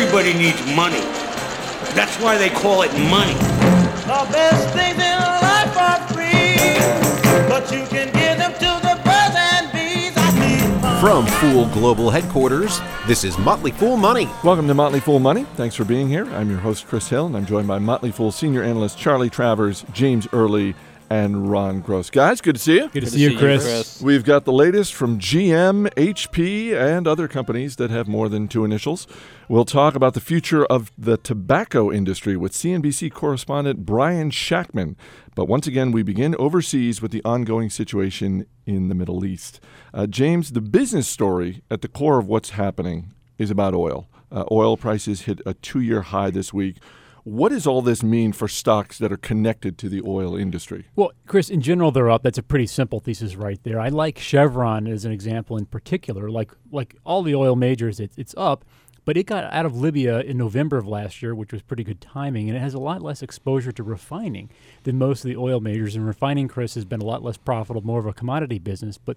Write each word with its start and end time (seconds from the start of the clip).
Everybody 0.00 0.32
needs 0.32 0.64
money. 0.76 1.00
That's 1.92 2.22
why 2.22 2.38
they 2.38 2.50
call 2.50 2.82
it 2.82 2.92
money. 3.10 3.34
The 3.34 4.28
best 4.30 4.72
things 4.72 4.94
in 4.94 5.18
life 5.18 5.76
are 5.76 6.06
free, 6.14 7.48
but 7.48 7.68
you 7.72 7.84
can 7.88 8.06
give 8.12 8.38
them 8.38 8.52
to 8.52 8.80
the 8.86 8.94
birds 9.04 9.34
and 9.36 9.72
bees. 9.72 10.12
I 10.16 10.30
need. 10.38 11.00
From 11.00 11.26
Fool 11.26 11.66
Global 11.74 12.10
Headquarters, 12.10 12.80
this 13.08 13.24
is 13.24 13.36
Motley 13.38 13.72
Fool 13.72 13.96
Money. 13.96 14.30
Welcome 14.44 14.68
to 14.68 14.74
Motley 14.74 15.00
Fool 15.00 15.18
Money. 15.18 15.44
Thanks 15.56 15.74
for 15.74 15.84
being 15.84 16.06
here. 16.08 16.26
I'm 16.26 16.48
your 16.48 16.60
host, 16.60 16.86
Chris 16.86 17.08
Hill, 17.08 17.26
and 17.26 17.36
I'm 17.36 17.44
joined 17.44 17.66
by 17.66 17.80
Motley 17.80 18.12
Fool 18.12 18.30
senior 18.30 18.62
analyst 18.62 18.98
Charlie 18.98 19.30
Travers, 19.30 19.84
James 19.92 20.28
Early, 20.32 20.76
and 21.10 21.50
Ron 21.50 21.80
Gross. 21.80 22.08
Guys, 22.08 22.40
good 22.40 22.54
to 22.54 22.60
see 22.60 22.76
you. 22.76 22.88
Good 22.88 23.04
to 23.04 23.10
see 23.10 23.32
you, 23.32 23.36
Chris. 23.36 24.00
We've 24.00 24.24
got 24.24 24.44
the 24.44 24.52
latest 24.52 24.94
from 24.94 25.18
GM, 25.18 25.92
HP, 25.94 26.72
and 26.72 27.08
other 27.08 27.26
companies 27.26 27.76
that 27.76 27.90
have 27.90 28.06
more 28.06 28.28
than 28.28 28.46
two 28.46 28.64
initials. 28.64 29.08
We'll 29.50 29.64
talk 29.64 29.94
about 29.94 30.12
the 30.12 30.20
future 30.20 30.66
of 30.66 30.92
the 30.98 31.16
tobacco 31.16 31.90
industry 31.90 32.36
with 32.36 32.52
CNBC 32.52 33.10
correspondent 33.10 33.86
Brian 33.86 34.30
Shactman. 34.30 34.94
But 35.34 35.46
once 35.46 35.66
again, 35.66 35.90
we 35.90 36.02
begin 36.02 36.36
overseas 36.38 37.00
with 37.00 37.12
the 37.12 37.24
ongoing 37.24 37.70
situation 37.70 38.44
in 38.66 38.90
the 38.90 38.94
Middle 38.94 39.24
East. 39.24 39.58
Uh, 39.94 40.06
James, 40.06 40.52
the 40.52 40.60
business 40.60 41.08
story 41.08 41.62
at 41.70 41.80
the 41.80 41.88
core 41.88 42.18
of 42.18 42.26
what's 42.26 42.50
happening 42.50 43.14
is 43.38 43.50
about 43.50 43.74
oil. 43.74 44.06
Uh, 44.30 44.44
oil 44.52 44.76
prices 44.76 45.22
hit 45.22 45.40
a 45.46 45.54
two 45.54 45.80
year 45.80 46.02
high 46.02 46.28
this 46.28 46.52
week. 46.52 46.76
What 47.24 47.48
does 47.48 47.66
all 47.66 47.80
this 47.80 48.02
mean 48.02 48.32
for 48.32 48.48
stocks 48.48 48.98
that 48.98 49.12
are 49.12 49.18
connected 49.18 49.78
to 49.78 49.88
the 49.88 50.02
oil 50.06 50.36
industry? 50.36 50.86
Well, 50.94 51.12
Chris, 51.26 51.48
in 51.48 51.62
general, 51.62 51.90
they're 51.90 52.10
up. 52.10 52.22
That's 52.22 52.38
a 52.38 52.42
pretty 52.42 52.66
simple 52.66 53.00
thesis 53.00 53.34
right 53.34 53.62
there. 53.64 53.80
I 53.80 53.88
like 53.88 54.18
Chevron 54.18 54.86
as 54.86 55.06
an 55.06 55.12
example 55.12 55.56
in 55.56 55.64
particular. 55.64 56.30
Like 56.30 56.52
like 56.70 56.96
all 57.04 57.22
the 57.22 57.34
oil 57.34 57.56
majors, 57.56 57.98
it, 57.98 58.12
it's 58.18 58.34
up, 58.36 58.66
but 59.08 59.16
it 59.16 59.24
got 59.24 59.50
out 59.54 59.64
of 59.64 59.74
Libya 59.74 60.20
in 60.20 60.36
November 60.36 60.76
of 60.76 60.86
last 60.86 61.22
year, 61.22 61.34
which 61.34 61.50
was 61.50 61.62
pretty 61.62 61.82
good 61.82 61.98
timing, 61.98 62.50
and 62.50 62.58
it 62.58 62.60
has 62.60 62.74
a 62.74 62.78
lot 62.78 63.00
less 63.00 63.22
exposure 63.22 63.72
to 63.72 63.82
refining 63.82 64.50
than 64.82 64.98
most 64.98 65.24
of 65.24 65.30
the 65.30 65.36
oil 65.38 65.60
majors. 65.60 65.96
And 65.96 66.06
refining, 66.06 66.46
Chris, 66.46 66.74
has 66.74 66.84
been 66.84 67.00
a 67.00 67.06
lot 67.06 67.22
less 67.22 67.38
profitable, 67.38 67.80
more 67.80 68.00
of 68.00 68.04
a 68.04 68.12
commodity 68.12 68.58
business. 68.58 68.98
But 68.98 69.16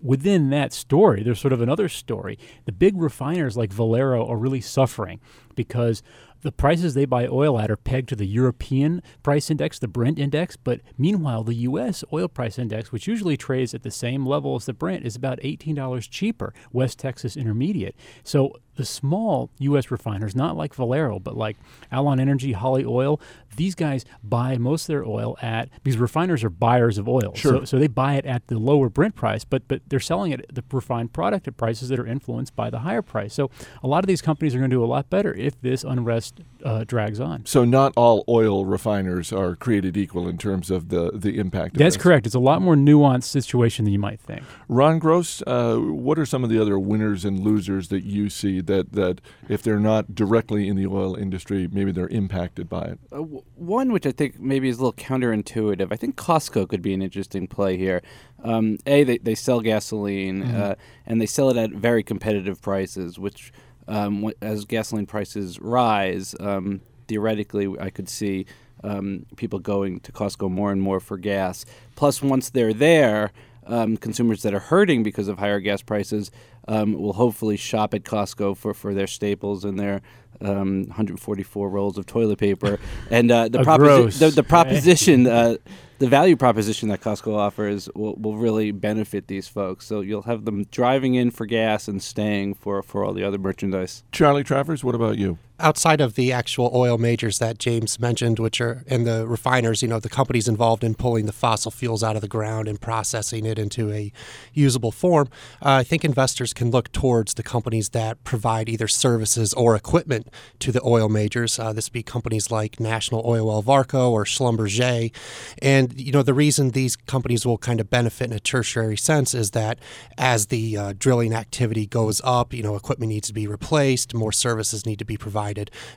within 0.00 0.50
that 0.50 0.72
story, 0.72 1.24
there's 1.24 1.40
sort 1.40 1.52
of 1.52 1.60
another 1.60 1.88
story. 1.88 2.38
The 2.66 2.70
big 2.70 2.94
refiners 2.96 3.56
like 3.56 3.72
Valero 3.72 4.24
are 4.28 4.36
really 4.36 4.60
suffering 4.60 5.18
because 5.56 6.04
the 6.42 6.52
prices 6.52 6.94
they 6.94 7.04
buy 7.04 7.26
oil 7.26 7.58
at 7.58 7.70
are 7.70 7.76
pegged 7.76 8.08
to 8.10 8.16
the 8.16 8.26
European 8.26 9.02
price 9.22 9.50
index, 9.50 9.78
the 9.78 9.88
Brent 9.88 10.18
index. 10.18 10.56
But 10.56 10.80
meanwhile, 10.98 11.44
the 11.44 11.54
U.S. 11.54 12.04
oil 12.12 12.28
price 12.28 12.58
index, 12.58 12.92
which 12.92 13.06
usually 13.06 13.36
trades 13.36 13.74
at 13.74 13.82
the 13.82 13.90
same 13.90 14.26
level 14.26 14.56
as 14.56 14.66
the 14.66 14.72
Brent, 14.72 15.04
is 15.04 15.16
about 15.16 15.40
$18 15.40 16.08
cheaper, 16.10 16.52
West 16.72 16.98
Texas 16.98 17.36
Intermediate. 17.36 17.96
So 18.22 18.56
the 18.76 18.84
small 18.84 19.50
U.S. 19.58 19.90
refiners, 19.90 20.34
not 20.34 20.56
like 20.56 20.74
Valero, 20.74 21.18
but 21.18 21.36
like 21.36 21.56
Alon 21.90 22.18
Energy, 22.18 22.52
Holly 22.52 22.84
Oil, 22.84 23.20
these 23.56 23.74
guys 23.74 24.04
buy 24.24 24.56
most 24.56 24.84
of 24.84 24.86
their 24.88 25.04
oil 25.04 25.36
at 25.42 25.68
because 25.82 25.98
refiners 25.98 26.42
are 26.42 26.50
buyers 26.50 26.96
of 26.96 27.08
oil. 27.08 27.34
Sure. 27.34 27.58
So, 27.60 27.64
so 27.64 27.78
they 27.78 27.86
buy 27.86 28.14
it 28.14 28.24
at 28.24 28.46
the 28.46 28.58
lower 28.58 28.88
Brent 28.88 29.14
price, 29.14 29.44
but 29.44 29.68
but 29.68 29.82
they're 29.86 30.00
selling 30.00 30.32
it 30.32 30.40
at 30.48 30.54
the 30.54 30.64
refined 30.72 31.12
product 31.12 31.46
at 31.48 31.56
prices 31.56 31.90
that 31.90 31.98
are 31.98 32.06
influenced 32.06 32.56
by 32.56 32.70
the 32.70 32.80
higher 32.80 33.02
price. 33.02 33.34
So 33.34 33.50
a 33.82 33.86
lot 33.86 34.02
of 34.02 34.08
these 34.08 34.22
companies 34.22 34.54
are 34.54 34.58
going 34.58 34.70
to 34.70 34.76
do 34.76 34.84
a 34.84 34.86
lot 34.86 35.10
better 35.10 35.34
if 35.34 35.60
this 35.60 35.84
unrest 35.84 36.31
uh, 36.64 36.84
drags 36.84 37.20
on. 37.20 37.44
So, 37.46 37.64
not 37.64 37.92
all 37.96 38.24
oil 38.28 38.64
refiners 38.64 39.32
are 39.32 39.56
created 39.56 39.96
equal 39.96 40.28
in 40.28 40.38
terms 40.38 40.70
of 40.70 40.88
the, 40.88 41.10
the 41.12 41.38
impact. 41.38 41.76
That's 41.76 41.96
this. 41.96 42.02
correct. 42.02 42.26
It's 42.26 42.34
a 42.34 42.40
lot 42.40 42.62
more 42.62 42.74
nuanced 42.74 43.24
situation 43.24 43.84
than 43.84 43.92
you 43.92 43.98
might 43.98 44.20
think. 44.20 44.42
Ron 44.68 44.98
Gross, 44.98 45.42
uh, 45.46 45.76
what 45.76 46.18
are 46.18 46.26
some 46.26 46.44
of 46.44 46.50
the 46.50 46.60
other 46.60 46.78
winners 46.78 47.24
and 47.24 47.40
losers 47.40 47.88
that 47.88 48.04
you 48.04 48.30
see 48.30 48.60
that, 48.60 48.92
that 48.92 49.20
if 49.48 49.62
they're 49.62 49.80
not 49.80 50.14
directly 50.14 50.68
in 50.68 50.76
the 50.76 50.86
oil 50.86 51.14
industry, 51.14 51.68
maybe 51.70 51.92
they're 51.92 52.08
impacted 52.08 52.68
by 52.68 52.82
it? 52.82 52.98
Uh, 53.10 53.16
w- 53.18 53.42
one 53.56 53.92
which 53.92 54.06
I 54.06 54.12
think 54.12 54.38
maybe 54.38 54.68
is 54.68 54.78
a 54.78 54.84
little 54.84 54.92
counterintuitive. 54.92 55.88
I 55.90 55.96
think 55.96 56.16
Costco 56.16 56.68
could 56.68 56.82
be 56.82 56.94
an 56.94 57.02
interesting 57.02 57.46
play 57.46 57.76
here. 57.76 58.02
Um, 58.44 58.78
a, 58.86 59.04
they, 59.04 59.18
they 59.18 59.34
sell 59.34 59.60
gasoline 59.60 60.42
uh, 60.42 60.74
and 61.06 61.20
they 61.20 61.26
sell 61.26 61.50
it 61.50 61.56
at 61.56 61.70
very 61.70 62.02
competitive 62.02 62.60
prices, 62.60 63.18
which 63.18 63.52
um, 63.88 64.30
as 64.40 64.64
gasoline 64.64 65.06
prices 65.06 65.60
rise, 65.60 66.34
um, 66.40 66.80
theoretically, 67.08 67.68
I 67.80 67.90
could 67.90 68.08
see 68.08 68.46
um, 68.84 69.26
people 69.36 69.58
going 69.58 70.00
to 70.00 70.12
Costco 70.12 70.50
more 70.50 70.72
and 70.72 70.80
more 70.80 71.00
for 71.00 71.16
gas. 71.16 71.64
Plus, 71.94 72.22
once 72.22 72.50
they're 72.50 72.74
there, 72.74 73.32
um, 73.66 73.96
consumers 73.96 74.42
that 74.42 74.54
are 74.54 74.58
hurting 74.60 75.02
because 75.02 75.28
of 75.28 75.38
higher 75.38 75.60
gas 75.60 75.82
prices 75.82 76.30
um, 76.68 76.94
will 76.94 77.12
hopefully 77.12 77.56
shop 77.56 77.94
at 77.94 78.02
Costco 78.02 78.56
for, 78.56 78.74
for 78.74 78.92
their 78.94 79.06
staples 79.06 79.64
and 79.64 79.78
their 79.78 80.00
um, 80.40 80.82
144 80.88 81.68
rolls 81.68 81.96
of 81.98 82.06
toilet 82.06 82.38
paper. 82.38 82.78
And 83.10 83.30
uh, 83.30 83.48
the, 83.48 83.60
Uh, 83.60 83.64
proposi- 83.78 84.18
the, 84.18 84.30
the 84.30 84.42
proposition, 84.42 85.26
uh, 85.28 85.56
the 86.02 86.08
value 86.08 86.34
proposition 86.34 86.88
that 86.88 87.00
Costco 87.00 87.32
offers 87.32 87.88
will, 87.94 88.16
will 88.16 88.36
really 88.36 88.72
benefit 88.72 89.28
these 89.28 89.46
folks. 89.46 89.86
So 89.86 90.00
you'll 90.00 90.22
have 90.22 90.44
them 90.44 90.64
driving 90.72 91.14
in 91.14 91.30
for 91.30 91.46
gas 91.46 91.86
and 91.86 92.02
staying 92.02 92.54
for, 92.54 92.82
for 92.82 93.04
all 93.04 93.12
the 93.12 93.22
other 93.22 93.38
merchandise. 93.38 94.02
Charlie 94.10 94.42
Travers, 94.42 94.82
what 94.82 94.96
about 94.96 95.16
you? 95.16 95.38
Outside 95.58 96.00
of 96.00 96.14
the 96.14 96.32
actual 96.32 96.70
oil 96.74 96.98
majors 96.98 97.38
that 97.38 97.58
James 97.58 98.00
mentioned, 98.00 98.38
which 98.38 98.60
are 98.60 98.84
and 98.86 99.06
the 99.06 99.26
refiners, 99.26 99.82
you 99.82 99.88
know, 99.88 100.00
the 100.00 100.08
companies 100.08 100.48
involved 100.48 100.82
in 100.82 100.94
pulling 100.94 101.26
the 101.26 101.32
fossil 101.32 101.70
fuels 101.70 102.02
out 102.02 102.16
of 102.16 102.22
the 102.22 102.28
ground 102.28 102.68
and 102.68 102.80
processing 102.80 103.46
it 103.46 103.58
into 103.58 103.92
a 103.92 104.12
usable 104.52 104.92
form, 104.92 105.28
uh, 105.60 105.70
I 105.70 105.84
think 105.84 106.04
investors 106.04 106.52
can 106.52 106.70
look 106.70 106.90
towards 106.92 107.34
the 107.34 107.42
companies 107.42 107.90
that 107.90 108.22
provide 108.24 108.68
either 108.68 108.88
services 108.88 109.52
or 109.54 109.76
equipment 109.76 110.28
to 110.60 110.72
the 110.72 110.82
oil 110.84 111.08
majors. 111.08 111.58
Uh, 111.58 111.72
this 111.72 111.88
be 111.88 112.02
companies 112.02 112.50
like 112.50 112.80
National 112.80 113.22
Oil 113.26 113.42
Oilwell 113.42 113.64
Varco 113.64 114.10
or 114.10 114.24
Schlumberger, 114.24 115.14
and 115.60 115.98
you 116.00 116.12
know 116.12 116.22
the 116.22 116.34
reason 116.34 116.70
these 116.70 116.96
companies 116.96 117.44
will 117.46 117.58
kind 117.58 117.80
of 117.80 117.90
benefit 117.90 118.30
in 118.30 118.32
a 118.32 118.40
tertiary 118.40 118.96
sense 118.96 119.34
is 119.34 119.52
that 119.52 119.78
as 120.18 120.46
the 120.46 120.76
uh, 120.76 120.92
drilling 120.98 121.32
activity 121.34 121.86
goes 121.86 122.20
up, 122.24 122.52
you 122.52 122.62
know, 122.62 122.76
equipment 122.76 123.10
needs 123.10 123.28
to 123.28 123.34
be 123.34 123.46
replaced, 123.46 124.14
more 124.14 124.32
services 124.32 124.86
need 124.86 124.98
to 124.98 125.04
be 125.04 125.16
provided. 125.16 125.41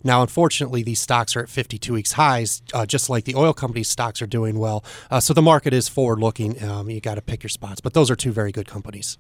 Now, 0.03 0.21
unfortunately, 0.21 0.83
these 0.83 0.99
stocks 0.99 1.35
are 1.35 1.41
at 1.41 1.49
52 1.49 1.93
weeks 1.93 2.13
highs, 2.13 2.61
uh, 2.73 2.85
just 2.85 3.09
like 3.09 3.25
the 3.25 3.35
oil 3.35 3.53
companies' 3.53 3.89
stocks 3.89 4.21
are 4.21 4.27
doing 4.27 4.57
well. 4.59 4.83
Uh, 5.11 5.19
so 5.19 5.33
the 5.33 5.41
market 5.41 5.73
is 5.73 5.87
forward 5.87 6.19
looking. 6.19 6.61
Um, 6.63 6.89
you 6.89 6.99
got 6.99 7.15
to 7.15 7.21
pick 7.21 7.43
your 7.43 7.49
spots, 7.49 7.81
but 7.81 7.93
those 7.93 8.09
are 8.09 8.15
two 8.15 8.31
very 8.31 8.51
good 8.51 8.67
companies. 8.67 9.17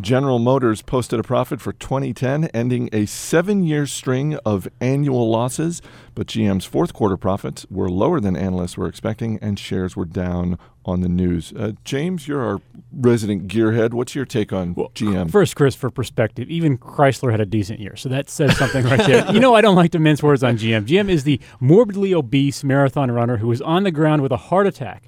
General 0.00 0.38
Motors 0.38 0.80
posted 0.80 1.20
a 1.20 1.22
profit 1.22 1.60
for 1.60 1.74
2010, 1.74 2.46
ending 2.54 2.88
a 2.94 3.04
seven 3.04 3.62
year 3.62 3.86
string 3.86 4.36
of 4.36 4.66
annual 4.80 5.30
losses. 5.30 5.82
But 6.14 6.26
GM's 6.26 6.64
fourth 6.64 6.92
quarter 6.92 7.16
profits 7.16 7.66
were 7.70 7.88
lower 7.88 8.20
than 8.20 8.36
analysts 8.36 8.76
were 8.76 8.86
expecting, 8.86 9.38
and 9.40 9.58
shares 9.58 9.96
were 9.96 10.04
down 10.04 10.58
on 10.84 11.00
the 11.00 11.08
news. 11.08 11.52
Uh, 11.56 11.72
James, 11.84 12.26
you're 12.26 12.42
our 12.42 12.60
resident 12.92 13.46
gearhead. 13.46 13.92
What's 13.94 14.14
your 14.14 14.24
take 14.24 14.52
on 14.52 14.74
GM? 14.74 15.30
First, 15.30 15.54
Chris, 15.56 15.74
for 15.74 15.90
perspective, 15.90 16.50
even 16.50 16.76
Chrysler 16.76 17.30
had 17.30 17.40
a 17.40 17.46
decent 17.46 17.78
year, 17.80 17.94
so 17.96 18.08
that 18.08 18.28
says 18.28 18.56
something 18.58 18.84
right 18.84 18.98
there. 19.06 19.30
you 19.32 19.40
know, 19.40 19.54
I 19.54 19.60
don't 19.60 19.76
like 19.76 19.92
to 19.92 19.98
mince 19.98 20.22
words 20.22 20.42
on 20.42 20.56
GM. 20.58 20.86
GM 20.86 21.08
is 21.08 21.24
the 21.24 21.40
morbidly 21.60 22.12
obese 22.14 22.64
marathon 22.64 23.10
runner 23.10 23.36
who 23.36 23.46
was 23.48 23.62
on 23.62 23.84
the 23.84 23.92
ground 23.92 24.22
with 24.22 24.32
a 24.32 24.36
heart 24.36 24.66
attack, 24.66 25.04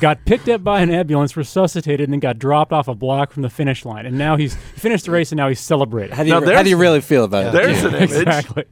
got 0.00 0.24
picked 0.24 0.48
up 0.48 0.64
by 0.64 0.80
an 0.80 0.90
ambulance, 0.90 1.36
resuscitated, 1.36 2.04
and 2.04 2.12
then 2.12 2.20
got 2.20 2.38
dropped 2.38 2.72
off 2.72 2.88
a 2.88 2.94
block 2.94 3.30
from 3.30 3.42
the 3.42 3.50
finish 3.50 3.84
line. 3.84 4.06
And 4.06 4.16
now 4.16 4.36
he's 4.36 4.56
finished 4.76 5.04
the 5.04 5.10
race, 5.10 5.30
and 5.30 5.36
now 5.36 5.48
he's 5.48 5.60
celebrating. 5.60 6.16
How 6.16 6.22
do 6.22 6.30
you, 6.30 6.40
Now, 6.40 6.54
how 6.54 6.62
do 6.62 6.70
you 6.70 6.78
really 6.78 7.02
feel 7.02 7.24
about 7.24 7.48
it? 7.48 7.52
There's 7.52 7.84
an 7.84 7.94
image. 7.94 8.10
exactly. 8.12 8.64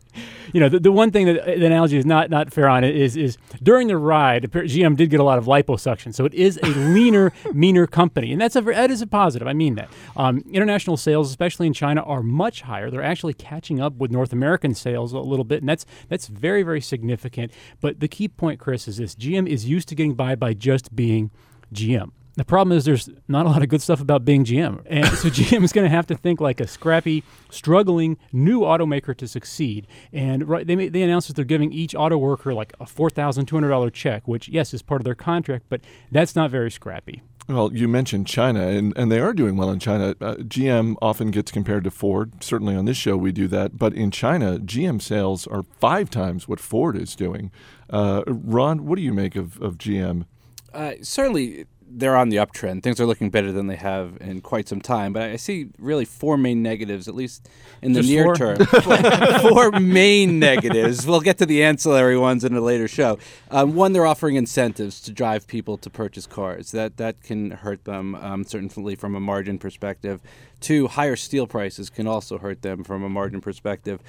You 0.52 0.60
know, 0.60 0.68
the, 0.70 0.80
the 0.80 0.92
one 0.92 1.10
thing 1.10 1.26
that 1.26 1.44
the 1.44 1.68
analogy 1.76 1.98
is 1.98 2.06
not 2.06 2.30
not 2.30 2.52
fair 2.52 2.68
on 2.68 2.84
it 2.84 2.96
is 2.96 3.16
is 3.16 3.36
during 3.62 3.88
the 3.88 3.96
ride, 3.96 4.50
GM 4.50 4.96
did 4.96 5.10
get 5.10 5.20
a 5.20 5.22
lot 5.22 5.38
of 5.38 5.44
liposuction, 5.44 6.14
so 6.14 6.24
it 6.24 6.34
is 6.34 6.58
a 6.62 6.66
leaner, 6.94 7.32
meaner 7.52 7.86
company, 7.86 8.32
and 8.32 8.40
that's 8.40 8.56
a 8.56 8.62
that 8.62 8.90
is 8.90 9.02
a 9.02 9.06
positive. 9.06 9.46
I 9.46 9.52
mean 9.52 9.74
that. 9.74 9.90
Um, 10.16 10.42
international 10.50 10.96
sales, 10.96 11.28
especially 11.28 11.66
in 11.66 11.72
China, 11.72 12.02
are 12.02 12.22
much 12.22 12.62
higher. 12.62 12.90
They're 12.90 13.02
actually 13.02 13.34
catching 13.34 13.80
up 13.80 13.94
with 13.96 14.10
North 14.10 14.32
American 14.32 14.74
sales 14.74 15.12
a 15.12 15.18
little 15.18 15.44
bit, 15.44 15.60
and 15.60 15.68
that's 15.68 15.84
that's 16.08 16.28
very 16.28 16.62
very 16.62 16.80
significant. 16.80 17.52
But 17.80 18.00
the 18.00 18.08
key 18.08 18.28
point, 18.28 18.58
Chris, 18.58 18.88
is 18.88 18.96
this: 18.96 19.14
GM 19.14 19.46
is 19.46 19.66
used 19.66 19.88
to 19.88 19.94
getting 19.94 20.14
by 20.14 20.34
by 20.34 20.54
just 20.54 20.96
being 20.96 21.30
GM. 21.74 22.10
The 22.36 22.44
problem 22.44 22.76
is 22.76 22.84
there's 22.84 23.08
not 23.28 23.46
a 23.46 23.48
lot 23.48 23.62
of 23.62 23.70
good 23.70 23.80
stuff 23.80 24.00
about 24.00 24.24
being 24.24 24.44
GM. 24.44 24.82
And 24.86 25.06
so 25.06 25.28
GM 25.30 25.64
is 25.64 25.72
going 25.72 25.86
to 25.86 25.90
have 25.90 26.06
to 26.08 26.14
think 26.14 26.40
like 26.40 26.60
a 26.60 26.66
scrappy, 26.66 27.24
struggling 27.50 28.18
new 28.30 28.60
automaker 28.60 29.16
to 29.16 29.26
succeed. 29.26 29.86
And 30.12 30.46
right, 30.46 30.66
they, 30.66 30.76
ma- 30.76 30.90
they 30.90 31.02
announced 31.02 31.28
that 31.28 31.36
they're 31.36 31.46
giving 31.46 31.72
each 31.72 31.94
auto 31.94 32.18
worker 32.18 32.52
like 32.52 32.74
a 32.78 32.84
$4,200 32.84 33.92
check, 33.92 34.28
which, 34.28 34.48
yes, 34.48 34.74
is 34.74 34.82
part 34.82 35.00
of 35.00 35.06
their 35.06 35.14
contract, 35.14 35.64
but 35.70 35.80
that's 36.12 36.36
not 36.36 36.50
very 36.50 36.70
scrappy. 36.70 37.22
Well, 37.48 37.72
you 37.72 37.86
mentioned 37.86 38.26
China, 38.26 38.66
and, 38.66 38.92
and 38.96 39.10
they 39.10 39.20
are 39.20 39.32
doing 39.32 39.56
well 39.56 39.70
in 39.70 39.78
China. 39.78 40.16
Uh, 40.20 40.34
GM 40.34 40.96
often 41.00 41.30
gets 41.30 41.52
compared 41.52 41.84
to 41.84 41.92
Ford. 41.92 42.42
Certainly 42.42 42.74
on 42.74 42.86
this 42.86 42.96
show, 42.96 43.16
we 43.16 43.30
do 43.30 43.46
that. 43.48 43.78
But 43.78 43.94
in 43.94 44.10
China, 44.10 44.58
GM 44.58 45.00
sales 45.00 45.46
are 45.46 45.62
five 45.78 46.10
times 46.10 46.48
what 46.48 46.58
Ford 46.58 46.96
is 46.96 47.14
doing. 47.14 47.52
Uh, 47.88 48.24
Ron, 48.26 48.84
what 48.84 48.96
do 48.96 49.02
you 49.02 49.12
make 49.12 49.36
of, 49.36 49.62
of 49.62 49.78
GM? 49.78 50.26
Uh, 50.74 50.94
certainly, 51.02 51.66
they're 51.88 52.16
on 52.16 52.28
the 52.28 52.36
uptrend. 52.36 52.82
Things 52.82 53.00
are 53.00 53.06
looking 53.06 53.30
better 53.30 53.52
than 53.52 53.66
they 53.66 53.76
have 53.76 54.18
in 54.20 54.40
quite 54.40 54.68
some 54.68 54.80
time. 54.80 55.12
But 55.12 55.22
I 55.22 55.36
see 55.36 55.68
really 55.78 56.04
four 56.04 56.36
main 56.36 56.62
negatives, 56.62 57.08
at 57.08 57.14
least 57.14 57.48
in 57.82 57.92
the 57.92 58.00
Just 58.00 58.10
near 58.10 58.24
four? 58.24 58.34
term. 58.34 58.66
four 59.40 59.70
main 59.72 60.38
negatives. 60.38 61.06
We'll 61.06 61.20
get 61.20 61.38
to 61.38 61.46
the 61.46 61.62
ancillary 61.62 62.18
ones 62.18 62.44
in 62.44 62.54
a 62.54 62.60
later 62.60 62.88
show. 62.88 63.18
Um, 63.50 63.74
one, 63.74 63.92
they're 63.92 64.06
offering 64.06 64.36
incentives 64.36 65.00
to 65.02 65.12
drive 65.12 65.46
people 65.46 65.78
to 65.78 65.90
purchase 65.90 66.26
cars. 66.26 66.72
That 66.72 66.96
that 66.96 67.22
can 67.22 67.52
hurt 67.52 67.84
them, 67.84 68.14
um, 68.16 68.44
certainly 68.44 68.94
from 68.94 69.14
a 69.14 69.20
margin 69.20 69.58
perspective. 69.58 70.20
Two, 70.60 70.88
higher 70.88 71.16
steel 71.16 71.46
prices 71.46 71.90
can 71.90 72.06
also 72.06 72.38
hurt 72.38 72.62
them 72.62 72.82
from 72.82 73.02
a 73.02 73.08
margin 73.08 73.40
perspective 73.40 74.00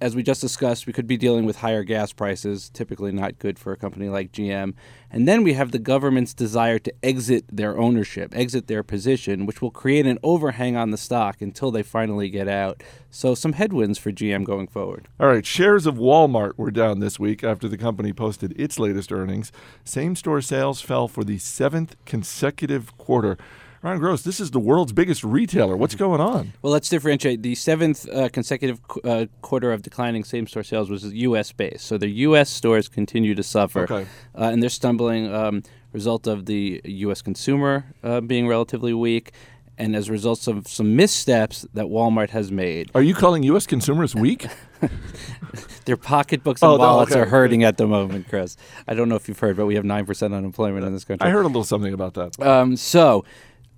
as 0.00 0.14
we 0.14 0.22
just 0.22 0.40
discussed, 0.40 0.86
we 0.86 0.92
could 0.92 1.06
be 1.06 1.16
dealing 1.16 1.44
with 1.44 1.56
higher 1.56 1.82
gas 1.82 2.12
prices, 2.12 2.70
typically 2.70 3.12
not 3.12 3.38
good 3.38 3.58
for 3.58 3.72
a 3.72 3.76
company 3.76 4.08
like 4.08 4.32
GM. 4.32 4.74
And 5.10 5.26
then 5.26 5.42
we 5.42 5.54
have 5.54 5.72
the 5.72 5.78
government's 5.78 6.34
desire 6.34 6.78
to 6.80 6.94
exit 7.02 7.44
their 7.50 7.78
ownership, 7.78 8.34
exit 8.36 8.66
their 8.66 8.82
position, 8.82 9.46
which 9.46 9.60
will 9.60 9.70
create 9.70 10.06
an 10.06 10.18
overhang 10.22 10.76
on 10.76 10.90
the 10.90 10.96
stock 10.96 11.40
until 11.40 11.70
they 11.70 11.82
finally 11.82 12.28
get 12.28 12.48
out. 12.48 12.82
So, 13.10 13.34
some 13.34 13.54
headwinds 13.54 13.98
for 13.98 14.12
GM 14.12 14.44
going 14.44 14.68
forward. 14.68 15.08
All 15.18 15.28
right, 15.28 15.44
shares 15.44 15.86
of 15.86 15.96
Walmart 15.96 16.52
were 16.56 16.70
down 16.70 17.00
this 17.00 17.18
week 17.18 17.42
after 17.42 17.68
the 17.68 17.78
company 17.78 18.12
posted 18.12 18.58
its 18.60 18.78
latest 18.78 19.10
earnings. 19.10 19.50
Same 19.84 20.14
store 20.14 20.40
sales 20.40 20.80
fell 20.80 21.08
for 21.08 21.24
the 21.24 21.38
seventh 21.38 21.96
consecutive 22.04 22.96
quarter. 22.98 23.38
Ron 23.82 23.98
Gross, 23.98 24.22
this 24.22 24.40
is 24.40 24.50
the 24.50 24.58
world's 24.58 24.92
biggest 24.92 25.22
retailer. 25.22 25.76
What's 25.76 25.94
going 25.94 26.20
on? 26.20 26.52
Well, 26.62 26.72
let's 26.72 26.88
differentiate. 26.88 27.42
The 27.42 27.54
seventh 27.54 28.08
uh, 28.08 28.28
consecutive 28.28 28.82
qu- 28.88 29.00
uh, 29.02 29.26
quarter 29.40 29.72
of 29.72 29.82
declining 29.82 30.24
same 30.24 30.46
store 30.48 30.64
sales 30.64 30.90
was 30.90 31.04
U.S. 31.04 31.52
based. 31.52 31.86
So 31.86 31.96
the 31.96 32.08
U.S. 32.08 32.50
stores 32.50 32.88
continue 32.88 33.36
to 33.36 33.42
suffer. 33.44 33.84
Okay. 33.84 34.06
Uh, 34.36 34.44
and 34.52 34.60
they're 34.62 34.68
stumbling, 34.70 35.32
um, 35.32 35.62
result 35.92 36.26
of 36.26 36.46
the 36.46 36.80
U.S. 36.84 37.22
consumer 37.22 37.84
uh, 38.02 38.20
being 38.20 38.48
relatively 38.48 38.92
weak, 38.92 39.30
and 39.78 39.94
as 39.94 40.08
a 40.08 40.12
result 40.12 40.48
of 40.48 40.66
some 40.66 40.96
missteps 40.96 41.64
that 41.72 41.86
Walmart 41.86 42.30
has 42.30 42.50
made. 42.50 42.90
Are 42.96 43.02
you 43.02 43.14
calling 43.14 43.44
U.S. 43.44 43.64
consumers 43.66 44.12
weak? 44.12 44.48
Their 45.84 45.96
pocketbooks 45.96 46.62
and 46.62 46.72
Oh, 46.72 46.76
no, 46.76 46.82
wallets 46.82 47.12
okay. 47.12 47.20
are 47.20 47.26
hurting 47.26 47.62
at 47.64 47.76
the 47.76 47.86
moment, 47.86 48.28
Chris. 48.28 48.56
I 48.88 48.94
don't 48.94 49.08
know 49.08 49.14
if 49.14 49.28
you've 49.28 49.38
heard, 49.38 49.56
but 49.56 49.66
we 49.66 49.76
have 49.76 49.84
9% 49.84 50.34
unemployment 50.36 50.84
in 50.84 50.92
this 50.92 51.04
country. 51.04 51.26
I 51.26 51.30
heard 51.30 51.44
a 51.44 51.46
little 51.48 51.64
something 51.64 51.94
about 51.94 52.14
that. 52.14 52.38
Um, 52.44 52.76
so, 52.76 53.24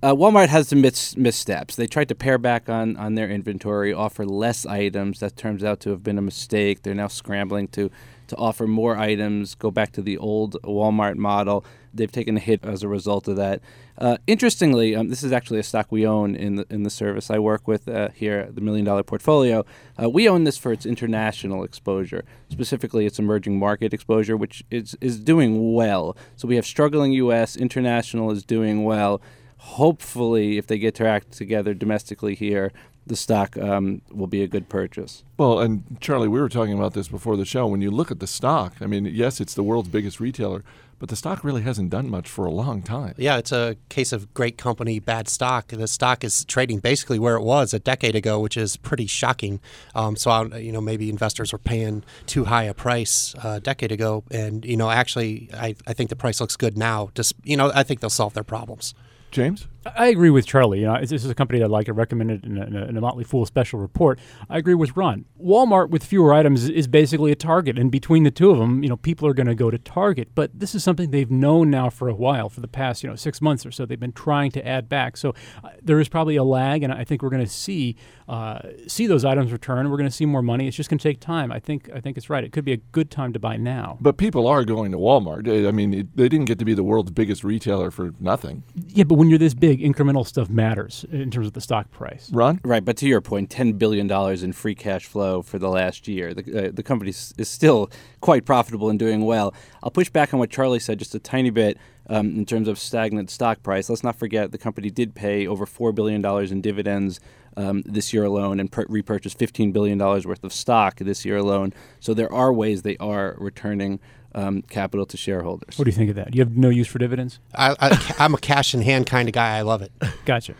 uh, 0.02 0.14
Walmart 0.14 0.48
has 0.48 0.68
some 0.68 0.80
mis- 0.80 1.16
missteps. 1.16 1.76
They 1.76 1.86
tried 1.86 2.08
to 2.08 2.14
pare 2.14 2.38
back 2.38 2.68
on, 2.70 2.96
on 2.96 3.16
their 3.16 3.28
inventory, 3.28 3.92
offer 3.92 4.24
less 4.24 4.64
items. 4.64 5.20
That 5.20 5.36
turns 5.36 5.62
out 5.62 5.80
to 5.80 5.90
have 5.90 6.02
been 6.02 6.16
a 6.16 6.22
mistake. 6.22 6.82
They're 6.82 6.94
now 6.94 7.08
scrambling 7.08 7.68
to, 7.68 7.90
to 8.28 8.36
offer 8.36 8.66
more 8.66 8.96
items, 8.96 9.54
go 9.54 9.70
back 9.70 9.92
to 9.92 10.02
the 10.02 10.16
old 10.16 10.56
Walmart 10.62 11.16
model. 11.16 11.66
They've 11.92 12.10
taken 12.10 12.38
a 12.38 12.40
hit 12.40 12.64
as 12.64 12.82
a 12.82 12.88
result 12.88 13.28
of 13.28 13.36
that. 13.36 13.60
Uh, 13.98 14.16
interestingly, 14.26 14.96
um, 14.96 15.08
this 15.08 15.22
is 15.22 15.32
actually 15.32 15.58
a 15.58 15.62
stock 15.62 15.92
we 15.92 16.06
own 16.06 16.34
in 16.34 16.56
the, 16.56 16.66
in 16.70 16.84
the 16.84 16.90
service 16.90 17.30
I 17.30 17.38
work 17.38 17.68
with 17.68 17.86
uh, 17.86 18.08
here, 18.14 18.48
the 18.50 18.62
Million 18.62 18.86
Dollar 18.86 19.02
Portfolio. 19.02 19.66
Uh, 20.02 20.08
we 20.08 20.26
own 20.26 20.44
this 20.44 20.56
for 20.56 20.72
its 20.72 20.86
international 20.86 21.62
exposure, 21.62 22.24
specifically 22.48 23.04
its 23.04 23.18
emerging 23.18 23.58
market 23.58 23.92
exposure, 23.92 24.36
which 24.36 24.64
is, 24.70 24.96
is 25.02 25.20
doing 25.20 25.74
well. 25.74 26.16
So 26.36 26.48
we 26.48 26.56
have 26.56 26.64
struggling 26.64 27.12
U.S., 27.12 27.54
international 27.54 28.30
is 28.30 28.44
doing 28.44 28.84
well 28.84 29.20
hopefully, 29.60 30.56
if 30.56 30.66
they 30.66 30.78
get 30.78 30.94
their 30.94 31.06
act 31.06 31.32
together 31.32 31.74
domestically 31.74 32.34
here, 32.34 32.72
the 33.06 33.16
stock 33.16 33.58
um, 33.58 34.00
will 34.10 34.26
be 34.26 34.42
a 34.42 34.46
good 34.46 34.68
purchase. 34.68 35.22
Well, 35.36 35.58
and 35.60 35.98
Charlie, 36.00 36.28
we 36.28 36.40
were 36.40 36.48
talking 36.48 36.74
about 36.74 36.94
this 36.94 37.08
before 37.08 37.36
the 37.36 37.44
show. 37.44 37.66
When 37.66 37.82
you 37.82 37.90
look 37.90 38.10
at 38.10 38.20
the 38.20 38.26
stock, 38.26 38.74
I 38.80 38.86
mean, 38.86 39.04
yes, 39.04 39.40
it's 39.40 39.54
the 39.54 39.62
world's 39.62 39.88
biggest 39.88 40.18
retailer, 40.18 40.64
but 40.98 41.08
the 41.08 41.16
stock 41.16 41.44
really 41.44 41.62
hasn't 41.62 41.90
done 41.90 42.08
much 42.08 42.28
for 42.28 42.46
a 42.46 42.50
long 42.50 42.82
time. 42.82 43.14
Yeah, 43.18 43.36
it's 43.36 43.52
a 43.52 43.76
case 43.88 44.12
of 44.12 44.32
great 44.32 44.56
company, 44.56 44.98
bad 44.98 45.28
stock. 45.28 45.68
The 45.68 45.88
stock 45.88 46.24
is 46.24 46.44
trading 46.44 46.78
basically 46.78 47.18
where 47.18 47.36
it 47.36 47.42
was 47.42 47.74
a 47.74 47.78
decade 47.78 48.14
ago, 48.14 48.38
which 48.40 48.56
is 48.56 48.76
pretty 48.76 49.06
shocking. 49.06 49.60
Um, 49.94 50.16
so, 50.16 50.30
I, 50.30 50.58
you 50.58 50.72
know, 50.72 50.80
maybe 50.80 51.10
investors 51.10 51.52
were 51.52 51.58
paying 51.58 52.04
too 52.26 52.44
high 52.44 52.64
a 52.64 52.74
price 52.74 53.34
uh, 53.44 53.56
a 53.56 53.60
decade 53.60 53.92
ago, 53.92 54.24
and 54.30 54.64
you 54.64 54.76
know, 54.76 54.90
actually, 54.90 55.50
I, 55.52 55.74
I 55.86 55.92
think 55.92 56.10
the 56.10 56.16
price 56.16 56.40
looks 56.40 56.56
good 56.56 56.78
now. 56.78 57.10
Just 57.14 57.34
you 57.44 57.56
know, 57.56 57.72
I 57.74 57.82
think 57.82 58.00
they'll 58.00 58.10
solve 58.10 58.34
their 58.34 58.44
problems. 58.44 58.94
James? 59.30 59.69
I 59.86 60.08
agree 60.08 60.30
with 60.30 60.46
Charlie. 60.46 60.80
You 60.80 60.86
know, 60.86 61.00
this 61.00 61.24
is 61.24 61.30
a 61.30 61.34
company 61.34 61.58
that 61.58 61.66
I 61.66 61.68
like. 61.68 61.88
I 61.88 61.92
recommended 61.92 62.44
in 62.44 62.58
a, 62.58 62.66
in 62.66 62.76
a, 62.76 62.84
in 62.86 62.96
a 62.96 63.00
Motley 63.00 63.24
Fool 63.24 63.46
special 63.46 63.78
report. 63.78 64.18
I 64.48 64.58
agree 64.58 64.74
with 64.74 64.96
Ron. 64.96 65.24
Walmart 65.42 65.88
with 65.88 66.04
fewer 66.04 66.34
items 66.34 66.68
is 66.68 66.86
basically 66.86 67.32
a 67.32 67.34
Target, 67.34 67.78
and 67.78 67.90
between 67.90 68.24
the 68.24 68.30
two 68.30 68.50
of 68.50 68.58
them, 68.58 68.82
you 68.82 68.88
know, 68.88 68.96
people 68.96 69.26
are 69.26 69.32
going 69.34 69.46
to 69.46 69.54
go 69.54 69.70
to 69.70 69.78
Target. 69.78 70.34
But 70.34 70.58
this 70.58 70.74
is 70.74 70.84
something 70.84 71.10
they've 71.10 71.30
known 71.30 71.70
now 71.70 71.88
for 71.88 72.08
a 72.08 72.14
while, 72.14 72.48
for 72.48 72.60
the 72.60 72.68
past 72.68 73.02
you 73.02 73.08
know 73.08 73.16
six 73.16 73.40
months 73.40 73.64
or 73.64 73.70
so. 73.70 73.86
They've 73.86 73.98
been 73.98 74.12
trying 74.12 74.50
to 74.52 74.66
add 74.66 74.88
back. 74.88 75.16
So 75.16 75.34
uh, 75.64 75.70
there 75.82 75.98
is 75.98 76.08
probably 76.08 76.36
a 76.36 76.44
lag, 76.44 76.82
and 76.82 76.92
I 76.92 77.04
think 77.04 77.22
we're 77.22 77.30
going 77.30 77.44
to 77.44 77.50
see 77.50 77.96
uh, 78.28 78.60
see 78.86 79.06
those 79.06 79.24
items 79.24 79.50
return. 79.52 79.90
We're 79.90 79.96
going 79.96 80.10
to 80.10 80.14
see 80.14 80.26
more 80.26 80.42
money. 80.42 80.68
It's 80.68 80.76
just 80.76 80.90
going 80.90 80.98
to 80.98 81.02
take 81.02 81.20
time. 81.20 81.50
I 81.50 81.58
think 81.58 81.88
I 81.94 82.00
think 82.00 82.16
it's 82.16 82.28
right. 82.28 82.44
It 82.44 82.52
could 82.52 82.64
be 82.64 82.72
a 82.72 82.76
good 82.76 83.10
time 83.10 83.32
to 83.32 83.38
buy 83.38 83.56
now. 83.56 83.98
But 84.00 84.18
people 84.18 84.46
are 84.46 84.64
going 84.64 84.92
to 84.92 84.98
Walmart. 84.98 85.48
I 85.66 85.70
mean, 85.70 85.94
it, 85.94 86.16
they 86.16 86.28
didn't 86.28 86.46
get 86.46 86.58
to 86.58 86.64
be 86.64 86.74
the 86.74 86.84
world's 86.84 87.10
biggest 87.10 87.44
retailer 87.44 87.90
for 87.90 88.12
nothing. 88.20 88.62
Yeah, 88.74 89.04
but 89.04 89.14
when 89.14 89.30
you're 89.30 89.38
this 89.38 89.54
big, 89.54 89.69
incremental 89.78 90.26
stuff 90.26 90.48
matters 90.50 91.04
in 91.10 91.30
terms 91.30 91.46
of 91.46 91.52
the 91.52 91.60
stock 91.60 91.90
price. 91.90 92.30
Ron? 92.32 92.60
Right, 92.64 92.84
but 92.84 92.96
to 92.98 93.06
your 93.06 93.20
point, 93.20 93.50
ten 93.50 93.72
billion 93.72 94.06
dollars 94.06 94.42
in 94.42 94.52
free 94.52 94.74
cash 94.74 95.06
flow 95.06 95.42
for 95.42 95.58
the 95.58 95.68
last 95.68 96.08
year. 96.08 96.34
The 96.34 96.68
uh, 96.68 96.70
the 96.72 96.82
company 96.82 97.10
is 97.10 97.48
still 97.48 97.90
quite 98.20 98.44
profitable 98.44 98.90
and 98.90 98.98
doing 98.98 99.24
well. 99.24 99.54
I'll 99.82 99.90
push 99.90 100.10
back 100.10 100.34
on 100.34 100.40
what 100.40 100.50
Charlie 100.50 100.80
said 100.80 100.98
just 100.98 101.14
a 101.14 101.18
tiny 101.18 101.50
bit 101.50 101.78
um, 102.08 102.36
in 102.36 102.46
terms 102.46 102.68
of 102.68 102.78
stagnant 102.78 103.30
stock 103.30 103.62
price. 103.62 103.88
Let's 103.88 104.04
not 104.04 104.16
forget 104.16 104.52
the 104.52 104.58
company 104.58 104.90
did 104.90 105.14
pay 105.14 105.46
over 105.46 105.66
four 105.66 105.92
billion 105.92 106.20
dollars 106.20 106.50
in 106.50 106.60
dividends 106.60 107.20
um, 107.56 107.82
this 107.84 108.12
year 108.12 108.24
alone 108.24 108.60
and 108.60 108.70
per- 108.70 108.86
repurchased 108.88 109.38
fifteen 109.38 109.72
billion 109.72 109.98
dollars 109.98 110.26
worth 110.26 110.44
of 110.44 110.52
stock 110.52 110.96
this 110.96 111.24
year 111.24 111.36
alone. 111.36 111.72
So 112.00 112.14
there 112.14 112.32
are 112.32 112.52
ways 112.52 112.82
they 112.82 112.96
are 112.98 113.36
returning 113.38 114.00
um, 114.34 114.62
capital 114.62 115.06
to 115.06 115.16
shareholders. 115.16 115.78
What 115.78 115.84
do 115.84 115.90
you 115.90 115.96
think 115.96 116.10
of 116.10 116.16
that? 116.16 116.34
You 116.34 116.40
have 116.40 116.56
no 116.56 116.68
use 116.68 116.88
for 116.88 116.98
dividends? 116.98 117.40
I, 117.54 117.74
I, 117.80 118.14
I'm 118.18 118.34
a 118.34 118.38
cash 118.38 118.74
in 118.74 118.82
hand 118.82 119.06
kind 119.06 119.28
of 119.28 119.32
guy. 119.34 119.56
I 119.56 119.62
love 119.62 119.82
it. 119.82 119.92
Gotcha. 120.24 120.54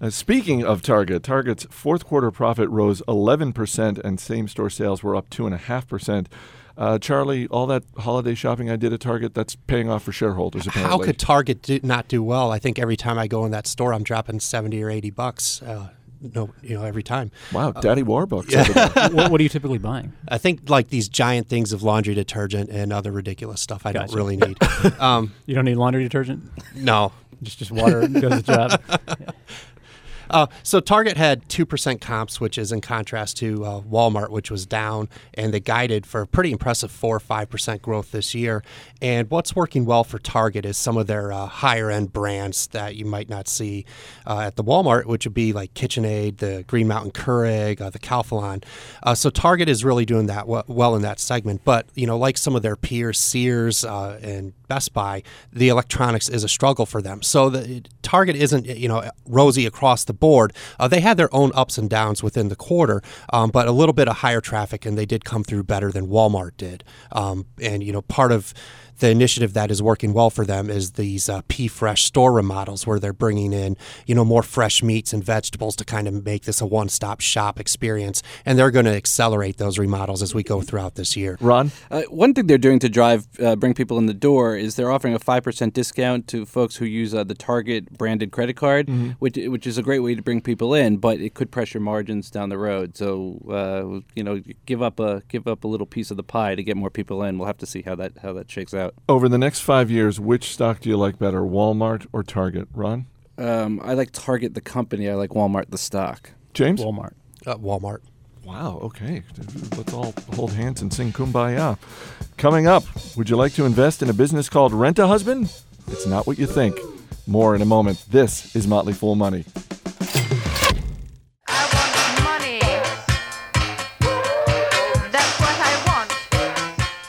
Uh, 0.00 0.10
speaking 0.10 0.62
of 0.64 0.82
Target, 0.82 1.22
Target's 1.22 1.66
fourth 1.70 2.04
quarter 2.04 2.30
profit 2.30 2.68
rose 2.68 3.02
11% 3.08 3.98
and 3.98 4.20
same 4.20 4.46
store 4.46 4.70
sales 4.70 5.02
were 5.02 5.16
up 5.16 5.30
2.5%. 5.30 6.26
Uh, 6.78 6.98
Charlie, 6.98 7.46
all 7.48 7.66
that 7.66 7.84
holiday 7.98 8.34
shopping 8.34 8.68
I 8.70 8.76
did 8.76 8.92
at 8.92 9.00
Target, 9.00 9.32
that's 9.32 9.54
paying 9.54 9.88
off 9.88 10.02
for 10.02 10.12
shareholders, 10.12 10.66
apparently. 10.66 10.98
How 10.98 11.02
could 11.02 11.18
Target 11.18 11.62
do, 11.62 11.80
not 11.82 12.06
do 12.08 12.22
well? 12.22 12.52
I 12.52 12.58
think 12.58 12.78
every 12.78 12.98
time 12.98 13.18
I 13.18 13.26
go 13.26 13.46
in 13.46 13.50
that 13.52 13.66
store, 13.66 13.94
I'm 13.94 14.02
dropping 14.02 14.40
seventy 14.40 14.82
or 14.82 14.90
eighty 14.90 15.08
bucks. 15.08 15.62
Uh, 15.62 15.88
no, 16.34 16.50
you 16.62 16.76
know, 16.76 16.84
every 16.84 17.02
time. 17.02 17.30
Wow, 17.52 17.72
Daddy 17.72 18.02
Warbucks. 18.02 18.54
over 18.54 18.72
there. 18.72 19.08
what, 19.10 19.30
what 19.30 19.40
are 19.40 19.42
you 19.42 19.48
typically 19.48 19.78
buying? 19.78 20.12
I 20.28 20.38
think 20.38 20.68
like 20.70 20.88
these 20.88 21.08
giant 21.08 21.48
things 21.48 21.72
of 21.72 21.82
laundry 21.82 22.14
detergent 22.14 22.70
and 22.70 22.92
other 22.92 23.12
ridiculous 23.12 23.60
stuff 23.60 23.84
I 23.86 23.92
Gotcha. 23.92 24.08
don't 24.08 24.16
really 24.16 24.36
need. 24.36 24.56
um, 25.00 25.32
You 25.46 25.54
don't 25.54 25.64
need 25.64 25.76
laundry 25.76 26.02
detergent. 26.02 26.44
no. 26.74 27.12
Just 27.42 27.58
just 27.58 27.70
water 27.70 28.08
does 28.08 28.42
the 28.42 28.42
job. 28.42 29.34
Uh, 30.30 30.46
so 30.62 30.80
Target 30.80 31.16
had 31.16 31.48
2% 31.48 32.00
comps, 32.00 32.40
which 32.40 32.58
is 32.58 32.72
in 32.72 32.80
contrast 32.80 33.36
to 33.38 33.64
uh, 33.64 33.80
Walmart, 33.80 34.30
which 34.30 34.50
was 34.50 34.66
down, 34.66 35.08
and 35.34 35.52
they 35.52 35.60
guided 35.60 36.06
for 36.06 36.22
a 36.22 36.26
pretty 36.26 36.52
impressive 36.52 36.90
4 36.90 37.16
or 37.16 37.20
5% 37.20 37.82
growth 37.82 38.10
this 38.12 38.34
year. 38.34 38.62
And 39.00 39.30
what's 39.30 39.54
working 39.54 39.84
well 39.84 40.04
for 40.04 40.18
Target 40.18 40.64
is 40.64 40.76
some 40.76 40.96
of 40.96 41.06
their 41.06 41.32
uh, 41.32 41.46
higher 41.46 41.90
end 41.90 42.12
brands 42.12 42.66
that 42.68 42.96
you 42.96 43.04
might 43.04 43.28
not 43.28 43.48
see 43.48 43.84
uh, 44.26 44.40
at 44.40 44.56
the 44.56 44.64
Walmart, 44.64 45.06
which 45.06 45.24
would 45.26 45.34
be 45.34 45.52
like 45.52 45.74
KitchenAid, 45.74 46.38
the 46.38 46.64
Green 46.66 46.88
Mountain 46.88 47.12
Keurig, 47.12 47.80
uh, 47.80 47.90
the 47.90 47.98
Calphalon. 47.98 48.64
Uh, 49.02 49.14
so 49.14 49.30
Target 49.30 49.68
is 49.68 49.84
really 49.84 50.04
doing 50.04 50.26
that 50.26 50.40
w- 50.40 50.62
well 50.66 50.94
in 50.96 51.02
that 51.02 51.20
segment. 51.20 51.62
But, 51.64 51.86
you 51.94 52.06
know, 52.06 52.18
like 52.18 52.38
some 52.38 52.56
of 52.56 52.62
their 52.62 52.76
peers, 52.76 53.18
Sears 53.18 53.84
and 53.84 54.52
Best 54.68 54.92
Buy, 54.92 55.22
the 55.52 55.68
electronics 55.68 56.28
is 56.28 56.42
a 56.44 56.48
struggle 56.48 56.86
for 56.86 57.00
them. 57.00 57.22
So 57.22 57.48
the 57.50 57.82
Target 58.02 58.36
isn't, 58.36 58.66
you 58.66 58.88
know, 58.88 59.08
rosy 59.26 59.66
across 59.66 60.04
the 60.04 60.12
board. 60.16 60.52
Uh, 60.78 60.88
they 60.88 61.00
had 61.00 61.16
their 61.16 61.32
own 61.34 61.52
ups 61.54 61.78
and 61.78 61.88
downs 61.88 62.22
within 62.22 62.48
the 62.48 62.56
quarter, 62.56 63.02
um, 63.32 63.50
but 63.50 63.68
a 63.68 63.72
little 63.72 63.92
bit 63.92 64.08
of 64.08 64.16
higher 64.18 64.40
traffic, 64.40 64.84
and 64.86 64.96
they 64.96 65.06
did 65.06 65.24
come 65.24 65.44
through 65.44 65.64
better 65.64 65.90
than 65.92 66.06
Walmart 66.08 66.56
did. 66.56 66.84
Um, 67.12 67.46
and 67.60 67.82
you 67.82 67.92
know, 67.92 68.02
part 68.02 68.32
of 68.32 68.52
the 68.98 69.10
initiative 69.10 69.52
that 69.54 69.70
is 69.70 69.82
working 69.82 70.12
well 70.12 70.30
for 70.30 70.44
them 70.44 70.70
is 70.70 70.92
these 70.92 71.28
uh, 71.28 71.42
P 71.48 71.68
Fresh 71.68 72.04
store 72.04 72.32
remodels, 72.32 72.86
where 72.86 72.98
they're 72.98 73.12
bringing 73.12 73.52
in 73.52 73.76
you 74.06 74.14
know 74.14 74.24
more 74.24 74.42
fresh 74.42 74.82
meats 74.82 75.12
and 75.12 75.22
vegetables 75.24 75.76
to 75.76 75.84
kind 75.84 76.08
of 76.08 76.24
make 76.24 76.44
this 76.44 76.60
a 76.60 76.66
one-stop 76.66 77.20
shop 77.20 77.60
experience, 77.60 78.22
and 78.44 78.58
they're 78.58 78.70
going 78.70 78.84
to 78.84 78.94
accelerate 78.94 79.58
those 79.58 79.78
remodels 79.78 80.22
as 80.22 80.34
we 80.34 80.42
go 80.42 80.60
throughout 80.62 80.94
this 80.94 81.16
year. 81.16 81.36
Ron? 81.40 81.72
Uh, 81.90 82.02
one 82.08 82.34
thing 82.34 82.46
they're 82.46 82.58
doing 82.58 82.78
to 82.78 82.88
drive 82.88 83.26
uh, 83.42 83.56
bring 83.56 83.74
people 83.74 83.98
in 83.98 84.06
the 84.06 84.14
door 84.14 84.56
is 84.56 84.76
they're 84.76 84.90
offering 84.90 85.14
a 85.14 85.18
five 85.18 85.42
percent 85.42 85.74
discount 85.74 86.26
to 86.28 86.46
folks 86.46 86.76
who 86.76 86.84
use 86.84 87.14
uh, 87.14 87.24
the 87.24 87.34
Target 87.34 87.96
branded 87.96 88.32
credit 88.32 88.56
card, 88.56 88.88
which 89.18 89.36
which 89.36 89.66
is 89.66 89.78
a 89.78 89.82
great 89.82 90.00
way 90.00 90.14
to 90.14 90.22
bring 90.22 90.40
people 90.40 90.74
in, 90.74 90.96
but 90.96 91.20
it 91.20 91.34
could 91.34 91.50
pressure 91.50 91.80
margins 91.80 92.30
down 92.30 92.48
the 92.48 92.58
road. 92.58 92.96
So 92.96 93.40
uh, 93.50 94.00
you 94.14 94.24
know, 94.24 94.42
give 94.64 94.82
up 94.82 95.00
a 95.00 95.22
give 95.28 95.46
up 95.46 95.64
a 95.64 95.68
little 95.68 95.86
piece 95.86 96.10
of 96.10 96.16
the 96.16 96.22
pie 96.22 96.54
to 96.54 96.62
get 96.62 96.76
more 96.76 96.90
people 96.90 97.22
in. 97.22 97.38
We'll 97.38 97.46
have 97.46 97.58
to 97.58 97.66
see 97.66 97.82
how 97.82 97.94
that 97.96 98.12
how 98.22 98.32
that 98.34 98.50
shakes 98.50 98.74
out. 98.74 98.85
Out. 98.86 98.94
Over 99.08 99.28
the 99.28 99.38
next 99.38 99.60
five 99.60 99.90
years, 99.90 100.18
which 100.18 100.52
stock 100.52 100.80
do 100.80 100.88
you 100.88 100.96
like 100.96 101.18
better, 101.18 101.40
Walmart 101.40 102.06
or 102.12 102.22
Target? 102.22 102.68
Ron? 102.74 103.06
Um, 103.38 103.80
I 103.84 103.94
like 103.94 104.10
Target 104.12 104.54
the 104.54 104.60
company. 104.60 105.08
I 105.08 105.14
like 105.14 105.30
Walmart 105.30 105.70
the 105.70 105.78
stock. 105.78 106.30
James? 106.54 106.80
Walmart. 106.80 107.12
Uh, 107.46 107.56
Walmart. 107.56 108.00
Wow, 108.44 108.78
okay. 108.82 109.24
Let's 109.76 109.92
all 109.92 110.14
hold 110.34 110.52
hands 110.52 110.80
and 110.80 110.92
sing 110.92 111.12
Kumbaya. 111.12 111.78
Coming 112.36 112.66
up, 112.68 112.84
would 113.16 113.28
you 113.28 113.36
like 113.36 113.54
to 113.54 113.64
invest 113.64 114.02
in 114.02 114.08
a 114.08 114.14
business 114.14 114.48
called 114.48 114.72
Rent 114.72 114.98
a 115.00 115.08
Husband? 115.08 115.52
It's 115.88 116.06
not 116.06 116.26
what 116.26 116.38
you 116.38 116.46
think. 116.46 116.78
More 117.26 117.56
in 117.56 117.62
a 117.62 117.66
moment. 117.66 118.04
This 118.08 118.54
is 118.54 118.68
Motley 118.68 118.92
Fool 118.92 119.16
Money. 119.16 119.44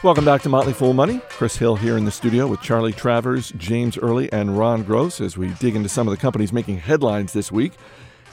Welcome 0.07 0.23
back 0.23 0.41
to 0.43 0.49
Motley 0.49 0.71
Fool 0.71 0.93
Money. 0.93 1.19
Chris 1.27 1.57
Hill 1.57 1.75
here 1.75 1.97
in 1.97 2.05
the 2.05 2.11
studio 2.11 2.47
with 2.47 2.61
Charlie 2.61 2.93
Travers, 2.93 3.51
James 3.57 3.97
Early, 3.97 4.31
and 4.31 4.57
Ron 4.57 4.83
Gross 4.83 5.19
as 5.19 5.37
we 5.37 5.49
dig 5.55 5.75
into 5.75 5.89
some 5.89 6.07
of 6.07 6.11
the 6.11 6.17
companies 6.17 6.53
making 6.53 6.77
headlines 6.77 7.33
this 7.33 7.51
week. 7.51 7.73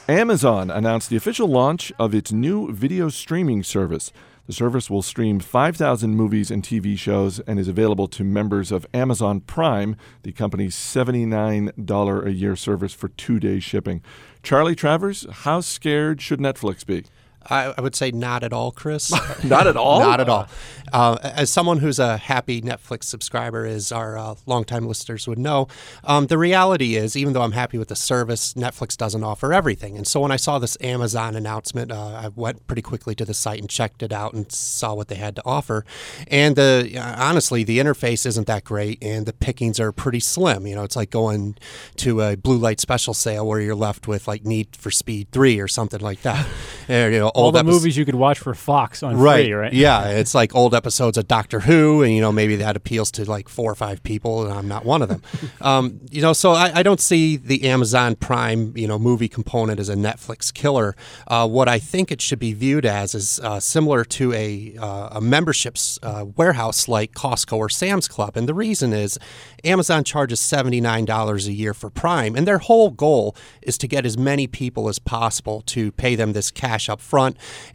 Amazon 0.07 0.71
announced 0.71 1.09
the 1.09 1.17
official 1.17 1.49
launch 1.49 1.91
of 1.99 2.15
its 2.15 2.31
new 2.31 2.71
video 2.71 3.09
streaming 3.09 3.61
service. 3.61 4.13
The 4.47 4.53
service 4.53 4.89
will 4.89 5.01
stream 5.01 5.41
5,000 5.41 6.15
movies 6.15 6.49
and 6.49 6.63
TV 6.63 6.97
shows 6.97 7.41
and 7.41 7.59
is 7.59 7.67
available 7.67 8.07
to 8.07 8.23
members 8.23 8.71
of 8.71 8.87
Amazon 8.93 9.41
Prime, 9.41 9.97
the 10.23 10.31
company's 10.31 10.77
$79 10.77 12.25
a 12.25 12.31
year 12.31 12.55
service 12.55 12.93
for 12.93 13.09
two 13.09 13.37
day 13.37 13.59
shipping. 13.59 14.01
Charlie 14.43 14.75
Travers, 14.75 15.27
how 15.29 15.59
scared 15.59 16.21
should 16.21 16.39
Netflix 16.39 16.85
be? 16.85 17.03
I, 17.47 17.73
I 17.77 17.81
would 17.81 17.95
say 17.95 18.11
not 18.11 18.43
at 18.43 18.53
all, 18.53 18.71
Chris. 18.71 19.11
Not 19.43 19.67
at 19.67 19.77
all? 19.77 19.99
Not 19.99 20.19
at 20.19 20.29
all. 20.29 20.47
Uh, 20.91 21.17
as 21.23 21.51
someone 21.51 21.79
who's 21.79 21.99
a 21.99 22.17
happy 22.17 22.61
Netflix 22.61 23.03
subscriber, 23.03 23.65
as 23.65 23.91
our 23.91 24.17
uh, 24.17 24.35
longtime 24.45 24.87
listeners 24.87 25.27
would 25.27 25.37
know, 25.37 25.67
um, 26.03 26.27
the 26.27 26.37
reality 26.37 26.95
is, 26.95 27.15
even 27.15 27.33
though 27.33 27.41
I'm 27.41 27.51
happy 27.51 27.77
with 27.77 27.89
the 27.89 27.95
service, 27.95 28.53
Netflix 28.53 28.97
doesn't 28.97 29.23
offer 29.23 29.53
everything. 29.53 29.97
And 29.97 30.07
so 30.07 30.19
when 30.19 30.31
I 30.31 30.35
saw 30.35 30.57
this 30.59 30.77
Amazon 30.81 31.35
announcement, 31.35 31.91
uh, 31.91 32.21
I 32.23 32.29
went 32.29 32.65
pretty 32.67 32.81
quickly 32.81 33.13
to 33.15 33.25
the 33.25 33.33
site 33.33 33.59
and 33.59 33.69
checked 33.69 34.01
it 34.03 34.11
out 34.11 34.33
and 34.33 34.51
saw 34.51 34.93
what 34.93 35.07
they 35.07 35.15
had 35.15 35.35
to 35.35 35.41
offer. 35.45 35.85
And 36.27 36.55
the 36.55 36.97
uh, 36.97 37.15
honestly, 37.23 37.63
the 37.63 37.79
interface 37.79 38.25
isn't 38.25 38.47
that 38.47 38.63
great, 38.63 39.03
and 39.03 39.25
the 39.25 39.33
pickings 39.33 39.79
are 39.79 39.91
pretty 39.91 40.19
slim. 40.19 40.65
You 40.65 40.75
know, 40.75 40.83
it's 40.83 40.95
like 40.95 41.09
going 41.09 41.57
to 41.97 42.21
a 42.21 42.35
blue 42.35 42.57
light 42.57 42.79
special 42.79 43.13
sale 43.13 43.45
where 43.45 43.59
you're 43.59 43.75
left 43.75 44.07
with 44.07 44.27
like 44.27 44.45
Need 44.45 44.75
for 44.75 44.91
Speed 44.91 45.29
Three 45.31 45.59
or 45.59 45.67
something 45.67 46.01
like 46.01 46.21
that. 46.21 46.47
And, 46.87 47.13
you 47.13 47.19
know, 47.19 47.31
All 47.35 47.51
the 47.51 47.59
episodes- 47.59 47.83
movies 47.83 47.97
you 47.97 48.05
could 48.05 48.15
watch 48.15 48.39
for 48.39 48.53
Fox 48.53 49.03
on 49.03 49.17
right. 49.17 49.45
free, 49.45 49.53
right? 49.53 49.73
Yeah, 49.73 50.07
it's 50.07 50.33
like 50.33 50.55
old 50.55 50.73
episodes 50.73 51.17
of 51.17 51.27
Doctor 51.27 51.61
Who, 51.61 52.03
and 52.03 52.13
you 52.13 52.21
know 52.21 52.31
maybe 52.31 52.55
that 52.57 52.75
appeals 52.75 53.11
to 53.11 53.29
like 53.29 53.49
four 53.49 53.71
or 53.71 53.75
five 53.75 54.03
people, 54.03 54.45
and 54.45 54.53
I'm 54.53 54.67
not 54.67 54.85
one 54.85 55.01
of 55.01 55.09
them. 55.09 55.21
um, 55.61 55.99
you 56.11 56.21
know, 56.21 56.33
so 56.33 56.51
I, 56.51 56.79
I 56.79 56.83
don't 56.83 57.01
see 57.01 57.37
the 57.37 57.67
Amazon 57.69 58.15
Prime 58.15 58.75
you 58.75 58.87
know 58.87 58.99
movie 58.99 59.27
component 59.27 59.79
as 59.79 59.89
a 59.89 59.95
Netflix 59.95 60.53
killer. 60.53 60.95
Uh, 61.27 61.47
what 61.47 61.67
I 61.67 61.79
think 61.79 62.11
it 62.11 62.21
should 62.21 62.39
be 62.39 62.53
viewed 62.53 62.85
as 62.85 63.15
is 63.15 63.39
uh, 63.41 63.59
similar 63.59 64.03
to 64.05 64.33
a 64.33 64.75
uh, 64.79 65.09
a 65.13 65.21
memberships 65.21 65.99
uh, 66.03 66.25
warehouse 66.35 66.87
like 66.87 67.13
Costco 67.13 67.57
or 67.57 67.69
Sam's 67.69 68.07
Club, 68.07 68.37
and 68.37 68.47
the 68.47 68.53
reason 68.53 68.93
is 68.93 69.17
Amazon 69.63 70.03
charges 70.03 70.39
seventy 70.39 70.81
nine 70.81 71.05
dollars 71.05 71.47
a 71.47 71.53
year 71.53 71.73
for 71.73 71.89
Prime, 71.89 72.35
and 72.35 72.47
their 72.47 72.59
whole 72.59 72.91
goal 72.91 73.35
is 73.61 73.77
to 73.79 73.87
get 73.87 74.05
as 74.05 74.17
many 74.17 74.47
people 74.47 74.87
as 74.87 74.99
possible 74.99 75.61
to 75.61 75.91
pay 75.93 76.15
them 76.15 76.33
this 76.33 76.51
cash 76.51 76.89
up 76.89 77.01
front, 77.01 77.24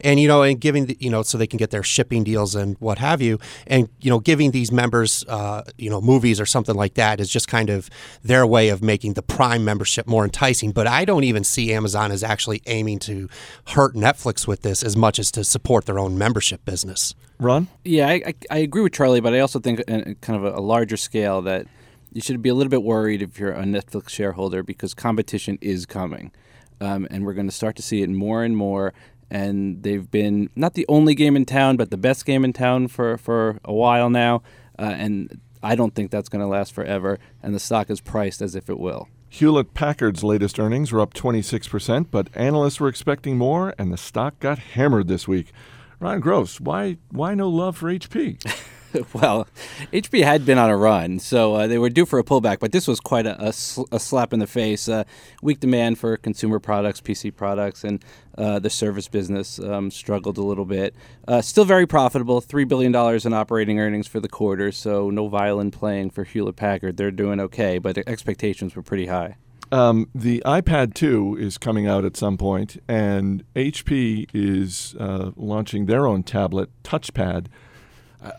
and 0.01 0.19
you 0.19 0.27
know, 0.27 0.43
and 0.43 0.59
giving 0.59 0.85
the, 0.85 0.97
you 0.99 1.09
know 1.09 1.23
so 1.23 1.37
they 1.37 1.47
can 1.47 1.57
get 1.57 1.71
their 1.71 1.83
shipping 1.83 2.23
deals 2.23 2.55
and 2.55 2.77
what 2.79 2.97
have 2.99 3.21
you, 3.21 3.39
and 3.67 3.89
you 3.99 4.09
know, 4.09 4.19
giving 4.19 4.51
these 4.51 4.71
members 4.71 5.25
uh, 5.27 5.63
you 5.77 5.89
know 5.89 6.01
movies 6.01 6.39
or 6.39 6.45
something 6.45 6.75
like 6.75 6.93
that 6.95 7.19
is 7.19 7.29
just 7.29 7.47
kind 7.47 7.69
of 7.69 7.89
their 8.23 8.45
way 8.45 8.69
of 8.69 8.81
making 8.81 9.13
the 9.13 9.21
Prime 9.21 9.65
membership 9.65 10.07
more 10.07 10.23
enticing. 10.23 10.71
But 10.71 10.87
I 10.87 11.05
don't 11.05 11.23
even 11.23 11.43
see 11.43 11.73
Amazon 11.73 12.11
as 12.11 12.23
actually 12.23 12.61
aiming 12.67 12.99
to 12.99 13.29
hurt 13.69 13.95
Netflix 13.95 14.47
with 14.47 14.61
this 14.61 14.83
as 14.83 14.95
much 14.95 15.19
as 15.19 15.31
to 15.31 15.43
support 15.43 15.85
their 15.85 15.99
own 15.99 16.17
membership 16.17 16.63
business. 16.65 17.15
Ron? 17.39 17.67
Yeah, 17.83 18.07
I, 18.07 18.21
I, 18.27 18.33
I 18.51 18.57
agree 18.59 18.83
with 18.83 18.93
Charlie, 18.93 19.19
but 19.19 19.33
I 19.33 19.39
also 19.39 19.59
think 19.59 19.81
on 19.87 20.15
kind 20.21 20.37
of 20.37 20.43
a, 20.43 20.59
a 20.59 20.61
larger 20.61 20.95
scale 20.95 21.41
that 21.41 21.65
you 22.13 22.21
should 22.21 22.41
be 22.41 22.49
a 22.49 22.53
little 22.53 22.69
bit 22.69 22.83
worried 22.83 23.21
if 23.21 23.39
you're 23.39 23.51
a 23.51 23.63
Netflix 23.63 24.09
shareholder 24.09 24.63
because 24.63 24.93
competition 24.93 25.57
is 25.61 25.85
coming, 25.85 26.31
um, 26.79 27.07
and 27.09 27.25
we're 27.25 27.33
going 27.33 27.47
to 27.47 27.55
start 27.55 27.75
to 27.77 27.81
see 27.81 28.01
it 28.03 28.09
more 28.09 28.43
and 28.43 28.55
more. 28.55 28.93
And 29.31 29.81
they've 29.81 30.11
been 30.11 30.49
not 30.55 30.73
the 30.73 30.85
only 30.89 31.15
game 31.15 31.37
in 31.37 31.45
town, 31.45 31.77
but 31.77 31.89
the 31.89 31.97
best 31.97 32.25
game 32.25 32.43
in 32.43 32.51
town 32.51 32.89
for 32.89 33.17
for 33.17 33.59
a 33.63 33.73
while 33.73 34.09
now. 34.09 34.43
Uh, 34.77 34.93
and 34.97 35.39
I 35.63 35.75
don't 35.75 35.95
think 35.95 36.11
that's 36.11 36.27
going 36.27 36.41
to 36.41 36.47
last 36.47 36.73
forever. 36.73 37.17
And 37.41 37.55
the 37.55 37.59
stock 37.59 37.89
is 37.89 38.01
priced 38.01 38.41
as 38.41 38.55
if 38.55 38.69
it 38.69 38.77
will. 38.77 39.07
Hewlett 39.29 39.73
Packard's 39.73 40.25
latest 40.25 40.59
earnings 40.59 40.91
were 40.91 40.99
up 40.99 41.13
26%, 41.13 42.07
but 42.11 42.27
analysts 42.35 42.81
were 42.81 42.89
expecting 42.89 43.37
more, 43.37 43.73
and 43.77 43.93
the 43.93 43.97
stock 43.97 44.37
got 44.41 44.59
hammered 44.59 45.07
this 45.07 45.25
week. 45.25 45.53
Ron 46.01 46.19
Gross, 46.19 46.59
why 46.59 46.97
why 47.11 47.33
no 47.33 47.47
love 47.47 47.77
for 47.77 47.87
HP? 47.87 48.37
well, 49.13 49.47
HP 49.93 50.23
had 50.23 50.45
been 50.45 50.57
on 50.57 50.69
a 50.69 50.77
run, 50.77 51.19
so 51.19 51.55
uh, 51.55 51.67
they 51.67 51.77
were 51.77 51.89
due 51.89 52.05
for 52.05 52.19
a 52.19 52.23
pullback, 52.23 52.59
but 52.59 52.71
this 52.71 52.87
was 52.87 52.99
quite 52.99 53.25
a, 53.25 53.41
a, 53.41 53.53
sl- 53.53 53.83
a 53.91 53.99
slap 53.99 54.33
in 54.33 54.39
the 54.39 54.47
face. 54.47 54.89
Uh, 54.89 55.03
weak 55.41 55.59
demand 55.59 55.97
for 55.97 56.17
consumer 56.17 56.59
products, 56.59 57.01
PC 57.01 57.35
products, 57.35 57.83
and 57.83 58.03
uh, 58.37 58.59
the 58.59 58.69
service 58.69 59.07
business 59.07 59.59
um, 59.59 59.91
struggled 59.91 60.37
a 60.37 60.43
little 60.43 60.65
bit. 60.65 60.95
Uh, 61.27 61.41
still 61.41 61.65
very 61.65 61.87
profitable, 61.87 62.41
$3 62.41 62.67
billion 62.67 62.93
in 63.25 63.33
operating 63.33 63.79
earnings 63.79 64.07
for 64.07 64.19
the 64.19 64.29
quarter, 64.29 64.71
so 64.71 65.09
no 65.09 65.27
violin 65.27 65.71
playing 65.71 66.09
for 66.09 66.23
Hewlett 66.23 66.55
Packard. 66.55 66.97
They're 66.97 67.11
doing 67.11 67.39
okay, 67.39 67.77
but 67.77 67.97
expectations 67.97 68.75
were 68.75 68.83
pretty 68.83 69.07
high. 69.07 69.37
Um, 69.71 70.09
the 70.13 70.43
iPad 70.45 70.93
2 70.93 71.37
is 71.39 71.57
coming 71.57 71.87
out 71.87 72.03
at 72.03 72.17
some 72.17 72.37
point, 72.37 72.81
and 72.89 73.43
HP 73.55 74.27
is 74.33 74.95
uh, 74.99 75.31
launching 75.37 75.85
their 75.85 76.05
own 76.05 76.23
tablet, 76.23 76.69
Touchpad. 76.83 77.47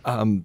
Um, 0.04 0.44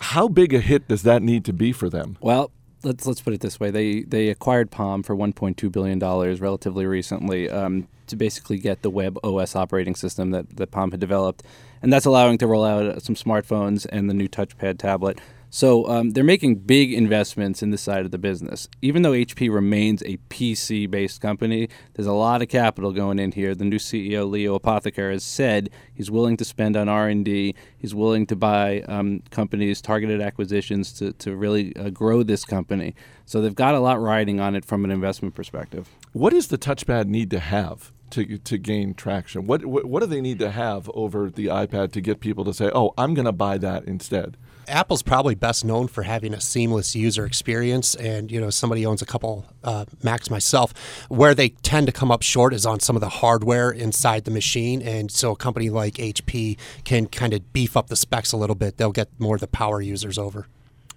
how 0.00 0.28
big 0.28 0.52
a 0.52 0.60
hit 0.60 0.88
does 0.88 1.02
that 1.02 1.22
need 1.22 1.44
to 1.44 1.52
be 1.52 1.72
for 1.72 1.88
them? 1.88 2.18
Well, 2.20 2.50
let's 2.82 3.06
let's 3.06 3.20
put 3.20 3.32
it 3.32 3.40
this 3.40 3.60
way: 3.60 3.70
they 3.70 4.02
they 4.02 4.28
acquired 4.28 4.70
Palm 4.70 5.02
for 5.02 5.14
1.2 5.14 5.70
billion 5.70 5.98
dollars 5.98 6.40
relatively 6.40 6.86
recently 6.86 7.48
um, 7.50 7.88
to 8.06 8.16
basically 8.16 8.58
get 8.58 8.82
the 8.82 8.90
Web 8.90 9.18
OS 9.24 9.54
operating 9.54 9.94
system 9.94 10.30
that 10.30 10.56
that 10.56 10.70
Palm 10.70 10.90
had 10.90 11.00
developed, 11.00 11.42
and 11.82 11.92
that's 11.92 12.06
allowing 12.06 12.38
to 12.38 12.46
roll 12.46 12.64
out 12.64 13.02
some 13.02 13.14
smartphones 13.14 13.86
and 13.90 14.10
the 14.10 14.14
new 14.14 14.28
touchpad 14.28 14.78
tablet. 14.78 15.20
So 15.56 15.88
um, 15.88 16.10
they're 16.10 16.22
making 16.22 16.56
big 16.56 16.92
investments 16.92 17.62
in 17.62 17.70
this 17.70 17.80
side 17.80 18.04
of 18.04 18.10
the 18.10 18.18
business. 18.18 18.68
Even 18.82 19.00
though 19.00 19.12
HP 19.12 19.50
remains 19.50 20.02
a 20.02 20.18
PC-based 20.28 21.22
company, 21.22 21.70
there's 21.94 22.06
a 22.06 22.12
lot 22.12 22.42
of 22.42 22.50
capital 22.50 22.92
going 22.92 23.18
in 23.18 23.32
here. 23.32 23.54
The 23.54 23.64
new 23.64 23.78
CEO 23.78 24.30
Leo 24.30 24.58
Apotheker 24.58 25.10
has 25.10 25.24
said 25.24 25.70
he's 25.94 26.10
willing 26.10 26.36
to 26.36 26.44
spend 26.44 26.76
on 26.76 26.90
R&D. 26.90 27.54
He's 27.78 27.94
willing 27.94 28.26
to 28.26 28.36
buy 28.36 28.82
um, 28.82 29.22
companies, 29.30 29.80
targeted 29.80 30.20
acquisitions 30.20 30.92
to 30.98 31.14
to 31.14 31.34
really 31.34 31.74
uh, 31.74 31.88
grow 31.88 32.22
this 32.22 32.44
company. 32.44 32.94
So 33.24 33.40
they've 33.40 33.54
got 33.54 33.74
a 33.74 33.80
lot 33.80 33.98
riding 33.98 34.38
on 34.40 34.56
it 34.56 34.66
from 34.66 34.84
an 34.84 34.90
investment 34.90 35.34
perspective. 35.34 35.88
What 36.12 36.34
does 36.34 36.48
the 36.48 36.58
touchpad 36.58 37.06
need 37.06 37.30
to 37.30 37.38
have 37.38 37.92
to, 38.10 38.36
to 38.36 38.58
gain 38.58 38.92
traction? 38.92 39.46
What, 39.46 39.64
what 39.64 39.86
what 39.86 40.00
do 40.00 40.06
they 40.06 40.20
need 40.20 40.38
to 40.40 40.50
have 40.50 40.90
over 40.92 41.30
the 41.30 41.46
iPad 41.46 41.92
to 41.92 42.02
get 42.02 42.20
people 42.20 42.44
to 42.44 42.52
say, 42.52 42.70
"Oh, 42.74 42.92
I'm 42.98 43.14
going 43.14 43.24
to 43.24 43.32
buy 43.32 43.56
that 43.56 43.84
instead"? 43.84 44.36
Apple's 44.68 45.02
probably 45.02 45.34
best 45.34 45.64
known 45.64 45.88
for 45.88 46.02
having 46.02 46.34
a 46.34 46.40
seamless 46.40 46.94
user 46.94 47.24
experience, 47.24 47.94
and 47.94 48.30
you 48.30 48.40
know, 48.40 48.50
somebody 48.50 48.84
owns 48.84 49.02
a 49.02 49.06
couple 49.06 49.46
uh, 49.64 49.84
Macs 50.02 50.30
myself. 50.30 50.72
Where 51.08 51.34
they 51.34 51.50
tend 51.50 51.86
to 51.86 51.92
come 51.92 52.10
up 52.10 52.22
short 52.22 52.52
is 52.52 52.66
on 52.66 52.80
some 52.80 52.96
of 52.96 53.00
the 53.00 53.08
hardware 53.08 53.70
inside 53.70 54.24
the 54.24 54.30
machine, 54.30 54.82
and 54.82 55.10
so 55.10 55.32
a 55.32 55.36
company 55.36 55.70
like 55.70 55.94
HP 55.94 56.58
can 56.84 57.06
kind 57.06 57.32
of 57.32 57.52
beef 57.52 57.76
up 57.76 57.88
the 57.88 57.96
specs 57.96 58.32
a 58.32 58.36
little 58.36 58.56
bit. 58.56 58.76
They'll 58.76 58.92
get 58.92 59.08
more 59.18 59.36
of 59.36 59.40
the 59.40 59.46
power 59.46 59.80
users 59.80 60.18
over. 60.18 60.46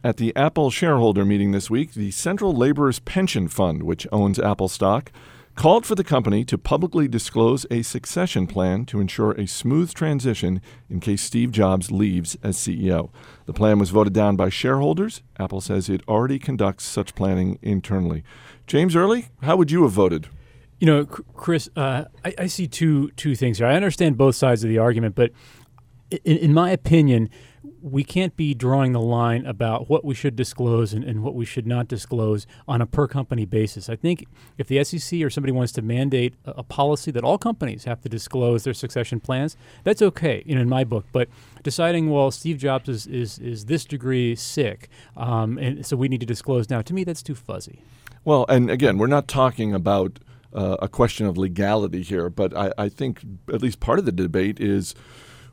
At 0.03 0.17
the 0.17 0.33
Apple 0.35 0.71
shareholder 0.71 1.25
meeting 1.25 1.51
this 1.51 1.69
week, 1.69 1.93
the 1.93 2.11
Central 2.11 2.55
Laborers 2.55 2.99
Pension 2.99 3.49
Fund, 3.49 3.83
which 3.83 4.07
owns 4.13 4.39
Apple 4.39 4.69
stock, 4.69 5.11
called 5.59 5.85
for 5.85 5.93
the 5.93 6.05
company 6.05 6.45
to 6.45 6.57
publicly 6.57 7.05
disclose 7.05 7.65
a 7.69 7.81
succession 7.81 8.47
plan 8.47 8.85
to 8.85 9.01
ensure 9.01 9.33
a 9.33 9.45
smooth 9.45 9.93
transition 9.93 10.61
in 10.89 11.01
case 11.01 11.21
Steve 11.21 11.51
Jobs 11.51 11.91
leaves 11.91 12.37
as 12.41 12.55
CEO. 12.55 13.09
The 13.45 13.51
plan 13.51 13.77
was 13.77 13.89
voted 13.89 14.13
down 14.13 14.37
by 14.37 14.47
shareholders. 14.47 15.21
Apple 15.37 15.59
says 15.59 15.89
it 15.89 16.01
already 16.07 16.39
conducts 16.39 16.85
such 16.85 17.13
planning 17.13 17.59
internally. 17.61 18.23
James 18.67 18.95
Early, 18.95 19.27
how 19.41 19.57
would 19.57 19.69
you 19.69 19.83
have 19.83 19.91
voted? 19.91 20.29
You 20.79 20.87
know, 20.87 21.05
Chris, 21.05 21.69
uh, 21.75 22.05
I, 22.23 22.33
I 22.37 22.47
see 22.47 22.65
two 22.65 23.11
two 23.17 23.35
things 23.35 23.57
here. 23.57 23.67
I 23.67 23.75
understand 23.75 24.17
both 24.17 24.37
sides 24.37 24.63
of 24.63 24.69
the 24.69 24.77
argument, 24.77 25.15
but 25.15 25.31
in, 26.09 26.37
in 26.37 26.53
my 26.53 26.71
opinion, 26.71 27.29
we 27.81 28.03
can't 28.03 28.35
be 28.35 28.53
drawing 28.53 28.93
the 28.93 29.01
line 29.01 29.45
about 29.45 29.89
what 29.89 30.05
we 30.05 30.15
should 30.15 30.35
disclose 30.35 30.93
and, 30.93 31.03
and 31.03 31.23
what 31.23 31.35
we 31.35 31.45
should 31.45 31.67
not 31.67 31.87
disclose 31.87 32.47
on 32.67 32.81
a 32.81 32.85
per 32.85 33.07
company 33.07 33.45
basis. 33.45 33.89
I 33.89 33.95
think 33.95 34.25
if 34.57 34.67
the 34.67 34.83
SEC 34.83 35.21
or 35.21 35.29
somebody 35.29 35.51
wants 35.51 35.71
to 35.73 35.81
mandate 35.81 36.35
a, 36.45 36.51
a 36.57 36.63
policy 36.63 37.11
that 37.11 37.23
all 37.23 37.37
companies 37.37 37.83
have 37.83 38.01
to 38.01 38.09
disclose 38.09 38.63
their 38.63 38.73
succession 38.73 39.19
plans, 39.19 39.57
that's 39.83 40.01
okay, 40.01 40.43
you 40.45 40.55
know, 40.55 40.61
in 40.61 40.69
my 40.69 40.83
book. 40.83 41.05
But 41.11 41.29
deciding, 41.63 42.09
well, 42.09 42.31
Steve 42.31 42.57
Jobs 42.57 42.87
is, 42.87 43.07
is, 43.07 43.39
is 43.39 43.65
this 43.65 43.85
degree 43.85 44.35
sick, 44.35 44.89
um, 45.17 45.57
and 45.57 45.85
so 45.85 45.97
we 45.97 46.07
need 46.07 46.21
to 46.21 46.25
disclose 46.25 46.69
now, 46.69 46.81
to 46.81 46.93
me, 46.93 47.03
that's 47.03 47.23
too 47.23 47.35
fuzzy. 47.35 47.81
Well, 48.25 48.45
and 48.49 48.69
again, 48.69 48.97
we're 48.97 49.07
not 49.07 49.27
talking 49.27 49.73
about 49.73 50.19
uh, 50.53 50.77
a 50.81 50.87
question 50.87 51.25
of 51.25 51.37
legality 51.37 52.01
here, 52.01 52.29
but 52.29 52.55
I, 52.55 52.71
I 52.77 52.89
think 52.89 53.23
at 53.53 53.61
least 53.61 53.79
part 53.79 53.99
of 53.99 54.05
the 54.05 54.11
debate 54.11 54.59
is 54.59 54.95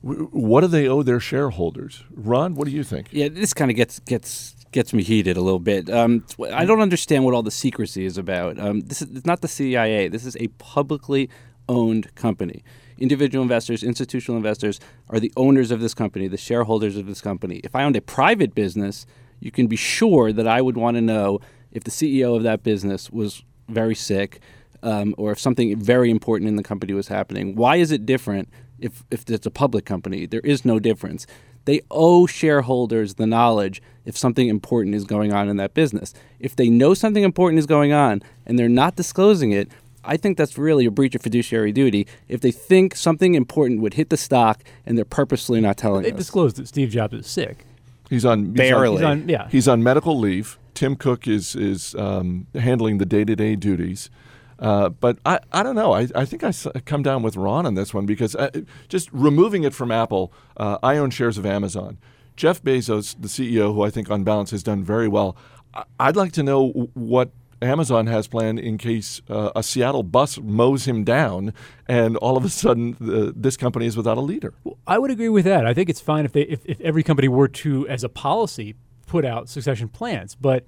what 0.02 0.60
do 0.60 0.66
they 0.66 0.88
owe 0.88 1.02
their 1.02 1.20
shareholders? 1.20 2.04
Ron, 2.14 2.54
what 2.54 2.66
do 2.66 2.70
you 2.70 2.84
think? 2.84 3.08
Yeah, 3.10 3.28
this 3.28 3.54
kind 3.54 3.70
of 3.70 3.76
gets 3.76 3.98
gets 4.00 4.54
gets 4.72 4.92
me 4.92 5.02
heated 5.02 5.36
a 5.36 5.40
little 5.40 5.58
bit. 5.58 5.88
Um, 5.90 6.24
I 6.52 6.64
don't 6.64 6.80
understand 6.80 7.24
what 7.24 7.34
all 7.34 7.42
the 7.42 7.50
secrecy 7.50 8.04
is 8.04 8.18
about. 8.18 8.58
Um, 8.58 8.80
this 8.80 9.02
is 9.02 9.10
it's 9.16 9.26
not 9.26 9.40
the 9.40 9.48
CIA. 9.48 10.08
This 10.08 10.26
is 10.26 10.36
a 10.36 10.48
publicly 10.58 11.30
owned 11.68 12.14
company. 12.14 12.62
Individual 12.98 13.42
investors, 13.42 13.82
institutional 13.82 14.36
investors 14.36 14.80
are 15.10 15.20
the 15.20 15.32
owners 15.36 15.70
of 15.70 15.80
this 15.80 15.94
company, 15.94 16.28
the 16.28 16.36
shareholders 16.36 16.96
of 16.96 17.06
this 17.06 17.20
company. 17.20 17.60
If 17.62 17.74
I 17.74 17.84
owned 17.84 17.96
a 17.96 18.00
private 18.00 18.54
business, 18.54 19.06
you 19.40 19.50
can 19.50 19.66
be 19.66 19.76
sure 19.76 20.32
that 20.32 20.46
I 20.46 20.62
would 20.62 20.76
want 20.76 20.96
to 20.96 21.02
know 21.02 21.40
if 21.72 21.84
the 21.84 21.90
CEO 21.90 22.36
of 22.36 22.42
that 22.44 22.62
business 22.62 23.10
was 23.10 23.42
very 23.68 23.94
sick 23.94 24.40
um, 24.82 25.14
or 25.18 25.32
if 25.32 25.38
something 25.38 25.78
very 25.78 26.10
important 26.10 26.48
in 26.48 26.56
the 26.56 26.62
company 26.62 26.94
was 26.94 27.08
happening. 27.08 27.54
Why 27.54 27.76
is 27.76 27.90
it 27.90 28.06
different 28.06 28.48
if, 28.78 29.04
if 29.10 29.28
it's 29.30 29.46
a 29.46 29.50
public 29.50 29.84
company? 29.84 30.26
There 30.26 30.40
is 30.40 30.64
no 30.64 30.78
difference. 30.78 31.26
They 31.64 31.80
owe 31.90 32.26
shareholders 32.26 33.14
the 33.14 33.26
knowledge 33.26 33.82
if 34.04 34.16
something 34.16 34.48
important 34.48 34.94
is 34.94 35.04
going 35.04 35.32
on 35.32 35.48
in 35.48 35.56
that 35.56 35.74
business. 35.74 36.14
If 36.38 36.54
they 36.54 36.70
know 36.70 36.94
something 36.94 37.24
important 37.24 37.58
is 37.58 37.66
going 37.66 37.92
on 37.92 38.22
and 38.46 38.58
they're 38.58 38.68
not 38.68 38.94
disclosing 38.96 39.50
it, 39.50 39.68
I 40.04 40.16
think 40.16 40.38
that's 40.38 40.56
really 40.56 40.86
a 40.86 40.90
breach 40.92 41.16
of 41.16 41.22
fiduciary 41.22 41.72
duty 41.72 42.06
if 42.28 42.40
they 42.40 42.52
think 42.52 42.94
something 42.94 43.34
important 43.34 43.80
would 43.80 43.94
hit 43.94 44.10
the 44.10 44.16
stock 44.16 44.62
and 44.86 44.96
they're 44.96 45.04
purposely 45.04 45.60
not 45.60 45.76
telling 45.76 46.02
it. 46.04 46.04
They 46.04 46.12
us. 46.12 46.18
disclosed 46.18 46.56
that 46.56 46.68
Steve 46.68 46.90
Jobs 46.90 47.14
is 47.14 47.26
sick. 47.26 47.64
He's 48.08 48.24
on 48.24 48.40
he's 48.40 48.48
on- 48.50 48.54
Barely. 48.54 48.96
He's 48.98 49.02
on, 49.04 49.28
yeah. 49.28 49.48
He's 49.50 49.66
on 49.66 49.82
medical 49.82 50.16
leave. 50.16 50.58
Tim 50.74 50.94
Cook 50.94 51.26
is 51.26 51.56
is 51.56 51.96
um, 51.96 52.46
handling 52.54 52.98
the 52.98 53.06
day 53.06 53.24
to 53.24 53.34
day 53.34 53.56
duties. 53.56 54.08
Uh, 54.58 54.88
but 54.88 55.18
I, 55.26 55.40
I 55.52 55.62
don't 55.62 55.74
know. 55.74 55.92
I, 55.92 56.08
I 56.14 56.24
think 56.24 56.42
I 56.42 56.52
come 56.86 57.02
down 57.02 57.22
with 57.22 57.36
Ron 57.36 57.66
on 57.66 57.74
this 57.74 57.92
one 57.92 58.06
because 58.06 58.34
uh, 58.34 58.50
just 58.88 59.08
removing 59.12 59.64
it 59.64 59.74
from 59.74 59.90
Apple, 59.92 60.32
uh, 60.56 60.78
I 60.82 60.96
own 60.96 61.10
shares 61.10 61.36
of 61.38 61.44
Amazon. 61.44 61.98
Jeff 62.36 62.62
Bezos, 62.62 63.16
the 63.20 63.28
CEO, 63.28 63.74
who 63.74 63.82
I 63.82 63.90
think 63.90 64.10
on 64.10 64.24
balance 64.24 64.50
has 64.50 64.62
done 64.62 64.82
very 64.84 65.08
well, 65.08 65.36
I- 65.74 65.84
I'd 66.00 66.16
like 66.16 66.32
to 66.32 66.42
know 66.42 66.68
what 66.94 67.30
Amazon 67.62 68.06
has 68.06 68.28
planned 68.28 68.58
in 68.58 68.76
case 68.76 69.22
uh, 69.30 69.50
a 69.56 69.62
Seattle 69.62 70.02
bus 70.02 70.38
mows 70.38 70.86
him 70.86 71.04
down 71.04 71.54
and 71.88 72.16
all 72.18 72.36
of 72.36 72.44
a 72.44 72.50
sudden 72.50 72.96
the, 73.00 73.32
this 73.34 73.56
company 73.56 73.86
is 73.86 73.96
without 73.96 74.18
a 74.18 74.20
leader. 74.20 74.52
I 74.86 74.98
would 74.98 75.10
agree 75.10 75.30
with 75.30 75.46
that. 75.46 75.66
I 75.66 75.72
think 75.72 75.88
it's 75.88 76.00
fine 76.00 76.26
if 76.26 76.32
they 76.32 76.42
if, 76.42 76.64
if 76.66 76.78
every 76.82 77.02
company 77.02 77.28
were 77.28 77.48
to, 77.48 77.88
as 77.88 78.04
a 78.04 78.10
policy, 78.10 78.74
put 79.06 79.24
out 79.24 79.48
succession 79.48 79.88
plans. 79.88 80.34
But 80.34 80.64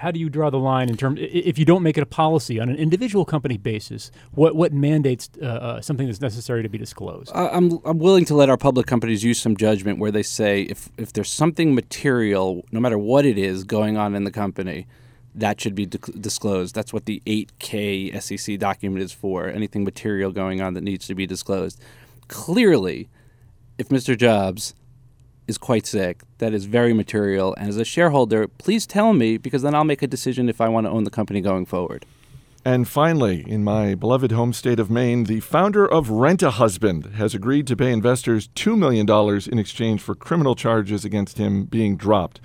how 0.00 0.10
do 0.10 0.18
you 0.18 0.30
draw 0.30 0.48
the 0.48 0.58
line 0.58 0.88
in 0.88 0.96
terms 0.96 1.18
if 1.20 1.58
you 1.58 1.66
don't 1.66 1.82
make 1.82 1.98
it 1.98 2.02
a 2.02 2.06
policy 2.06 2.58
on 2.58 2.70
an 2.70 2.76
individual 2.76 3.26
company 3.26 3.58
basis? 3.58 4.10
What 4.32 4.56
what 4.56 4.72
mandates 4.72 5.28
uh, 5.42 5.44
uh, 5.44 5.80
something 5.82 6.06
that's 6.06 6.22
necessary 6.22 6.62
to 6.62 6.70
be 6.70 6.78
disclosed? 6.78 7.30
I- 7.34 7.50
I'm 7.50 7.78
I'm 7.84 7.98
willing 7.98 8.24
to 8.26 8.34
let 8.34 8.48
our 8.48 8.56
public 8.56 8.86
companies 8.86 9.22
use 9.22 9.38
some 9.38 9.56
judgment 9.58 9.98
where 9.98 10.10
they 10.10 10.22
say 10.22 10.62
if 10.62 10.88
if 10.96 11.12
there's 11.12 11.28
something 11.30 11.74
material, 11.74 12.64
no 12.72 12.80
matter 12.80 12.98
what 12.98 13.26
it 13.26 13.36
is, 13.36 13.62
going 13.64 13.98
on 13.98 14.14
in 14.14 14.24
the 14.24 14.30
company, 14.30 14.86
that 15.34 15.60
should 15.60 15.74
be 15.74 15.84
di- 15.84 15.98
disclosed. 16.18 16.74
That's 16.74 16.94
what 16.94 17.04
the 17.04 17.22
8K 17.26 18.18
SEC 18.22 18.58
document 18.58 19.02
is 19.02 19.12
for. 19.12 19.48
Anything 19.48 19.84
material 19.84 20.32
going 20.32 20.62
on 20.62 20.72
that 20.74 20.82
needs 20.82 21.06
to 21.08 21.14
be 21.14 21.26
disclosed. 21.26 21.78
Clearly, 22.28 23.10
if 23.76 23.90
Mr. 23.90 24.16
Jobs 24.16 24.74
is 25.50 25.58
quite 25.58 25.86
sick, 25.86 26.22
that 26.38 26.54
is 26.54 26.64
very 26.64 26.94
material. 26.94 27.54
And 27.58 27.68
as 27.68 27.76
a 27.76 27.84
shareholder, 27.84 28.48
please 28.48 28.86
tell 28.86 29.12
me 29.12 29.36
because 29.36 29.60
then 29.60 29.74
I'll 29.74 29.84
make 29.84 30.00
a 30.00 30.06
decision 30.06 30.48
if 30.48 30.62
I 30.62 30.68
want 30.68 30.86
to 30.86 30.90
own 30.90 31.04
the 31.04 31.10
company 31.10 31.42
going 31.42 31.66
forward. 31.66 32.06
And 32.64 32.86
finally, 32.86 33.44
in 33.46 33.64
my 33.64 33.94
beloved 33.94 34.32
home 34.32 34.52
state 34.52 34.78
of 34.78 34.90
Maine, 34.90 35.24
the 35.24 35.40
founder 35.40 35.86
of 35.86 36.10
Rent 36.10 36.42
a 36.42 36.50
Husband 36.50 37.14
has 37.16 37.34
agreed 37.34 37.66
to 37.66 37.76
pay 37.76 37.90
investors 37.90 38.48
$2 38.48 38.78
million 38.78 39.08
in 39.50 39.58
exchange 39.58 40.00
for 40.02 40.14
criminal 40.14 40.54
charges 40.54 41.04
against 41.04 41.38
him 41.38 41.64
being 41.64 41.96
dropped. 41.96 42.40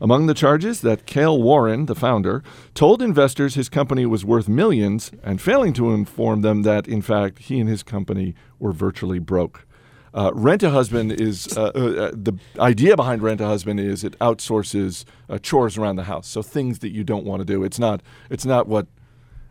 Among 0.00 0.26
the 0.26 0.34
charges, 0.34 0.80
that 0.82 1.06
Kaile 1.06 1.42
Warren, 1.42 1.86
the 1.86 1.94
founder, 1.94 2.42
told 2.72 3.02
investors 3.02 3.56
his 3.56 3.68
company 3.68 4.06
was 4.06 4.24
worth 4.24 4.48
millions 4.48 5.10
and 5.22 5.40
failing 5.40 5.72
to 5.74 5.92
inform 5.92 6.42
them 6.42 6.62
that, 6.62 6.88
in 6.88 7.02
fact, 7.02 7.40
he 7.40 7.60
and 7.60 7.68
his 7.68 7.82
company 7.82 8.34
were 8.58 8.72
virtually 8.72 9.18
broke. 9.18 9.66
Uh, 10.14 10.30
Rent 10.34 10.62
a 10.62 10.70
Husband 10.70 11.12
is 11.12 11.56
uh, 11.56 11.64
uh, 11.64 12.10
the 12.14 12.38
idea 12.58 12.96
behind 12.96 13.22
Rent 13.22 13.40
a 13.40 13.46
Husband 13.46 13.78
is 13.78 14.04
it 14.04 14.18
outsources 14.18 15.04
uh, 15.28 15.38
chores 15.38 15.76
around 15.76 15.96
the 15.96 16.04
house, 16.04 16.26
so 16.26 16.42
things 16.42 16.78
that 16.80 16.90
you 16.90 17.04
don't 17.04 17.24
want 17.24 17.40
to 17.40 17.44
do. 17.44 17.62
It's 17.64 17.78
not 17.78 18.02
it's 18.30 18.44
not 18.46 18.66
what 18.66 18.86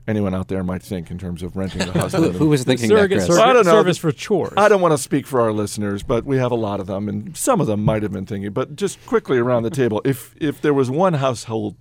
anyone 0.07 0.33
out 0.33 0.47
there 0.47 0.63
might 0.63 0.81
think 0.81 1.11
in 1.11 1.17
terms 1.17 1.43
of 1.43 1.55
renting 1.55 1.81
a 1.81 1.91
husband. 1.99 2.35
Who 2.35 2.49
was 2.49 2.63
thinking 2.63 2.89
that, 2.89 3.07
Chris? 3.09 3.25
surrogate 3.25 3.47
I 3.49 3.53
don't 3.53 3.65
know. 3.65 3.71
service 3.71 3.97
for 3.97 4.11
chores. 4.11 4.53
I 4.57 4.69
don't 4.69 4.81
want 4.81 4.93
to 4.93 4.97
speak 4.97 5.27
for 5.27 5.41
our 5.41 5.51
listeners, 5.51 6.01
but 6.03 6.25
we 6.25 6.37
have 6.37 6.51
a 6.51 6.55
lot 6.55 6.79
of 6.79 6.87
them, 6.87 7.09
and 7.09 7.35
some 7.35 7.61
of 7.61 7.67
them 7.67 7.83
might 7.83 8.03
have 8.03 8.11
been 8.13 8.25
thinking. 8.25 8.51
But 8.51 8.75
just 8.75 9.05
quickly 9.05 9.37
around 9.37 9.63
the 9.63 9.69
table, 9.69 10.01
if 10.05 10.33
if 10.39 10.61
there 10.61 10.73
was 10.73 10.89
one 10.89 11.15
household 11.15 11.75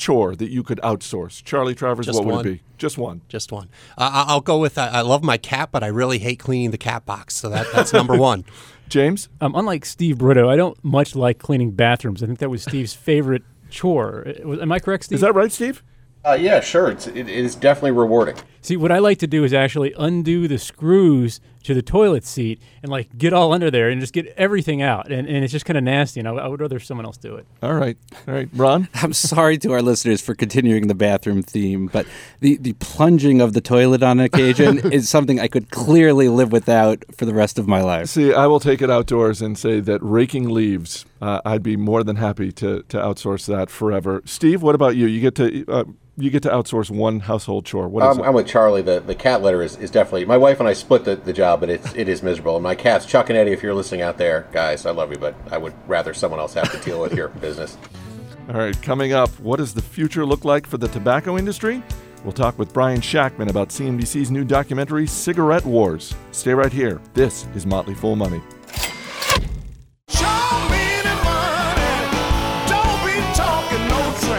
chore 0.00 0.34
that 0.34 0.50
you 0.50 0.62
could 0.64 0.80
outsource, 0.82 1.44
Charlie 1.44 1.74
Travers, 1.76 2.06
Just 2.06 2.16
what 2.18 2.26
would 2.26 2.34
one. 2.36 2.46
it 2.46 2.50
be? 2.54 2.62
Just 2.78 2.98
one. 2.98 3.20
Just 3.28 3.52
one. 3.52 3.68
Uh, 3.96 4.10
I- 4.12 4.24
I'll 4.32 4.40
go 4.40 4.58
with 4.58 4.78
I 4.78 4.88
I 4.88 5.00
love 5.02 5.22
my 5.22 5.36
cat, 5.36 5.68
but 5.70 5.84
I 5.84 5.88
really 5.88 6.18
hate 6.18 6.38
cleaning 6.40 6.70
the 6.72 6.78
cat 6.78 7.04
box. 7.06 7.36
So 7.36 7.48
that, 7.50 7.66
that's 7.72 7.92
number 7.92 8.16
one. 8.30 8.44
James, 8.88 9.28
Um, 9.40 9.54
unlike 9.54 9.84
Steve 9.84 10.16
Broido, 10.16 10.48
I 10.48 10.56
don't 10.56 10.76
much 10.82 11.14
like 11.14 11.38
cleaning 11.38 11.70
bathrooms. 11.72 12.22
I 12.22 12.26
think 12.26 12.40
that 12.40 12.50
was 12.50 12.62
Steve's 12.62 12.94
favorite 12.94 13.44
chore. 13.68 14.26
Uh, 14.26 14.48
was- 14.48 14.60
Am 14.60 14.72
I 14.72 14.80
correct, 14.80 15.04
Steve? 15.04 15.16
is 15.16 15.20
that 15.20 15.34
right, 15.34 15.52
Steve? 15.52 15.84
Uh, 16.24 16.36
yeah, 16.38 16.60
sure. 16.60 16.90
It's, 16.90 17.06
it, 17.06 17.16
it 17.16 17.28
is 17.28 17.54
definitely 17.54 17.92
rewarding. 17.92 18.36
See, 18.62 18.76
what 18.76 18.90
I 18.92 18.98
like 18.98 19.18
to 19.18 19.26
do 19.26 19.42
is 19.44 19.52
actually 19.54 19.94
undo 19.96 20.48
the 20.48 20.58
screws 20.58 21.40
to 21.64 21.74
the 21.74 21.82
toilet 21.82 22.24
seat 22.24 22.60
and 22.82 22.90
like 22.90 23.16
get 23.18 23.32
all 23.32 23.52
under 23.52 23.70
there 23.70 23.88
and 23.90 24.00
just 24.00 24.12
get 24.12 24.26
everything 24.36 24.82
out. 24.82 25.10
And, 25.10 25.28
and 25.28 25.44
it's 25.44 25.52
just 25.52 25.64
kind 25.64 25.76
of 25.76 25.84
nasty. 25.84 26.20
And 26.20 26.28
I, 26.28 26.32
I 26.32 26.48
would 26.48 26.60
rather 26.60 26.78
someone 26.80 27.06
else 27.06 27.16
do 27.16 27.36
it. 27.36 27.46
All 27.62 27.74
right, 27.74 27.96
all 28.26 28.34
right, 28.34 28.48
Ron. 28.54 28.88
I'm 28.94 29.12
sorry 29.12 29.58
to 29.58 29.72
our 29.72 29.82
listeners 29.82 30.20
for 30.20 30.34
continuing 30.34 30.88
the 30.88 30.94
bathroom 30.94 31.42
theme, 31.42 31.86
but 31.86 32.06
the, 32.40 32.56
the 32.56 32.72
plunging 32.74 33.40
of 33.40 33.52
the 33.52 33.60
toilet 33.60 34.02
on 34.02 34.20
occasion 34.20 34.78
is 34.92 35.08
something 35.08 35.38
I 35.40 35.48
could 35.48 35.70
clearly 35.70 36.28
live 36.28 36.52
without 36.52 37.04
for 37.16 37.24
the 37.24 37.34
rest 37.34 37.58
of 37.58 37.68
my 37.68 37.82
life. 37.82 38.08
See, 38.08 38.32
I 38.32 38.46
will 38.46 38.60
take 38.60 38.82
it 38.82 38.90
outdoors 38.90 39.42
and 39.42 39.58
say 39.58 39.80
that 39.80 40.02
raking 40.02 40.48
leaves, 40.48 41.04
uh, 41.20 41.40
I'd 41.44 41.62
be 41.62 41.76
more 41.76 42.02
than 42.02 42.16
happy 42.16 42.52
to 42.52 42.82
to 42.88 42.96
outsource 42.96 43.46
that 43.46 43.70
forever. 43.70 44.22
Steve, 44.24 44.62
what 44.62 44.74
about 44.74 44.96
you? 44.96 45.06
You 45.06 45.20
get 45.20 45.34
to 45.36 45.64
uh, 45.66 45.84
you 46.16 46.30
get 46.30 46.42
to 46.42 46.50
outsource 46.50 46.90
one 46.90 47.20
household 47.20 47.64
chore. 47.64 47.88
What 47.88 48.04
is 48.04 48.18
I'm, 48.18 48.24
it? 48.24 48.28
I'm 48.28 48.34
with 48.34 48.46
Charlie. 48.46 48.82
The, 48.82 49.00
the 49.00 49.14
cat 49.14 49.42
litter 49.42 49.62
is, 49.62 49.76
is 49.76 49.90
definitely. 49.90 50.24
My 50.24 50.36
wife 50.36 50.60
and 50.60 50.68
I 50.68 50.72
split 50.72 51.04
the, 51.04 51.16
the 51.16 51.32
job, 51.32 51.60
but 51.60 51.70
it's, 51.70 51.94
it 51.94 52.08
is 52.08 52.22
miserable. 52.22 52.56
And 52.56 52.62
my 52.62 52.74
cats, 52.74 53.06
Chuck 53.06 53.30
and 53.30 53.38
Eddie, 53.38 53.52
if 53.52 53.62
you're 53.62 53.74
listening 53.74 54.02
out 54.02 54.18
there, 54.18 54.46
guys, 54.52 54.86
I 54.86 54.90
love 54.90 55.10
you, 55.10 55.18
but 55.18 55.34
I 55.50 55.58
would 55.58 55.74
rather 55.88 56.14
someone 56.14 56.40
else 56.40 56.54
have 56.54 56.70
to 56.72 56.78
deal 56.78 57.00
with 57.00 57.14
your 57.14 57.28
business. 57.40 57.76
All 58.48 58.56
right, 58.56 58.80
coming 58.82 59.12
up, 59.12 59.28
what 59.40 59.58
does 59.58 59.74
the 59.74 59.82
future 59.82 60.26
look 60.26 60.44
like 60.44 60.66
for 60.66 60.76
the 60.76 60.88
tobacco 60.88 61.38
industry? 61.38 61.82
We'll 62.24 62.32
talk 62.32 62.58
with 62.58 62.72
Brian 62.74 63.00
Shactman 63.00 63.48
about 63.48 63.68
CNBC's 63.68 64.30
new 64.30 64.44
documentary, 64.44 65.06
Cigarette 65.06 65.64
Wars. 65.64 66.14
Stay 66.32 66.52
right 66.52 66.72
here. 66.72 67.00
This 67.14 67.46
is 67.54 67.64
Motley 67.64 67.94
Fool 67.94 68.16
Money. 68.16 68.42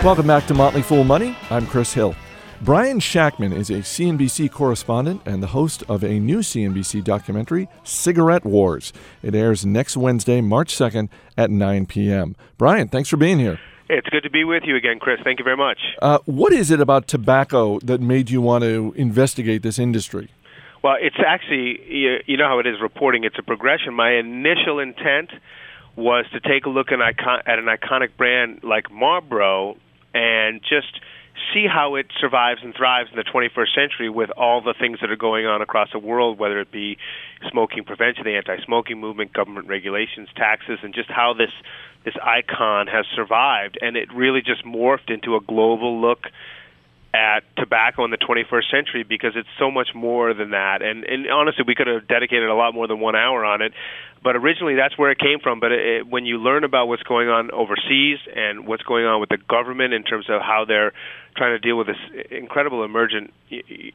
Welcome 0.03 0.25
back 0.25 0.47
to 0.47 0.55
Motley 0.55 0.81
Fool 0.81 1.03
Money. 1.03 1.35
I'm 1.51 1.67
Chris 1.67 1.93
Hill. 1.93 2.15
Brian 2.61 2.99
Shactman 2.99 3.55
is 3.55 3.69
a 3.69 3.81
CNBC 3.81 4.49
correspondent 4.49 5.21
and 5.27 5.43
the 5.43 5.47
host 5.47 5.83
of 5.87 6.03
a 6.03 6.19
new 6.19 6.39
CNBC 6.39 7.03
documentary, 7.03 7.69
Cigarette 7.83 8.43
Wars. 8.43 8.91
It 9.21 9.35
airs 9.35 9.63
next 9.63 9.95
Wednesday, 9.95 10.41
March 10.41 10.73
2nd 10.73 11.09
at 11.37 11.51
9 11.51 11.85
p.m. 11.85 12.35
Brian, 12.57 12.87
thanks 12.87 13.09
for 13.09 13.17
being 13.17 13.37
here. 13.37 13.59
It's 13.89 14.09
good 14.09 14.23
to 14.23 14.31
be 14.31 14.43
with 14.43 14.63
you 14.65 14.75
again, 14.75 14.97
Chris. 14.97 15.19
Thank 15.23 15.37
you 15.37 15.45
very 15.45 15.55
much. 15.55 15.77
Uh, 16.01 16.17
what 16.25 16.51
is 16.51 16.71
it 16.71 16.81
about 16.81 17.07
tobacco 17.07 17.77
that 17.81 18.01
made 18.01 18.31
you 18.31 18.41
want 18.41 18.63
to 18.63 18.95
investigate 18.97 19.61
this 19.61 19.77
industry? 19.77 20.31
Well, 20.83 20.95
it's 20.99 21.19
actually, 21.23 21.79
you, 22.25 22.37
know 22.37 22.47
how 22.47 22.57
it 22.57 22.65
is 22.65 22.81
reporting, 22.81 23.23
it's 23.23 23.37
a 23.37 23.43
progression. 23.43 23.93
My 23.93 24.13
initial 24.13 24.79
intent 24.79 25.29
was 25.95 26.25
to 26.33 26.39
take 26.39 26.65
a 26.65 26.69
look 26.69 26.91
at, 26.91 26.99
icon, 26.99 27.41
at 27.45 27.59
an 27.59 27.65
iconic 27.65 28.17
brand 28.17 28.61
like 28.63 28.89
Marlboro 28.89 29.77
and 30.13 30.61
just 30.61 30.99
see 31.53 31.65
how 31.67 31.95
it 31.95 32.07
survives 32.19 32.61
and 32.63 32.75
thrives 32.75 33.09
in 33.11 33.17
the 33.17 33.23
21st 33.23 33.73
century 33.73 34.09
with 34.09 34.29
all 34.31 34.61
the 34.61 34.73
things 34.79 34.99
that 35.01 35.09
are 35.09 35.17
going 35.17 35.45
on 35.45 35.61
across 35.61 35.89
the 35.91 35.99
world, 35.99 36.37
whether 36.37 36.59
it 36.59 36.71
be 36.71 36.97
smoking 37.49 37.83
prevention, 37.83 38.23
the 38.23 38.35
anti-smoking 38.35 38.99
movement, 38.99 39.33
government 39.33 39.67
regulations, 39.67 40.29
taxes, 40.35 40.79
and 40.83 40.93
just 40.93 41.09
how 41.09 41.33
this 41.33 41.51
this 42.03 42.15
icon 42.21 42.87
has 42.87 43.05
survived. 43.15 43.77
And 43.81 43.95
it 43.95 44.11
really 44.13 44.41
just 44.41 44.65
morphed 44.65 45.09
into 45.09 45.35
a 45.35 45.41
global 45.41 46.01
look 46.01 46.25
at 47.13 47.43
tobacco 47.57 48.05
in 48.05 48.11
the 48.11 48.17
21st 48.17 48.71
century 48.71 49.03
because 49.03 49.33
it's 49.35 49.49
so 49.59 49.69
much 49.69 49.89
more 49.93 50.33
than 50.33 50.51
that. 50.51 50.81
And 50.81 51.03
and 51.03 51.29
honestly, 51.29 51.63
we 51.67 51.75
could 51.75 51.87
have 51.87 52.07
dedicated 52.07 52.49
a 52.49 52.55
lot 52.55 52.73
more 52.73 52.87
than 52.87 52.99
one 52.99 53.15
hour 53.15 53.43
on 53.45 53.61
it. 53.61 53.73
But 54.23 54.35
originally, 54.35 54.75
that's 54.75 54.97
where 54.97 55.11
it 55.11 55.19
came 55.19 55.39
from. 55.41 55.59
But 55.59 55.71
it, 55.71 56.07
when 56.07 56.25
you 56.25 56.37
learn 56.37 56.63
about 56.63 56.87
what's 56.87 57.03
going 57.03 57.29
on 57.29 57.51
overseas 57.51 58.19
and 58.35 58.67
what's 58.67 58.83
going 58.83 59.05
on 59.05 59.19
with 59.19 59.29
the 59.29 59.37
government 59.37 59.93
in 59.93 60.03
terms 60.03 60.25
of 60.29 60.41
how 60.41 60.65
they're 60.67 60.93
trying 61.35 61.53
to 61.53 61.59
deal 61.59 61.77
with 61.77 61.87
this 61.87 62.25
incredible 62.29 62.83
emergent 62.83 63.33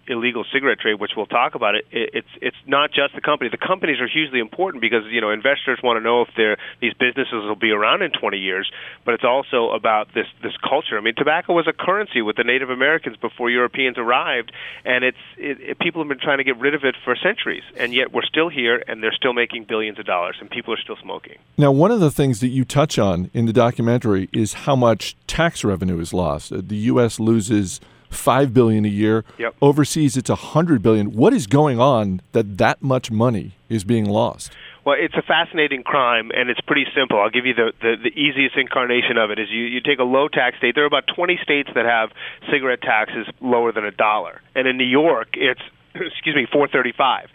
illegal 0.09 0.45
cigarette 0.53 0.81
trade, 0.81 0.95
which 0.99 1.13
we'll 1.17 1.27
talk 1.27 1.55
about. 1.55 1.75
It, 1.75 1.85
it's 1.91 2.29
it's 2.41 2.57
not 2.67 2.91
just 2.93 3.15
the 3.15 3.21
company. 3.21 3.51
The 3.51 3.59
companies 3.59 4.01
are 4.01 4.09
hugely 4.09 4.41
important 4.41 4.81
because 4.81 5.05
you 5.11 5.21
know 5.21 5.31
investors 5.31 5.79
want 5.83 5.99
to 5.99 6.05
know 6.05 6.23
if 6.23 6.57
these 6.81 6.95
businesses 6.95 7.45
will 7.45 7.57
be 7.57 7.71
around 7.71 8.03
in 8.03 8.11
20 8.11 8.39
years. 8.39 8.71
But 9.05 9.15
it's 9.15 9.25
also 9.25 9.71
about 9.71 10.09
this 10.15 10.27
this 10.43 10.57
culture. 10.67 10.99
I 10.99 11.01
mean, 11.01 11.15
tobacco 11.17 11.53
was 11.53 11.67
a 11.69 11.73
currency 11.73 12.23
with 12.23 12.37
the 12.37 12.45
Native 12.45 12.71
Americans 12.71 13.17
before 13.17 13.51
Europeans 13.51 13.99
arrived, 13.99 14.53
and 14.85 15.05
it's 15.05 15.25
it, 15.37 15.61
it, 15.61 15.79
people 15.79 16.03
have 16.03 16.09
been 16.09 16.21
trying 16.21 16.39
to 16.39 16.45
get 16.45 16.59
rid 16.59 16.75
of 16.75 16.85
it 16.85 16.95
for 17.05 17.17
centuries, 17.17 17.65
and 17.77 17.93
yet 17.93 18.13
we're 18.13 18.27
still 18.27 18.49
here, 18.49 18.83
and 18.89 19.03
they're 19.03 19.17
still 19.17 19.35
making 19.35 19.65
billions 19.65 19.99
of 19.99 20.07
dollars, 20.07 20.16
and 20.41 20.51
people 20.51 20.73
are 20.73 20.79
still 20.79 20.97
smoking. 21.03 21.37
Now, 21.59 21.71
one 21.71 21.91
of 21.91 22.01
the 22.01 22.11
things 22.11 22.41
that 22.41 22.49
you 22.49 22.65
touch 22.65 22.99
on 22.99 23.31
in 23.35 23.47
the 23.47 23.53
documentary 23.53 24.29
is 24.33 24.55
how 24.55 24.77
much 24.77 25.17
tax 25.27 25.65
revenue 25.65 26.01
is 26.01 26.13
lost. 26.13 26.53
Uh, 26.53 26.61
the 26.63 26.77
U.S 26.77 27.21
loses 27.21 27.81
five 28.11 28.55
billion 28.55 28.85
a 28.85 28.89
year. 28.89 29.25
Yep. 29.39 29.57
Overseas, 29.61 30.17
it's 30.17 30.31
a 30.31 30.37
hundred 30.37 30.83
billion. 30.83 31.13
What 31.13 31.33
is 31.33 31.47
going 31.47 31.79
on 31.81 32.21
that 32.33 32.59
that 32.59 32.83
much 32.83 33.11
money 33.11 33.53
is 33.69 33.85
being 33.85 34.07
lost? 34.07 34.53
Well, 34.85 34.97
it's 34.99 35.17
a 35.17 35.23
fascinating 35.23 35.83
crime, 35.83 36.31
and 36.33 36.49
it's 36.49 36.61
pretty 36.61 36.87
simple. 36.95 37.21
I'll 37.21 37.31
give 37.31 37.45
you 37.45 37.55
the, 37.55 37.73
the, 37.83 37.97
the 38.05 38.11
easiest 38.11 38.57
incarnation 38.57 39.19
of 39.19 39.31
it. 39.33 39.39
Is 39.41 39.49
you, 39.51 39.65
you 39.65 39.81
take 39.81 39.99
a 39.99 40.05
low 40.05 40.29
tax 40.29 40.59
state. 40.59 40.77
There 40.77 40.85
are 40.85 40.87
about 40.87 41.09
20 41.15 41.41
states 41.43 41.69
that 41.75 41.85
have 41.85 42.11
cigarette 42.51 42.83
taxes 42.83 43.27
lower 43.41 43.73
than 43.73 43.85
a 43.85 43.91
dollar, 43.91 44.41
and 44.55 44.69
in 44.69 44.77
New 44.77 44.85
York, 44.85 45.31
it's 45.35 45.61
excuse 45.95 46.37
me, 46.37 46.47
435. 46.51 47.29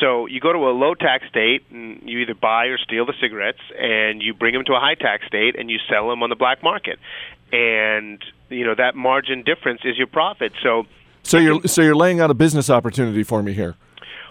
So 0.00 0.26
you 0.26 0.40
go 0.40 0.52
to 0.52 0.58
a 0.58 0.72
low 0.72 0.94
tax 0.94 1.26
state 1.28 1.64
and 1.70 2.02
you 2.04 2.18
either 2.18 2.34
buy 2.34 2.66
or 2.66 2.78
steal 2.78 3.06
the 3.06 3.14
cigarettes 3.20 3.60
and 3.78 4.22
you 4.22 4.34
bring 4.34 4.54
them 4.54 4.64
to 4.64 4.72
a 4.72 4.80
high 4.80 4.94
tax 4.94 5.26
state 5.26 5.56
and 5.58 5.70
you 5.70 5.78
sell 5.88 6.08
them 6.08 6.22
on 6.22 6.30
the 6.30 6.36
black 6.36 6.62
market. 6.62 6.98
And 7.52 8.22
you 8.48 8.64
know 8.64 8.74
that 8.74 8.94
margin 8.94 9.42
difference 9.42 9.82
is 9.84 9.96
your 9.98 10.06
profit. 10.06 10.52
So 10.62 10.86
So 11.22 11.38
you're 11.38 11.66
so 11.66 11.82
you're 11.82 11.94
laying 11.94 12.20
out 12.20 12.30
a 12.30 12.34
business 12.34 12.70
opportunity 12.70 13.22
for 13.22 13.42
me 13.42 13.52
here. 13.52 13.76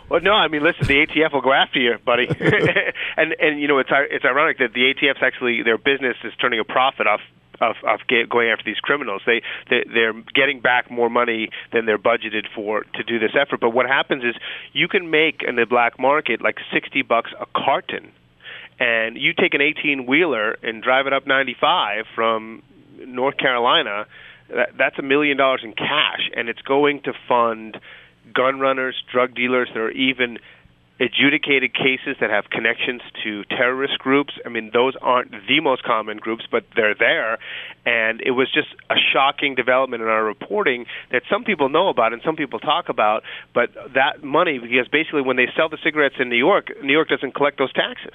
Well, 0.10 0.20
no, 0.20 0.34
I 0.34 0.50
mean, 0.50 0.62
listen, 0.62 0.88
the 0.88 1.06
ATF 1.08 1.32
will 1.32 1.42
go 1.42 1.54
after 1.54 1.80
you, 1.80 1.98
buddy. 2.04 2.28
and 3.18 3.34
and 3.40 3.62
you 3.62 3.68
know, 3.68 3.80
it's 3.80 3.90
it's 3.92 4.26
ironic 4.26 4.58
that 4.58 4.74
the 4.74 4.94
ATF's 4.94 5.22
actually 5.22 5.64
their 5.64 5.78
business 5.78 6.18
is 6.24 6.34
turning 6.42 6.60
a 6.60 6.66
profit 6.66 7.08
off 7.08 7.22
of, 7.62 7.76
of 7.88 8.00
get, 8.08 8.28
going 8.28 8.50
after 8.50 8.66
these 8.66 8.80
criminals. 8.80 9.22
They, 9.26 9.42
they 9.70 9.84
they're 9.94 10.14
getting 10.34 10.60
back 10.60 10.92
more 10.92 11.10
money 11.10 11.50
than 11.72 11.86
they're 11.86 11.98
budgeted 11.98 12.48
for 12.54 12.84
to 12.84 13.04
do 13.04 13.20
this 13.20 13.32
effort. 13.40 13.60
But 13.62 13.70
what 13.70 13.86
happens 13.86 14.24
is 14.24 14.36
you 14.74 14.88
can 14.88 15.10
make 15.10 15.44
in 15.48 15.56
the 15.56 15.66
black 15.66 16.00
market 16.00 16.42
like 16.42 16.58
sixty 16.74 17.02
bucks 17.04 17.32
a 17.40 17.46
carton, 17.56 18.12
and 18.80 19.16
you 19.16 19.34
take 19.34 19.54
an 19.54 19.62
eighteen 19.62 20.06
wheeler 20.06 20.58
and 20.64 20.84
drive 20.84 21.08
it 21.08 21.14
up 21.14 21.28
ninety 21.28 21.56
five 21.60 22.06
from 22.16 22.64
North 23.06 23.38
Carolina. 23.38 24.06
That, 24.50 24.72
that's 24.78 25.00
a 25.00 25.04
million 25.04 25.38
dollars 25.38 25.62
in 25.64 25.74
cash, 25.74 26.30
and 26.36 26.50
it's 26.50 26.62
going 26.62 27.04
to 27.04 27.14
fund 27.28 27.80
gun 28.34 28.60
runners, 28.60 28.96
drug 29.12 29.34
dealers. 29.34 29.70
There 29.74 29.86
are 29.86 29.92
even 29.92 30.40
adjudicated 31.02 31.74
cases 31.74 32.16
that 32.20 32.30
have 32.30 32.50
connections 32.52 33.02
to 33.24 33.44
terrorist 33.46 33.98
groups. 33.98 34.34
I 34.46 34.50
mean, 34.50 34.70
those 34.72 34.96
aren't 35.02 35.32
the 35.32 35.60
most 35.60 35.84
common 35.84 36.18
groups, 36.18 36.46
but 36.50 36.64
they're 36.76 36.94
there. 36.94 37.40
And 37.86 38.22
it 38.22 38.32
was 38.32 38.52
just 38.54 38.68
a 38.90 38.96
shocking 39.12 39.56
development 39.56 40.04
in 40.04 40.10
our 40.10 40.24
reporting 40.24 40.86
that 41.12 41.24
some 41.28 41.44
people 41.44 41.70
know 41.70 41.90
about 41.90 42.14
and 42.14 42.22
some 42.24 42.36
people 42.36 42.60
talk 42.60 42.88
about. 42.88 43.24
But 43.54 43.72
that 43.96 44.24
money, 44.24 44.60
because 44.60 44.88
basically 44.90 45.24
when 45.24 45.38
they 45.38 45.48
sell 45.58 45.70
the 45.70 45.80
cigarettes 45.84 46.16
in 46.20 46.30
New 46.30 46.38
York, 46.38 46.70
New 46.84 46.94
York 46.94 47.10
doesn't 47.10 47.34
collect 47.34 47.58
those 47.58 47.74
taxes 47.74 48.14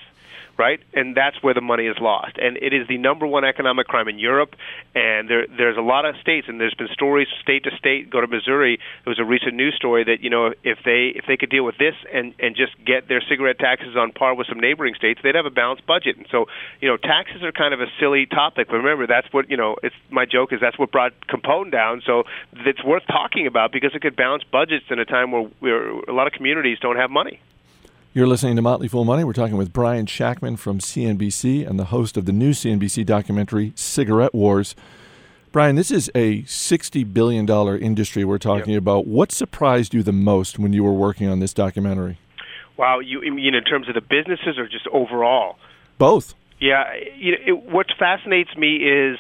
right? 0.59 0.81
And 0.94 1.16
that's 1.16 1.42
where 1.42 1.55
the 1.55 1.61
money 1.61 1.87
is 1.87 1.96
lost. 2.01 2.38
And 2.38 2.57
it 2.57 2.72
is 2.72 2.88
the 2.88 2.99
number 2.99 3.27
one 3.27 3.44
economic 3.44 3.87
crime 3.87 4.09
in 4.09 4.18
Europe. 4.18 4.55
And 4.94 5.29
there, 5.29 5.46
there's 5.46 5.77
a 5.77 5.83
lot 5.83 6.05
of 6.05 6.16
states, 6.16 6.49
and 6.49 6.61
there's 6.61 6.75
been 6.75 6.88
stories 6.88 7.29
state 7.42 7.64
to 7.64 7.77
state. 7.77 8.11
Go 8.11 8.20
to 8.20 8.27
Missouri. 8.27 8.79
There 9.05 9.11
was 9.11 9.18
a 9.18 9.25
recent 9.25 9.55
news 9.55 9.75
story 9.75 10.05
that 10.05 10.20
you 10.20 10.31
know 10.31 10.53
if 10.62 10.79
they 10.85 11.12
if 11.14 11.27
they 11.27 11.37
could 11.37 11.51
deal 11.51 11.64
with 11.64 11.79
this 11.79 11.94
and 12.12 12.35
and 12.38 12.57
just 12.57 12.72
get 12.84 13.08
their 13.08 13.20
cigarette 13.28 13.58
taxes 13.58 13.96
on 13.96 14.12
par 14.12 14.34
with 14.34 14.46
some 14.46 14.60
neighboring 14.60 14.94
states, 14.94 15.20
they'd 15.22 15.34
have 15.34 15.46
a 15.46 15.50
balanced 15.50 15.86
budget. 15.86 16.16
And 16.16 16.26
so 16.30 16.46
you 16.80 16.88
know 16.88 16.96
taxes 16.96 17.42
are 17.42 17.52
kind 17.52 17.74
of 17.74 17.80
a 17.80 17.86
silly 17.98 18.26
topic, 18.26 18.68
but 18.68 18.76
remember 18.76 19.06
that's 19.06 19.32
what 19.32 19.50
you 19.50 19.56
know. 19.56 19.76
It's 19.82 19.94
my 20.10 20.24
joke 20.26 20.52
is 20.52 20.60
that's 20.60 20.78
what 20.78 20.90
brought 20.92 21.12
Capone 21.28 21.70
down. 21.72 22.02
So 22.04 22.24
it's 22.52 22.82
worth 22.84 23.04
talking 23.06 23.46
about 23.46 23.72
because 23.72 23.94
it 23.94 24.02
could 24.02 24.16
balance 24.16 24.44
budgets 24.44 24.86
in 24.90 24.98
a 24.98 25.04
time 25.04 25.32
where, 25.32 25.42
where 25.60 25.88
a 25.90 26.12
lot 26.12 26.26
of 26.26 26.32
communities 26.32 26.78
don't 26.80 26.96
have 26.96 27.10
money. 27.10 27.40
You're 28.14 28.26
listening 28.26 28.56
to 28.56 28.62
Motley 28.62 28.88
Fool 28.88 29.04
Money. 29.04 29.24
We're 29.24 29.34
talking 29.34 29.58
with 29.58 29.74
Brian 29.74 30.06
Shactman 30.06 30.58
from 30.58 30.78
CNBC 30.78 31.68
and 31.68 31.78
the 31.78 31.86
host 31.86 32.16
of 32.16 32.24
the 32.24 32.32
new 32.32 32.52
CNBC 32.52 33.04
documentary, 33.04 33.72
Cigarette 33.74 34.32
Wars. 34.34 34.74
Brian, 35.52 35.76
this 35.76 35.90
is 35.90 36.10
a 36.14 36.42
$60 36.42 37.12
billion 37.12 37.48
industry 37.82 38.24
we're 38.24 38.38
talking 38.38 38.72
Yep. 38.72 38.78
about. 38.82 39.06
What 39.06 39.32
surprised 39.32 39.92
you 39.92 40.02
the 40.02 40.12
most 40.12 40.58
when 40.58 40.72
you 40.72 40.82
were 40.82 40.92
working 40.92 41.28
on 41.28 41.40
this 41.40 41.52
documentary? 41.52 42.18
Wow, 42.76 43.00
you 43.00 43.22
you 43.22 43.32
mean 43.32 43.54
in 43.54 43.64
terms 43.64 43.88
of 43.88 43.94
the 43.94 44.00
businesses 44.00 44.58
or 44.58 44.68
just 44.68 44.86
overall? 44.88 45.56
Both. 45.98 46.34
Yeah, 46.58 46.84
you 47.16 47.32
know, 47.32 47.38
it, 47.46 47.72
what 47.72 47.86
fascinates 47.98 48.56
me 48.56 48.76
is 48.76 49.18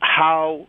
how 0.00 0.66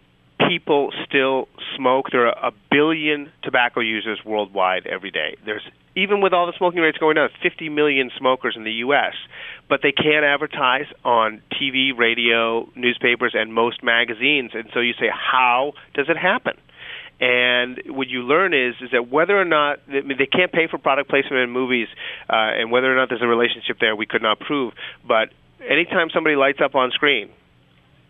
people 0.48 0.92
still 1.08 1.48
smoke. 1.76 2.08
There 2.12 2.28
are 2.28 2.48
a 2.48 2.52
billion 2.70 3.32
tobacco 3.44 3.80
users 3.80 4.20
worldwide 4.26 4.86
every 4.88 5.12
day. 5.12 5.38
There's 5.46 5.64
even 5.96 6.22
with 6.22 6.34
all 6.34 6.48
the 6.48 6.54
smoking 6.58 6.80
rates 6.80 6.98
going 6.98 7.16
down, 7.16 7.30
50 7.44 7.70
million 7.70 8.12
smokers 8.18 8.56
in 8.56 8.64
the 8.64 8.72
U.S. 8.86 9.14
But 9.68 9.82
they 9.84 9.92
can't 9.92 10.24
advertise 10.24 10.86
on 11.04 11.42
TV, 11.52 11.98
radio, 11.98 12.70
newspapers, 12.76 13.34
and 13.36 13.54
most 13.54 13.84
magazines. 13.84 14.52
And 14.54 14.70
so 14.74 14.80
you 14.80 14.94
say, 14.94 15.10
how 15.12 15.74
does 15.94 16.08
it 16.08 16.18
happen? 16.18 16.54
And 17.22 17.80
what 17.86 18.10
you 18.10 18.24
learn 18.24 18.54
is 18.54 18.74
is 18.82 18.90
that 18.92 19.10
whether 19.10 19.40
or 19.40 19.46
not 19.46 19.80
I 19.88 20.02
mean, 20.02 20.18
they 20.18 20.26
can't 20.26 20.52
pay 20.52 20.68
for 20.68 20.80
product 20.80 21.08
placement 21.08 21.44
in 21.44 21.52
movies, 21.52 21.88
uh, 22.28 22.34
and 22.34 22.72
whether 22.72 22.92
or 22.92 22.96
not 22.96 23.10
there's 23.10 23.22
a 23.22 23.28
relationship 23.28 23.78
there, 23.80 23.96
we 23.96 24.08
could 24.08 24.24
not 24.24 24.40
prove. 24.40 24.74
But 25.08 25.30
anytime 25.62 26.10
somebody 26.12 26.36
lights 26.36 26.60
up 26.64 26.74
on 26.74 26.90
screen, 26.92 27.30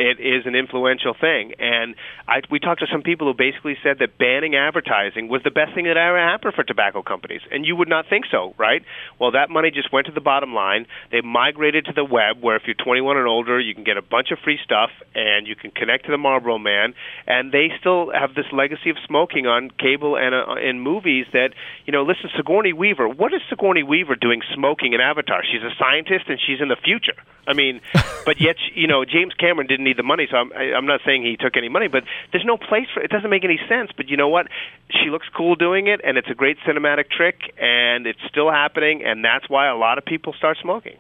it 0.01 0.19
is 0.19 0.45
an 0.45 0.55
influential 0.55 1.13
thing. 1.13 1.53
And 1.59 1.95
I, 2.27 2.41
we 2.49 2.59
talked 2.59 2.79
to 2.79 2.87
some 2.91 3.03
people 3.03 3.27
who 3.27 3.37
basically 3.37 3.77
said 3.83 3.99
that 3.99 4.17
banning 4.17 4.55
advertising 4.55 5.29
was 5.29 5.41
the 5.43 5.51
best 5.51 5.75
thing 5.75 5.85
that 5.85 5.97
ever 5.97 6.17
happened 6.17 6.55
for 6.55 6.63
tobacco 6.63 7.03
companies. 7.03 7.41
And 7.51 7.65
you 7.65 7.75
would 7.75 7.87
not 7.87 8.09
think 8.09 8.25
so, 8.31 8.55
right? 8.57 8.81
Well, 9.19 9.31
that 9.31 9.49
money 9.49 9.69
just 9.69 9.93
went 9.93 10.07
to 10.07 10.11
the 10.11 10.21
bottom 10.21 10.53
line. 10.53 10.87
They 11.11 11.21
migrated 11.21 11.85
to 11.85 11.93
the 11.93 12.03
web, 12.03 12.41
where 12.41 12.55
if 12.55 12.63
you're 12.65 12.75
21 12.75 13.17
and 13.17 13.27
older, 13.27 13.59
you 13.59 13.75
can 13.75 13.83
get 13.83 13.97
a 13.97 14.01
bunch 14.01 14.31
of 14.31 14.39
free 14.43 14.57
stuff 14.63 14.89
and 15.13 15.45
you 15.45 15.55
can 15.55 15.69
connect 15.69 16.05
to 16.05 16.11
the 16.11 16.17
Marlboro 16.17 16.57
Man. 16.57 16.95
And 17.27 17.51
they 17.51 17.69
still 17.79 18.11
have 18.11 18.33
this 18.33 18.49
legacy 18.51 18.89
of 18.89 18.97
smoking 19.05 19.45
on 19.45 19.69
cable 19.77 20.17
and 20.17 20.33
uh, 20.33 20.55
in 20.55 20.79
movies 20.79 21.27
that, 21.33 21.53
you 21.85 21.93
know, 21.93 22.01
listen, 22.03 22.29
Sigourney 22.35 22.73
Weaver, 22.73 23.07
what 23.07 23.33
is 23.33 23.41
Sigourney 23.49 23.83
Weaver 23.83 24.15
doing 24.15 24.41
smoking 24.55 24.93
in 24.93 25.01
Avatar? 25.01 25.43
She's 25.45 25.61
a 25.61 25.73
scientist 25.77 26.25
and 26.27 26.39
she's 26.41 26.59
in 26.59 26.69
the 26.69 26.77
future. 26.83 27.21
I 27.47 27.53
mean, 27.53 27.81
but 28.25 28.39
yet, 28.39 28.55
you 28.73 28.87
know, 28.87 29.05
James 29.05 29.33
Cameron 29.33 29.67
didn't 29.67 29.87
need 29.91 29.97
the 29.97 30.03
money, 30.03 30.27
so 30.29 30.37
I'm, 30.37 30.53
I, 30.53 30.73
I'm 30.73 30.85
not 30.85 31.01
saying 31.05 31.23
he 31.23 31.37
took 31.37 31.57
any 31.57 31.69
money, 31.69 31.87
but 31.87 32.03
there's 32.31 32.45
no 32.45 32.57
place 32.57 32.87
for 32.93 33.01
it. 33.01 33.11
Doesn't 33.11 33.29
make 33.29 33.43
any 33.43 33.59
sense. 33.67 33.91
But 33.95 34.09
you 34.09 34.17
know 34.17 34.29
what? 34.29 34.47
She 34.89 35.09
looks 35.09 35.27
cool 35.35 35.55
doing 35.55 35.87
it, 35.87 36.01
and 36.03 36.17
it's 36.17 36.29
a 36.29 36.35
great 36.35 36.57
cinematic 36.67 37.09
trick, 37.09 37.53
and 37.59 38.07
it's 38.07 38.19
still 38.29 38.51
happening, 38.51 39.03
and 39.03 39.23
that's 39.23 39.49
why 39.49 39.67
a 39.67 39.75
lot 39.75 39.97
of 39.97 40.05
people 40.05 40.33
start 40.33 40.57
smoking. 40.61 40.97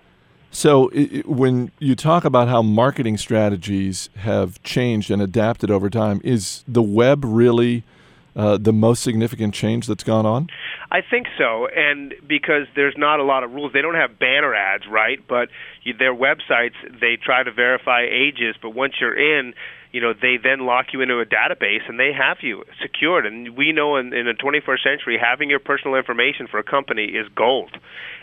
So, 0.53 0.89
when 1.25 1.71
you 1.79 1.95
talk 1.95 2.25
about 2.25 2.49
how 2.49 2.61
marketing 2.61 3.17
strategies 3.17 4.09
have 4.17 4.61
changed 4.63 5.09
and 5.09 5.21
adapted 5.21 5.71
over 5.71 5.89
time, 5.89 6.19
is 6.25 6.65
the 6.67 6.81
web 6.81 7.23
really 7.23 7.83
uh, 8.35 8.57
the 8.57 8.73
most 8.73 9.03
significant 9.03 9.53
change 9.53 9.87
that's 9.87 10.03
gone 10.03 10.25
on? 10.25 10.47
I 10.91 11.01
think 11.01 11.27
so, 11.37 11.67
and 11.67 12.13
because 12.27 12.67
there's 12.75 12.95
not 12.97 13.19
a 13.19 13.23
lot 13.23 13.43
of 13.43 13.51
rules, 13.51 13.71
they 13.73 13.81
don't 13.81 13.95
have 13.95 14.19
banner 14.19 14.53
ads, 14.53 14.83
right? 14.89 15.19
But 15.27 15.49
their 15.97 16.13
websites, 16.13 16.75
they 16.99 17.17
try 17.23 17.43
to 17.43 17.51
verify 17.51 18.03
ages, 18.03 18.55
but 18.61 18.71
once 18.71 18.95
you're 18.99 19.17
in, 19.17 19.53
you 19.91 19.99
know 19.99 20.13
they 20.13 20.37
then 20.41 20.65
lock 20.65 20.87
you 20.93 21.01
into 21.01 21.19
a 21.19 21.25
database 21.25 21.87
and 21.87 21.99
they 21.99 22.11
have 22.13 22.37
you 22.41 22.63
secured. 22.81 23.25
And 23.25 23.57
we 23.57 23.71
know 23.73 23.97
in, 23.97 24.13
in 24.13 24.25
the 24.25 24.33
21st 24.33 24.83
century, 24.83 25.19
having 25.21 25.49
your 25.49 25.59
personal 25.59 25.95
information 25.95 26.47
for 26.47 26.59
a 26.59 26.63
company 26.63 27.05
is 27.05 27.27
gold 27.35 27.71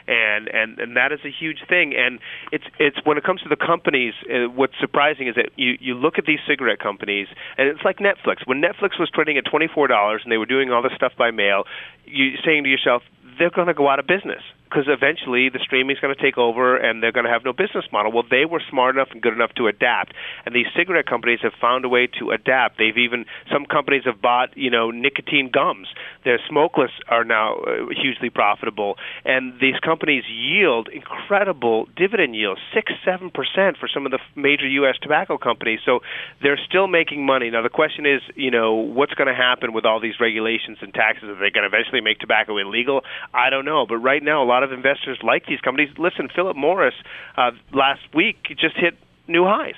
and 0.08 0.48
and 0.48 0.78
and 0.78 0.96
that 0.96 1.12
is 1.12 1.20
a 1.24 1.30
huge 1.30 1.58
thing. 1.68 1.94
And 1.94 2.18
it's 2.50 2.64
it's 2.78 2.96
when 3.04 3.18
it 3.18 3.24
comes 3.24 3.42
to 3.42 3.48
the 3.48 3.56
companies, 3.56 4.14
uh, 4.26 4.48
what's 4.48 4.74
surprising 4.80 5.28
is 5.28 5.34
that 5.36 5.50
you 5.56 5.76
you 5.80 5.94
look 5.94 6.18
at 6.18 6.24
these 6.26 6.40
cigarette 6.48 6.80
companies, 6.80 7.28
and 7.56 7.68
it's 7.68 7.84
like 7.84 7.98
Netflix. 7.98 8.46
When 8.46 8.60
Netflix 8.60 8.98
was 8.98 9.10
trading 9.14 9.36
at 9.38 9.44
twenty 9.44 9.68
four 9.68 9.86
dollars 9.86 10.22
and 10.24 10.32
they 10.32 10.38
were 10.38 10.46
doing 10.46 10.72
all 10.72 10.82
this 10.82 10.92
stuff 10.96 11.12
by 11.16 11.30
mail, 11.30 11.64
you 12.04 12.32
saying 12.44 12.64
to 12.64 12.70
yourself, 12.70 13.02
they're 13.38 13.50
going 13.50 13.68
to 13.68 13.74
go 13.74 13.88
out 13.88 13.98
of 13.98 14.06
business 14.06 14.42
because 14.68 14.84
eventually 14.86 15.48
the 15.48 15.58
streaming 15.62 15.96
is 15.96 16.00
going 16.00 16.14
to 16.14 16.20
take 16.20 16.36
over 16.36 16.76
and 16.76 17.02
they're 17.02 17.12
going 17.12 17.24
to 17.24 17.32
have 17.32 17.44
no 17.44 17.52
business 17.52 17.84
model. 17.92 18.12
Well, 18.12 18.24
they 18.28 18.44
were 18.44 18.62
smart 18.68 18.96
enough 18.96 19.08
and 19.10 19.22
good 19.22 19.32
enough 19.32 19.52
to 19.56 19.66
adapt, 19.66 20.12
and 20.44 20.54
these 20.54 20.66
cigarette 20.76 21.06
companies 21.06 21.40
have 21.42 21.52
found 21.60 21.84
a 21.84 21.88
way 21.88 22.08
to 22.18 22.30
adapt. 22.30 22.78
They've 22.78 22.96
even 22.96 23.24
some 23.52 23.64
companies 23.64 24.02
have 24.04 24.20
bought 24.20 24.56
you 24.56 24.70
know 24.70 24.90
nicotine 24.90 25.50
gums. 25.52 25.88
Their 26.24 26.38
smokeless 26.48 26.90
are 27.08 27.24
now 27.24 27.54
uh, 27.54 27.88
hugely 27.90 28.30
profitable, 28.30 28.96
and 29.24 29.54
these 29.60 29.78
companies 29.82 30.24
yield 30.28 30.88
incredible 30.88 31.86
dividend 31.96 32.34
yields, 32.34 32.60
six 32.74 32.92
seven 33.04 33.30
percent 33.30 33.76
for 33.78 33.88
some 33.92 34.06
of 34.06 34.12
the 34.12 34.18
major 34.36 34.68
U.S. 34.84 34.96
tobacco 35.00 35.38
companies. 35.38 35.80
So 35.84 36.00
they're 36.42 36.60
still 36.68 36.86
making 36.86 37.24
money. 37.24 37.50
Now 37.50 37.62
the 37.62 37.70
question 37.70 38.06
is, 38.06 38.20
you 38.34 38.50
know, 38.50 38.74
what's 38.74 39.14
going 39.14 39.28
to 39.28 39.34
happen 39.34 39.72
with 39.72 39.84
all 39.84 40.00
these 40.00 40.20
regulations 40.20 40.78
and 40.80 40.92
taxes? 40.92 41.28
Are 41.28 41.34
they 41.34 41.50
going 41.50 41.68
to 41.68 41.72
eventually 41.74 42.00
make 42.00 42.18
tobacco 42.18 42.58
illegal? 42.58 43.02
I 43.32 43.50
don't 43.50 43.64
know, 43.64 43.86
but 43.88 43.96
right 43.96 44.22
now 44.22 44.42
a 44.42 44.48
lot 44.48 44.57
of 44.62 44.72
investors 44.72 45.18
like 45.22 45.46
these 45.46 45.60
companies. 45.60 45.90
Listen, 45.98 46.28
Philip 46.34 46.56
Morris 46.56 46.94
uh, 47.36 47.50
last 47.72 48.00
week 48.14 48.36
just 48.58 48.76
hit 48.76 48.96
new 49.26 49.44
highs. 49.44 49.74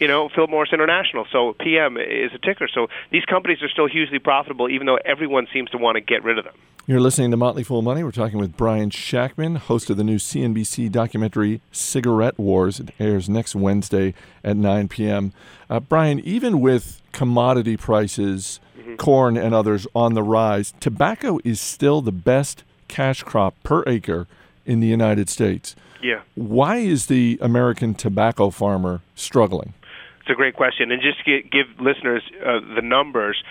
You 0.00 0.08
know, 0.08 0.28
Philip 0.28 0.50
Morris 0.50 0.70
International. 0.72 1.24
So 1.30 1.54
PM 1.60 1.96
is 1.96 2.32
a 2.34 2.38
ticker. 2.38 2.66
So 2.66 2.88
these 3.10 3.24
companies 3.24 3.62
are 3.62 3.68
still 3.68 3.86
hugely 3.86 4.18
profitable, 4.18 4.68
even 4.68 4.86
though 4.86 4.98
everyone 5.04 5.46
seems 5.52 5.70
to 5.70 5.78
want 5.78 5.94
to 5.96 6.00
get 6.00 6.24
rid 6.24 6.36
of 6.36 6.44
them. 6.44 6.54
You're 6.86 7.00
listening 7.00 7.30
to 7.30 7.36
Motley 7.38 7.62
Fool 7.62 7.80
Money. 7.80 8.02
We're 8.02 8.10
talking 8.10 8.38
with 8.38 8.56
Brian 8.58 8.90
Shactman, 8.90 9.56
host 9.56 9.88
of 9.88 9.96
the 9.96 10.04
new 10.04 10.16
CNBC 10.16 10.90
documentary 10.92 11.62
Cigarette 11.72 12.38
Wars. 12.38 12.78
It 12.80 12.90
airs 12.98 13.28
next 13.28 13.54
Wednesday 13.54 14.12
at 14.42 14.56
9 14.56 14.88
p.m. 14.88 15.32
Uh, 15.70 15.80
Brian, 15.80 16.20
even 16.20 16.60
with 16.60 17.00
commodity 17.12 17.76
prices, 17.76 18.60
Mm-hmm. 18.76 18.96
corn 18.96 19.36
and 19.38 19.54
others 19.54 19.86
on 19.94 20.12
the 20.12 20.22
rise, 20.22 20.74
tobacco 20.78 21.38
is 21.42 21.58
still 21.58 22.02
the 22.02 22.12
best 22.12 22.64
cash 22.94 23.24
crop 23.24 23.54
per 23.64 23.82
acre 23.88 24.28
in 24.64 24.78
the 24.78 24.86
United 24.86 25.28
States. 25.28 25.74
Yeah. 26.00 26.20
Why 26.36 26.76
is 26.76 27.06
the 27.06 27.38
American 27.42 27.94
tobacco 27.94 28.50
farmer 28.50 29.00
struggling? 29.16 29.74
It's 30.20 30.30
a 30.30 30.34
great 30.34 30.54
question. 30.54 30.92
And 30.92 31.02
just 31.02 31.18
to 31.18 31.24
gi- 31.24 31.48
give 31.50 31.66
listeners 31.80 32.22
uh, 32.40 32.60
the 32.76 32.82
numbers, 32.82 33.42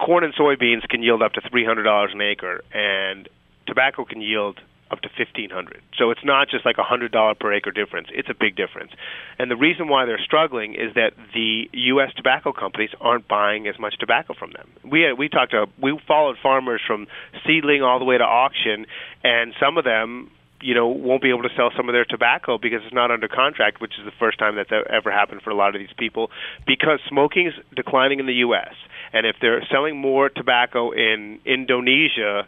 corn 0.00 0.24
and 0.24 0.34
soybeans 0.34 0.88
can 0.88 1.02
yield 1.02 1.22
up 1.22 1.34
to 1.34 1.42
$300 1.42 2.12
an 2.12 2.20
acre, 2.22 2.62
and 2.72 3.28
tobacco 3.66 4.04
can 4.06 4.22
yield 4.22 4.60
up 4.90 5.00
to 5.00 5.08
1500 5.16 5.82
So 5.98 6.10
it's 6.10 6.24
not 6.24 6.48
just 6.48 6.64
like 6.64 6.76
a 6.78 6.82
$100 6.82 7.38
per 7.38 7.52
acre 7.52 7.70
difference. 7.70 8.08
It's 8.12 8.28
a 8.28 8.34
big 8.34 8.56
difference. 8.56 8.92
And 9.38 9.50
the 9.50 9.56
reason 9.56 9.88
why 9.88 10.04
they're 10.04 10.22
struggling 10.22 10.74
is 10.74 10.94
that 10.94 11.12
the 11.32 11.68
U.S. 11.72 12.12
tobacco 12.16 12.52
companies 12.52 12.90
aren't 13.00 13.26
buying 13.26 13.66
as 13.66 13.78
much 13.78 13.96
tobacco 13.98 14.34
from 14.34 14.52
them. 14.52 14.68
We 14.84 15.02
had, 15.02 15.18
we 15.18 15.28
talked 15.28 15.52
to 15.52 15.66
we 15.80 15.98
followed 16.06 16.36
farmers 16.42 16.80
from 16.86 17.06
seedling 17.46 17.82
all 17.82 17.98
the 17.98 18.04
way 18.04 18.18
to 18.18 18.24
auction, 18.24 18.86
and 19.22 19.54
some 19.58 19.78
of 19.78 19.84
them 19.84 20.30
you 20.60 20.74
know 20.74 20.86
won't 20.86 21.22
be 21.22 21.30
able 21.30 21.42
to 21.42 21.54
sell 21.56 21.70
some 21.76 21.88
of 21.88 21.92
their 21.92 22.04
tobacco 22.04 22.58
because 22.58 22.80
it's 22.84 22.94
not 22.94 23.10
under 23.10 23.28
contract, 23.28 23.80
which 23.80 23.92
is 23.98 24.04
the 24.04 24.16
first 24.18 24.38
time 24.38 24.56
that's 24.56 24.72
e- 24.72 24.90
ever 24.90 25.10
happened 25.10 25.42
for 25.42 25.50
a 25.50 25.54
lot 25.54 25.74
of 25.74 25.80
these 25.80 25.92
people 25.96 26.30
because 26.66 27.00
smoking 27.08 27.46
is 27.46 27.54
declining 27.74 28.20
in 28.20 28.26
the 28.26 28.40
U.S. 28.46 28.74
and 29.12 29.26
if 29.26 29.36
they're 29.40 29.64
selling 29.70 29.96
more 29.96 30.28
tobacco 30.28 30.90
in 30.92 31.38
Indonesia 31.44 32.46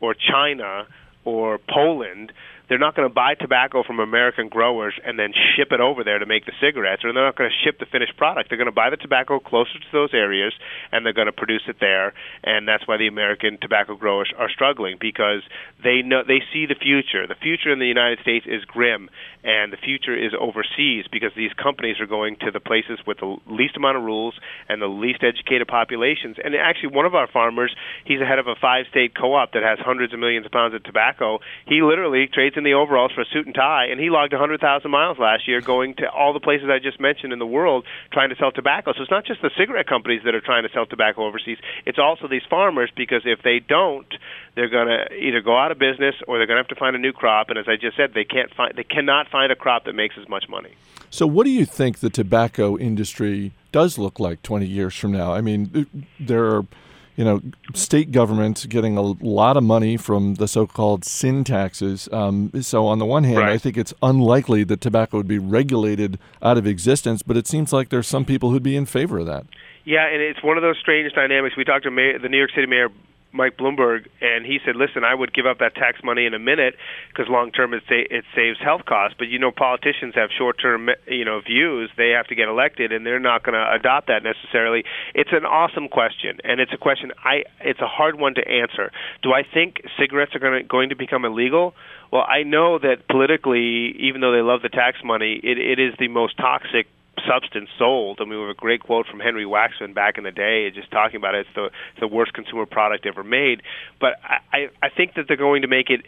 or 0.00 0.14
China 0.14 0.86
or 1.24 1.58
Poland, 1.58 2.32
they're 2.68 2.78
not 2.78 2.96
going 2.96 3.08
to 3.08 3.14
buy 3.14 3.34
tobacco 3.34 3.82
from 3.82 4.00
American 4.00 4.48
growers 4.48 4.94
and 5.04 5.18
then 5.18 5.32
ship 5.56 5.68
it 5.70 5.80
over 5.80 6.02
there 6.04 6.18
to 6.18 6.26
make 6.26 6.46
the 6.46 6.52
cigarettes, 6.60 7.04
or 7.04 7.12
they're 7.12 7.24
not 7.24 7.36
going 7.36 7.50
to 7.50 7.56
ship 7.64 7.78
the 7.78 7.86
finished 7.86 8.16
product. 8.16 8.48
They're 8.48 8.58
going 8.58 8.72
to 8.72 8.72
buy 8.72 8.90
the 8.90 8.96
tobacco 8.96 9.38
closer 9.38 9.78
to 9.78 9.90
those 9.92 10.10
areas, 10.14 10.52
and 10.90 11.04
they're 11.04 11.12
going 11.12 11.26
to 11.26 11.32
produce 11.32 11.62
it 11.68 11.76
there. 11.80 12.14
And 12.42 12.66
that's 12.66 12.86
why 12.88 12.96
the 12.96 13.06
American 13.06 13.58
tobacco 13.60 13.96
growers 13.96 14.32
are 14.38 14.48
struggling 14.48 14.96
because 15.00 15.42
they 15.82 16.02
know 16.02 16.22
they 16.26 16.42
see 16.52 16.66
the 16.66 16.74
future. 16.74 17.26
The 17.26 17.34
future 17.34 17.70
in 17.70 17.78
the 17.78 17.86
United 17.86 18.20
States 18.20 18.46
is 18.48 18.64
grim, 18.64 19.10
and 19.42 19.72
the 19.72 19.76
future 19.76 20.16
is 20.16 20.32
overseas 20.38 21.04
because 21.12 21.32
these 21.36 21.52
companies 21.52 22.00
are 22.00 22.06
going 22.06 22.36
to 22.40 22.50
the 22.50 22.60
places 22.60 22.98
with 23.06 23.18
the 23.18 23.36
least 23.46 23.76
amount 23.76 23.98
of 23.98 24.02
rules 24.02 24.34
and 24.68 24.80
the 24.80 24.86
least 24.86 25.22
educated 25.22 25.68
populations. 25.68 26.36
And 26.42 26.54
actually, 26.54 26.96
one 26.96 27.04
of 27.04 27.14
our 27.14 27.28
farmers, 27.28 27.74
he's 28.04 28.20
the 28.20 28.26
head 28.26 28.38
of 28.38 28.46
a 28.46 28.54
five-state 28.58 29.14
co-op 29.14 29.52
that 29.52 29.62
has 29.62 29.78
hundreds 29.78 30.14
of 30.14 30.18
millions 30.18 30.46
of 30.46 30.52
pounds 30.52 30.74
of 30.74 30.82
tobacco. 30.82 31.40
He 31.66 31.82
literally 31.82 32.26
trades 32.32 32.53
in 32.56 32.64
the 32.64 32.74
overalls 32.74 33.12
for 33.12 33.22
a 33.22 33.24
suit 33.26 33.46
and 33.46 33.54
tie, 33.54 33.86
and 33.86 34.00
he 34.00 34.10
logged 34.10 34.32
100,000 34.32 34.90
miles 34.90 35.18
last 35.18 35.48
year 35.48 35.60
going 35.60 35.94
to 35.94 36.08
all 36.10 36.32
the 36.32 36.40
places 36.40 36.68
I 36.70 36.78
just 36.78 37.00
mentioned 37.00 37.32
in 37.32 37.38
the 37.38 37.46
world 37.46 37.84
trying 38.12 38.30
to 38.30 38.36
sell 38.36 38.52
tobacco. 38.52 38.92
So 38.92 39.02
it's 39.02 39.10
not 39.10 39.24
just 39.24 39.42
the 39.42 39.50
cigarette 39.56 39.86
companies 39.86 40.22
that 40.24 40.34
are 40.34 40.40
trying 40.40 40.62
to 40.64 40.68
sell 40.72 40.86
tobacco 40.86 41.26
overseas; 41.26 41.58
it's 41.86 41.98
also 41.98 42.28
these 42.28 42.44
farmers 42.48 42.90
because 42.96 43.22
if 43.24 43.42
they 43.42 43.60
don't, 43.60 44.12
they're 44.54 44.68
going 44.68 44.88
to 44.88 45.12
either 45.14 45.40
go 45.40 45.56
out 45.56 45.72
of 45.72 45.78
business 45.78 46.14
or 46.26 46.38
they're 46.38 46.46
going 46.46 46.56
to 46.56 46.62
have 46.62 46.68
to 46.68 46.80
find 46.80 46.96
a 46.96 46.98
new 46.98 47.12
crop. 47.12 47.50
And 47.50 47.58
as 47.58 47.66
I 47.68 47.76
just 47.76 47.96
said, 47.96 48.12
they 48.14 48.24
can't 48.24 48.52
find 48.54 48.74
they 48.76 48.84
cannot 48.84 49.28
find 49.30 49.50
a 49.50 49.56
crop 49.56 49.84
that 49.84 49.94
makes 49.94 50.16
as 50.20 50.28
much 50.28 50.48
money. 50.48 50.74
So, 51.10 51.26
what 51.26 51.44
do 51.44 51.50
you 51.50 51.64
think 51.64 52.00
the 52.00 52.10
tobacco 52.10 52.76
industry 52.76 53.52
does 53.70 53.98
look 53.98 54.18
like 54.18 54.42
20 54.42 54.66
years 54.66 54.96
from 54.96 55.12
now? 55.12 55.32
I 55.32 55.40
mean, 55.40 55.86
there 56.18 56.44
are, 56.46 56.66
you 57.16 57.24
know, 57.24 57.40
state 57.74 58.10
governments 58.10 58.66
getting 58.66 58.96
a 58.96 59.02
lot 59.02 59.56
of 59.56 59.62
money 59.62 59.96
from 59.96 60.34
the 60.34 60.48
so-called 60.48 61.04
sin 61.04 61.44
taxes. 61.44 62.08
Um, 62.12 62.50
so, 62.60 62.86
on 62.86 62.98
the 62.98 63.06
one 63.06 63.24
hand, 63.24 63.44
I 63.44 63.58
think 63.58 63.76
it's 63.76 63.94
unlikely 64.02 64.64
that 64.64 64.80
tobacco 64.80 65.18
would 65.18 65.28
be 65.28 65.38
regulated 65.38 66.18
out 66.42 66.58
of 66.58 66.66
existence, 66.66 67.22
but 67.22 67.36
it 67.36 67.46
seems 67.46 67.72
like 67.72 67.90
there's 67.90 68.08
some 68.08 68.24
people 68.24 68.50
who'd 68.50 68.62
be 68.62 68.76
in 68.76 68.86
favor 68.86 69.18
of 69.18 69.26
that. 69.26 69.46
Yeah, 69.84 70.06
and 70.06 70.20
it's 70.20 70.42
one 70.42 70.56
of 70.56 70.62
those 70.62 70.78
strange 70.80 71.12
dynamics. 71.12 71.56
We 71.56 71.64
talked 71.64 71.84
to 71.84 71.90
Mayor, 71.90 72.18
the 72.18 72.28
New 72.28 72.38
York 72.38 72.50
City 72.54 72.66
Mayor 72.66 72.88
Mike 73.34 73.56
Bloomberg, 73.56 74.06
and 74.20 74.46
he 74.46 74.60
said, 74.64 74.76
"Listen, 74.76 75.04
I 75.04 75.12
would 75.12 75.34
give 75.34 75.44
up 75.44 75.58
that 75.58 75.74
tax 75.74 76.02
money 76.04 76.24
in 76.24 76.34
a 76.34 76.38
minute 76.38 76.76
because 77.08 77.28
long 77.28 77.50
term 77.50 77.74
it 77.74 77.82
sa- 77.88 78.08
it 78.10 78.24
saves 78.34 78.58
health 78.60 78.84
costs. 78.86 79.16
But 79.18 79.28
you 79.28 79.38
know, 79.38 79.50
politicians 79.50 80.14
have 80.14 80.30
short 80.30 80.58
term 80.58 80.88
you 81.08 81.24
know 81.24 81.40
views. 81.40 81.90
They 81.96 82.10
have 82.10 82.28
to 82.28 82.34
get 82.34 82.48
elected, 82.48 82.92
and 82.92 83.04
they're 83.04 83.18
not 83.18 83.42
going 83.42 83.54
to 83.54 83.72
adopt 83.72 84.06
that 84.06 84.22
necessarily. 84.22 84.84
It's 85.14 85.32
an 85.32 85.44
awesome 85.44 85.88
question, 85.88 86.38
and 86.44 86.60
it's 86.60 86.72
a 86.72 86.78
question 86.78 87.12
I 87.24 87.42
it's 87.60 87.80
a 87.80 87.88
hard 87.88 88.14
one 88.18 88.34
to 88.36 88.48
answer. 88.48 88.92
Do 89.22 89.32
I 89.32 89.42
think 89.42 89.82
cigarettes 89.98 90.34
are 90.34 90.38
going 90.40 90.62
to 90.62 90.68
going 90.68 90.90
to 90.90 90.96
become 90.96 91.24
illegal? 91.24 91.74
Well, 92.12 92.24
I 92.28 92.44
know 92.44 92.78
that 92.78 93.08
politically, 93.08 93.96
even 93.98 94.20
though 94.20 94.30
they 94.30 94.42
love 94.42 94.62
the 94.62 94.68
tax 94.68 94.98
money, 95.02 95.40
it, 95.42 95.58
it 95.58 95.80
is 95.80 95.94
the 95.98 96.06
most 96.06 96.36
toxic 96.36 96.86
substance 97.26 97.68
sold. 97.78 98.18
I 98.20 98.24
mean, 98.24 98.34
we 98.34 98.40
have 98.40 98.50
a 98.50 98.54
great 98.54 98.80
quote 98.80 99.06
from 99.06 99.20
Henry 99.20 99.44
Waxman 99.44 99.94
back 99.94 100.18
in 100.18 100.24
the 100.24 100.30
day, 100.30 100.70
just 100.70 100.90
talking 100.90 101.16
about 101.16 101.34
it. 101.34 101.46
It's 101.46 101.54
the, 101.54 101.64
it's 101.64 102.00
the 102.00 102.08
worst 102.08 102.32
consumer 102.32 102.66
product 102.66 103.06
ever 103.06 103.24
made. 103.24 103.62
But 104.00 104.14
I, 104.22 104.70
I, 104.82 104.88
think 104.88 105.14
that 105.14 105.26
they're 105.28 105.36
going 105.36 105.62
to 105.62 105.68
make 105.68 105.90
it 105.90 106.04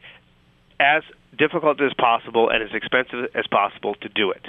as 0.81 1.03
difficult 1.37 1.81
as 1.81 1.93
possible 1.95 2.51
and 2.51 2.63
as 2.63 2.71
expensive 2.73 3.31
as 3.35 3.47
possible 3.47 3.95
to 3.97 4.09
do 4.09 4.31
it. 4.31 4.47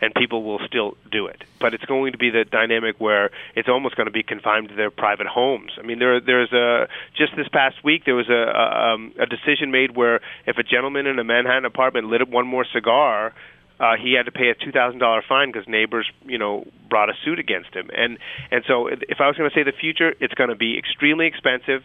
And 0.00 0.12
people 0.14 0.42
will 0.42 0.60
still 0.66 0.96
do 1.10 1.26
it, 1.26 1.44
but 1.60 1.72
it's 1.72 1.84
going 1.84 2.12
to 2.12 2.18
be 2.18 2.28
the 2.28 2.44
dynamic 2.44 2.96
where 2.98 3.30
it's 3.54 3.68
almost 3.68 3.96
going 3.96 4.06
to 4.06 4.12
be 4.12 4.22
confined 4.22 4.68
to 4.68 4.74
their 4.74 4.90
private 4.90 5.26
homes. 5.26 5.72
I 5.78 5.82
mean, 5.82 5.98
there 6.00 6.20
there's 6.20 6.52
a 6.52 6.88
just 7.16 7.36
this 7.36 7.48
past 7.48 7.82
week 7.84 8.04
there 8.04 8.16
was 8.16 8.28
a 8.28 8.32
a, 8.32 8.94
um, 8.94 9.12
a 9.18 9.26
decision 9.26 9.70
made 9.70 9.96
where 9.96 10.20
if 10.44 10.58
a 10.58 10.62
gentleman 10.62 11.06
in 11.06 11.18
a 11.18 11.24
Manhattan 11.24 11.64
apartment 11.64 12.08
lit 12.08 12.20
up 12.20 12.28
one 12.28 12.46
more 12.46 12.66
cigar, 12.70 13.32
uh, 13.78 13.96
he 14.00 14.14
had 14.14 14.26
to 14.26 14.32
pay 14.32 14.48
a 14.48 14.54
two 14.54 14.72
thousand 14.72 15.00
dollar 15.00 15.22
fine 15.26 15.52
because 15.52 15.68
neighbors, 15.68 16.10
you 16.24 16.38
know, 16.38 16.64
brought 16.88 17.10
a 17.10 17.14
suit 17.24 17.38
against 17.38 17.74
him. 17.74 17.90
And 17.94 18.18
and 18.50 18.64
so, 18.66 18.86
if 18.88 19.20
I 19.20 19.26
was 19.26 19.36
going 19.36 19.50
to 19.50 19.54
say 19.54 19.62
the 19.62 19.76
future, 19.78 20.14
it's 20.20 20.34
going 20.34 20.50
to 20.50 20.56
be 20.56 20.78
extremely 20.78 21.26
expensive. 21.26 21.82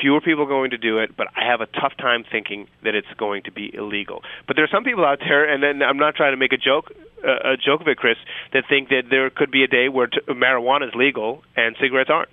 Fewer 0.00 0.20
people 0.20 0.46
going 0.46 0.70
to 0.70 0.78
do 0.78 0.98
it, 0.98 1.14
but 1.14 1.26
I 1.36 1.44
have 1.44 1.60
a 1.60 1.66
tough 1.66 1.92
time 1.98 2.24
thinking 2.30 2.68
that 2.84 2.94
it's 2.94 3.12
going 3.18 3.42
to 3.42 3.52
be 3.52 3.70
illegal. 3.74 4.22
But 4.46 4.56
there 4.56 4.64
are 4.64 4.72
some 4.72 4.82
people 4.82 5.04
out 5.04 5.18
there, 5.18 5.44
and 5.44 5.62
then 5.62 5.82
I'm 5.82 5.98
not 5.98 6.14
trying 6.14 6.32
to 6.32 6.38
make 6.38 6.52
a 6.52 6.56
joke, 6.56 6.90
uh, 7.22 7.52
a 7.52 7.56
joke 7.58 7.82
of 7.82 7.88
it, 7.88 7.98
Chris, 7.98 8.16
that 8.54 8.64
think 8.66 8.88
that 8.88 9.04
there 9.10 9.28
could 9.28 9.50
be 9.50 9.62
a 9.62 9.66
day 9.66 9.90
where 9.90 10.06
t- 10.06 10.20
marijuana 10.28 10.88
is 10.88 10.94
legal 10.94 11.42
and 11.54 11.76
cigarettes 11.78 12.08
aren't. 12.10 12.30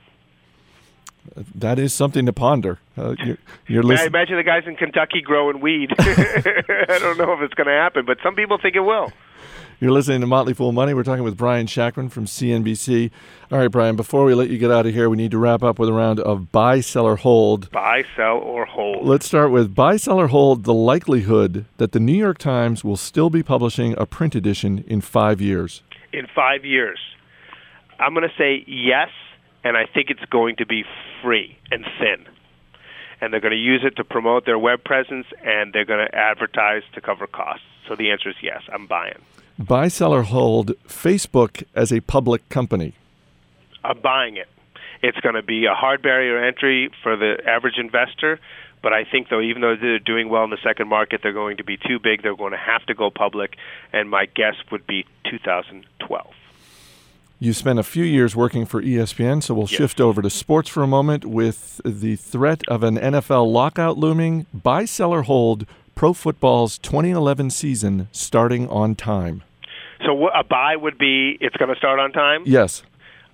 That 1.55 1.79
is 1.79 1.93
something 1.93 2.25
to 2.25 2.34
ponder. 2.34 2.79
Uh, 2.97 3.15
you're, 3.23 3.38
you're 3.67 3.97
I 3.97 4.05
imagine 4.05 4.38
the 4.38 4.43
guys 4.43 4.63
in 4.65 4.75
Kentucky 4.75 5.21
growing 5.21 5.62
weed. 5.62 5.91
I 5.99 6.97
don't 6.99 7.17
know 7.17 7.34
if 7.34 7.41
it's 7.41 7.53
going 7.53 7.67
to 7.67 7.73
happen, 7.73 8.05
but 8.05 8.17
some 8.23 8.36
people 8.36 8.57
think 8.62 8.75
it 8.75 8.81
will. 8.81 9.12
You're 9.79 9.91
listening 9.91 10.21
to 10.21 10.27
Motley 10.27 10.53
Fool 10.53 10.71
Money. 10.73 10.93
We're 10.93 11.01
talking 11.03 11.23
with 11.23 11.36
Brian 11.36 11.65
Shactman 11.65 12.12
from 12.12 12.25
CNBC. 12.25 13.10
All 13.51 13.57
right, 13.57 13.67
Brian, 13.71 13.95
before 13.95 14.25
we 14.25 14.36
let 14.36 14.49
you 14.49 14.60
get 14.60 14.69
out 14.69 14.86
of 14.86 14.93
here, 14.93 15.10
we 15.10 15.17
need 15.17 15.31
to 15.31 15.39
wrap 15.39 15.63
up 15.63 15.79
with 15.79 15.89
a 15.89 15.93
round 15.93 16.19
of 16.19 16.51
buy, 16.51 16.81
sell, 16.81 17.05
or 17.07 17.15
hold. 17.15 17.71
Buy, 17.71 18.03
sell, 18.15 18.38
or 18.38 18.65
hold. 18.65 19.07
Let's 19.07 19.25
start 19.25 19.49
with 19.49 19.73
buy, 19.73 19.97
sell, 19.97 20.19
or 20.19 20.27
hold 20.27 20.65
the 20.65 20.73
likelihood 20.73 21.65
that 21.77 21.93
the 21.93 21.99
New 21.99 22.13
York 22.13 22.38
Times 22.38 22.84
will 22.84 22.95
still 22.97 23.31
be 23.31 23.41
publishing 23.41 23.95
a 23.97 24.05
print 24.05 24.36
edition 24.36 24.84
in 24.88 25.01
five 25.01 25.41
years. 25.41 25.81
in 26.13 26.27
five 26.36 26.63
years. 26.63 26.99
I'm 27.99 28.13
going 28.13 28.27
to 28.27 28.36
say 28.38 28.63
yes, 28.67 29.10
and 29.63 29.78
I 29.78 29.86
think 29.86 30.10
it's 30.10 30.26
going 30.30 30.56
to 30.58 30.65
be 30.65 30.84
free 31.21 31.58
and 31.71 31.86
thin. 32.00 32.26
And 33.19 33.32
they're 33.32 33.39
going 33.39 33.52
to 33.52 33.58
use 33.58 33.84
it 33.84 33.97
to 33.97 34.04
promote 34.04 34.45
their 34.45 34.58
web 34.58 34.84
presence, 34.84 35.28
and 35.43 35.74
they're 35.74 35.86
going 35.86 36.06
to 36.06 36.15
advertise 36.15 36.82
to 36.93 37.02
cover 37.02 37.28
costs. 37.28 37.65
So 37.88 37.95
the 37.95 38.12
answer 38.12 38.30
is 38.30 38.36
yes. 38.41 38.63
I'm 38.74 38.88
buying. 38.88 39.21
Buy, 39.60 39.89
sell, 39.89 40.13
or 40.13 40.24
hold 40.24 40.71
Facebook 40.88 41.63
as 41.76 41.91
a 41.91 42.00
public 42.02 42.47
company. 42.50 42.93
I'm 43.84 44.00
buying 44.00 44.38
it. 44.38 44.47
It's 45.04 45.19
going 45.19 45.36
to 45.36 45.43
be 45.43 45.65
a 45.65 45.74
hard 45.74 46.02
barrier 46.02 46.43
entry 46.43 46.89
for 47.04 47.15
the 47.15 47.38
average 47.45 47.78
investor. 47.78 48.39
But 48.82 48.93
I 48.93 49.04
think, 49.04 49.30
though, 49.30 49.41
even 49.41 49.62
though 49.62 49.76
they're 49.80 50.00
doing 50.00 50.30
well 50.30 50.43
in 50.43 50.50
the 50.50 50.58
second 50.63 50.88
market, 50.88 51.21
they're 51.21 51.34
going 51.34 51.58
to 51.58 51.63
be 51.63 51.78
too 51.78 52.00
big. 52.00 52.24
They're 52.24 52.36
going 52.36 52.54
to 52.54 52.58
have 52.58 52.84
to 52.88 52.95
go 52.95 53.12
public, 53.12 53.56
and 53.93 54.10
my 54.10 54.26
guess 54.26 54.56
would 54.71 54.88
be 54.88 55.06
2012. 55.30 56.34
You 57.43 57.54
spent 57.54 57.80
a 57.80 57.84
few 57.84 58.04
years 58.04 58.36
working 58.36 58.67
for 58.67 58.84
ESPN, 58.84 59.41
so 59.41 59.56
we'll 59.56 59.63
Yes. 59.67 59.75
shift 59.75 59.99
over 59.99 60.21
to 60.21 60.30
sports 60.30 60.69
for 60.69 60.84
a 60.84 60.88
moment 60.88 61.25
with 61.25 61.82
the 61.84 62.15
threat 62.15 62.62
of 62.67 62.84
an 62.84 62.99
NFL 62.99 63.51
lockout 63.51 63.97
looming. 63.97 64.45
Buy, 64.54 64.86
sell, 64.86 65.12
or 65.12 65.23
hold 65.23 65.65
pro 65.95 66.13
football's 66.13 66.77
2011 66.77 67.49
season 67.49 68.10
starting 68.12 68.67
on 68.69 68.93
time. 68.93 69.41
So 70.06 70.27
a 70.27 70.43
buy 70.43 70.75
would 70.75 70.99
be 70.99 71.39
it's 71.41 71.56
going 71.58 71.69
to 71.73 71.75
start 71.77 71.97
on 71.99 72.12
time. 72.12 72.43
Yes. 72.45 72.84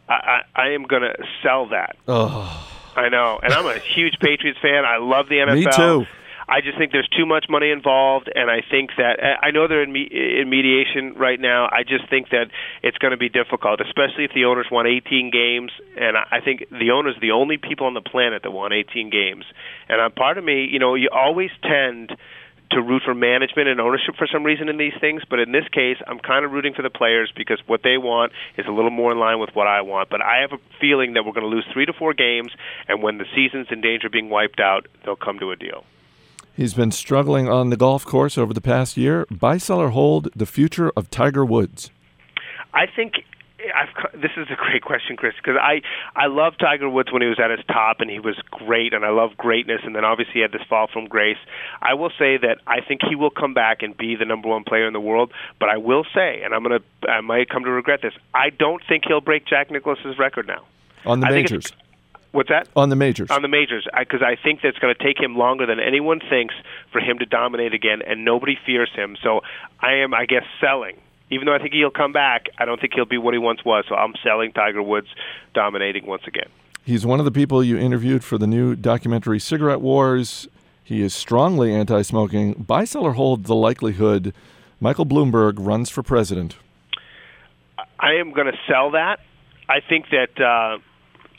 I, 0.07 0.13
I, 0.55 0.61
I 0.67 0.69
am 0.69 0.83
going 0.83 1.01
to 1.01 1.13
sell 1.43 1.67
that. 1.67 1.97
Oh, 2.07 2.65
I 2.95 3.09
know, 3.09 3.41
and 3.43 3.51
I'm 3.53 3.65
a 3.65 3.77
huge 3.77 4.13
Patriots 4.21 4.59
fan. 4.61 4.85
I 4.85 4.97
love 4.99 5.27
the 5.27 5.35
NFL. 5.39 5.55
Me 5.55 5.65
too. 5.65 6.05
I 6.49 6.61
just 6.61 6.77
think 6.77 6.93
there's 6.93 7.09
too 7.09 7.25
much 7.25 7.45
money 7.49 7.71
involved, 7.71 8.31
and 8.33 8.49
I 8.49 8.61
think 8.63 8.91
that 8.97 9.19
I 9.43 9.51
know 9.51 9.67
they're 9.67 9.83
in, 9.83 9.91
me, 9.91 10.07
in 10.07 10.49
mediation 10.49 11.13
right 11.19 11.39
now. 11.39 11.67
I 11.67 11.83
just 11.83 12.09
think 12.09 12.29
that 12.29 12.47
it's 12.81 12.97
going 12.99 13.11
to 13.11 13.17
be 13.17 13.27
difficult, 13.27 13.81
especially 13.81 14.23
if 14.23 14.31
the 14.33 14.45
owners 14.45 14.67
want 14.71 14.87
18 14.87 15.29
games. 15.29 15.71
And 15.99 16.15
I 16.15 16.39
think 16.39 16.69
the 16.71 16.91
owners 16.91 17.17
are 17.17 17.19
the 17.19 17.31
only 17.31 17.57
people 17.57 17.85
on 17.85 17.95
the 17.95 18.01
planet 18.01 18.43
that 18.43 18.51
want 18.51 18.73
18 18.73 19.09
games. 19.09 19.43
And 19.89 19.99
uh, 19.99 20.09
part 20.09 20.37
of 20.37 20.45
me, 20.45 20.69
you 20.71 20.79
know, 20.79 20.95
you 20.95 21.09
always 21.11 21.51
tend 21.63 22.15
to 22.71 22.81
root 22.81 23.01
for 23.03 23.13
management 23.13 23.67
and 23.67 23.79
ownership 23.79 24.15
for 24.17 24.27
some 24.31 24.43
reason 24.43 24.67
in 24.69 24.77
these 24.77 24.95
things, 24.99 25.23
but 25.29 25.39
in 25.39 25.51
this 25.51 25.67
case, 25.71 25.97
I'm 26.07 26.19
kind 26.19 26.43
of 26.43 26.51
rooting 26.51 26.73
for 26.73 26.81
the 26.81 26.89
players 26.89 27.31
because 27.35 27.59
what 27.65 27.81
they 27.83 27.97
want 27.97 28.31
is 28.57 28.65
a 28.67 28.71
little 28.71 28.91
more 28.91 29.11
in 29.11 29.19
line 29.19 29.39
with 29.39 29.51
what 29.53 29.67
I 29.67 29.81
want. 29.81 30.09
But 30.09 30.21
I 30.21 30.41
have 30.41 30.51
a 30.51 30.61
feeling 30.79 31.13
that 31.13 31.25
we're 31.25 31.31
going 31.31 31.49
to 31.49 31.53
lose 31.53 31.65
three 31.73 31.85
to 31.85 31.93
four 31.93 32.13
games, 32.13 32.51
and 32.87 33.01
when 33.03 33.17
the 33.17 33.25
season's 33.35 33.67
in 33.71 33.81
danger 33.81 34.07
of 34.07 34.13
being 34.13 34.29
wiped 34.29 34.59
out, 34.59 34.87
they'll 35.05 35.15
come 35.15 35.39
to 35.39 35.51
a 35.51 35.55
deal. 35.55 35.83
He's 36.57 36.73
been 36.73 36.91
struggling 36.91 37.47
on 37.47 37.69
the 37.69 37.77
golf 37.77 38.03
course 38.03 38.35
over 38.35 38.51
the 38.51 38.61
past 38.61 38.97
year. 38.97 39.27
Buy, 39.29 39.59
sell, 39.59 39.79
or 39.79 39.91
hold 39.91 40.29
the 40.35 40.47
future 40.47 40.91
of 40.97 41.11
Tiger 41.11 41.45
Woods. 41.45 41.91
I 42.73 42.87
think 42.87 43.13
I've, 43.59 44.19
this 44.19 44.31
is 44.35 44.47
a 44.49 44.55
great 44.55 44.81
question, 44.81 45.17
Chris, 45.17 45.35
because 45.37 45.59
I 45.61 45.81
I 46.15 46.25
love 46.25 46.53
Tiger 46.59 46.89
Woods 46.89 47.13
when 47.13 47.21
he 47.21 47.27
was 47.27 47.39
at 47.39 47.51
his 47.51 47.59
top 47.67 47.97
and 47.99 48.09
he 48.09 48.17
was 48.17 48.35
great, 48.49 48.93
and 48.93 49.05
I 49.05 49.09
love 49.09 49.37
greatness, 49.37 49.81
and 49.83 49.95
then 49.95 50.03
obviously 50.03 50.33
he 50.33 50.39
had 50.39 50.51
this 50.51 50.63
fall 50.67 50.87
from 50.91 51.05
grace. 51.05 51.37
I 51.79 51.93
will 51.93 52.09
say 52.17 52.37
that 52.37 52.57
I 52.65 52.81
think 52.81 53.01
he 53.07 53.15
will 53.15 53.29
come 53.29 53.53
back 53.53 53.83
and 53.83 53.95
be 53.95 54.15
the 54.15 54.25
number 54.25 54.49
one 54.49 54.63
player 54.63 54.87
in 54.87 54.93
the 54.93 54.99
world, 54.99 55.31
but 55.59 55.69
I 55.69 55.77
will 55.77 56.05
say, 56.11 56.41
and 56.43 56.55
I'm 56.55 56.63
gonna 56.63 56.79
I 57.07 57.21
might 57.21 57.49
come 57.49 57.65
to 57.65 57.69
regret 57.69 57.99
this, 58.01 58.13
I 58.33 58.49
don't 58.49 58.81
think 58.89 59.03
he'll 59.07 59.21
break 59.21 59.45
Jack 59.45 59.69
Nicklaus's 59.69 60.17
record 60.17 60.47
now. 60.47 60.65
On 61.05 61.19
the 61.19 61.27
I 61.27 61.31
majors. 61.31 61.71
What's 62.31 62.49
that? 62.49 62.67
On 62.75 62.89
the 62.89 62.95
majors. 62.95 63.31
On 63.31 63.41
the 63.41 63.47
majors, 63.47 63.87
because 63.97 64.21
I, 64.21 64.35
think 64.35 64.61
that's 64.61 64.77
going 64.79 64.93
to 64.93 65.03
take 65.03 65.19
him 65.19 65.37
longer 65.37 65.65
than 65.65 65.79
anyone 65.79 66.19
thinks 66.19 66.53
for 66.91 66.99
him 66.99 67.19
to 67.19 67.25
dominate 67.25 67.73
again, 67.73 68.01
and 68.05 68.25
nobody 68.25 68.57
fears 68.65 68.91
him. 68.93 69.15
So 69.23 69.41
I 69.79 69.93
am, 69.95 70.13
I 70.13 70.25
guess, 70.25 70.43
selling. 70.61 70.97
Even 71.29 71.45
though 71.45 71.55
I 71.55 71.59
think 71.59 71.73
he'll 71.73 71.89
come 71.89 72.13
back, 72.13 72.47
I 72.57 72.65
don't 72.65 72.79
think 72.79 72.93
he'll 72.93 73.05
be 73.05 73.17
what 73.17 73.33
he 73.33 73.37
once 73.37 73.63
was. 73.65 73.85
So 73.89 73.95
I'm 73.95 74.13
selling 74.23 74.51
Tiger 74.51 74.81
Woods 74.81 75.07
dominating 75.53 76.05
once 76.05 76.23
again. 76.27 76.47
He's 76.83 77.05
one 77.05 77.19
of 77.19 77.25
the 77.25 77.31
people 77.31 77.63
you 77.63 77.77
interviewed 77.77 78.23
for 78.23 78.37
the 78.37 78.47
new 78.47 78.75
documentary 78.75 79.39
Cigarette 79.39 79.81
Wars. 79.81 80.47
He 80.83 81.01
is 81.01 81.13
strongly 81.13 81.73
anti 81.73 82.01
smoking. 82.01 82.53
Buy, 82.53 82.85
sell, 82.85 83.03
or 83.03 83.13
hold 83.13 83.45
the 83.45 83.55
likelihood 83.55 84.33
Michael 84.79 85.05
Bloomberg 85.05 85.55
runs 85.57 85.89
for 85.89 86.01
president. 86.01 86.55
I 87.99 88.13
am 88.13 88.31
going 88.31 88.47
to 88.47 88.57
sell 88.69 88.91
that. 88.91 89.19
I 89.67 89.81
think 89.81 90.05
that 90.11 90.39
uh, 90.39 90.77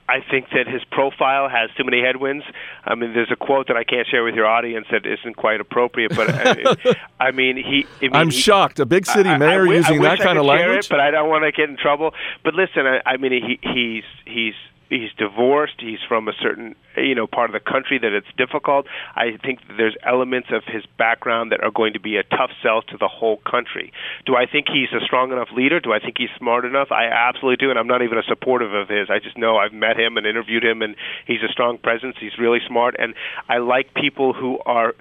I 0.08 0.20
think 0.30 0.46
that 0.50 0.66
his 0.66 0.82
profile 0.90 1.48
has 1.48 1.70
too 1.76 1.84
many 1.84 2.00
headwinds. 2.00 2.44
I 2.84 2.94
mean, 2.94 3.12
there's 3.12 3.30
a 3.30 3.36
quote 3.36 3.68
that 3.68 3.76
I 3.76 3.84
can't 3.84 4.06
share 4.06 4.24
with 4.24 4.34
your 4.34 4.46
audience 4.46 4.86
that 4.90 5.04
isn't 5.04 5.36
quite 5.36 5.60
appropriate, 5.60 6.16
but 6.16 6.30
I, 6.30 6.62
uh, 6.62 6.94
I 7.20 7.30
mean, 7.30 7.56
he. 7.56 7.86
I 7.98 8.02
mean, 8.02 8.10
I'm 8.14 8.30
he- 8.30 8.40
shocked. 8.40 8.80
A 8.80 8.86
big 8.86 9.04
city 9.04 9.28
I- 9.28 9.36
mayor 9.36 9.68
I 9.68 9.74
using 9.74 10.02
that 10.02 10.18
kind 10.20 10.38
of 10.38 10.46
language. 10.46 10.86
It, 10.86 10.88
but 10.88 11.00
I 11.00 11.10
don't 11.10 11.28
want 11.28 11.44
to 11.44 11.52
get 11.52 11.68
in 11.68 11.76
trouble. 11.76 12.14
But 12.42 12.54
listen, 12.54 12.86
I, 12.86 13.00
I 13.04 13.16
mean, 13.18 13.32
he, 13.32 13.58
he's 13.62 14.04
he's 14.24 14.54
he's 14.88 15.10
divorced. 15.16 15.74
He's 15.78 15.98
from 16.06 16.28
a 16.28 16.32
certain 16.40 16.74
you 16.96 17.14
know 17.14 17.26
part 17.26 17.50
of 17.50 17.54
the 17.54 17.70
country 17.70 17.98
that 17.98 18.12
it's 18.12 18.26
difficult. 18.36 18.86
I 19.14 19.36
think 19.42 19.60
there's 19.76 19.96
elements 20.04 20.48
of 20.52 20.62
his 20.66 20.84
background 20.98 21.52
that 21.52 21.62
are 21.62 21.70
going 21.70 21.92
to 21.92 22.00
be 22.00 22.16
a 22.16 22.22
tough 22.22 22.50
sell 22.62 22.82
to 22.82 22.96
the 22.98 23.08
whole 23.08 23.38
country. 23.48 23.92
Do 24.26 24.36
I 24.36 24.46
think 24.46 24.66
he's 24.68 24.92
a 24.92 25.04
strong 25.04 25.32
enough 25.32 25.48
leader? 25.54 25.80
Do 25.80 25.92
I 25.92 26.00
think 26.00 26.16
he's 26.18 26.30
smart 26.38 26.64
enough? 26.64 26.88
I 26.90 27.06
absolutely 27.06 27.56
do, 27.64 27.70
and 27.70 27.78
I'm 27.78 27.86
not 27.86 28.02
even 28.02 28.18
a 28.18 28.22
supportive 28.26 28.74
of 28.74 28.88
his. 28.88 29.08
I 29.10 29.18
just 29.18 29.38
know 29.38 29.56
I've 29.56 29.72
met 29.72 29.98
him 29.98 30.16
and 30.16 30.26
interviewed 30.26 30.64
him, 30.64 30.82
and 30.82 30.96
he's 31.26 31.42
a 31.42 31.52
strong 31.52 31.78
presence. 31.78 32.16
He's 32.20 32.38
really 32.38 32.60
smart, 32.66 32.96
and 32.98 33.14
I 33.48 33.58
like 33.58 33.94
people 33.94 34.32
who 34.32 34.58
are 34.66 34.94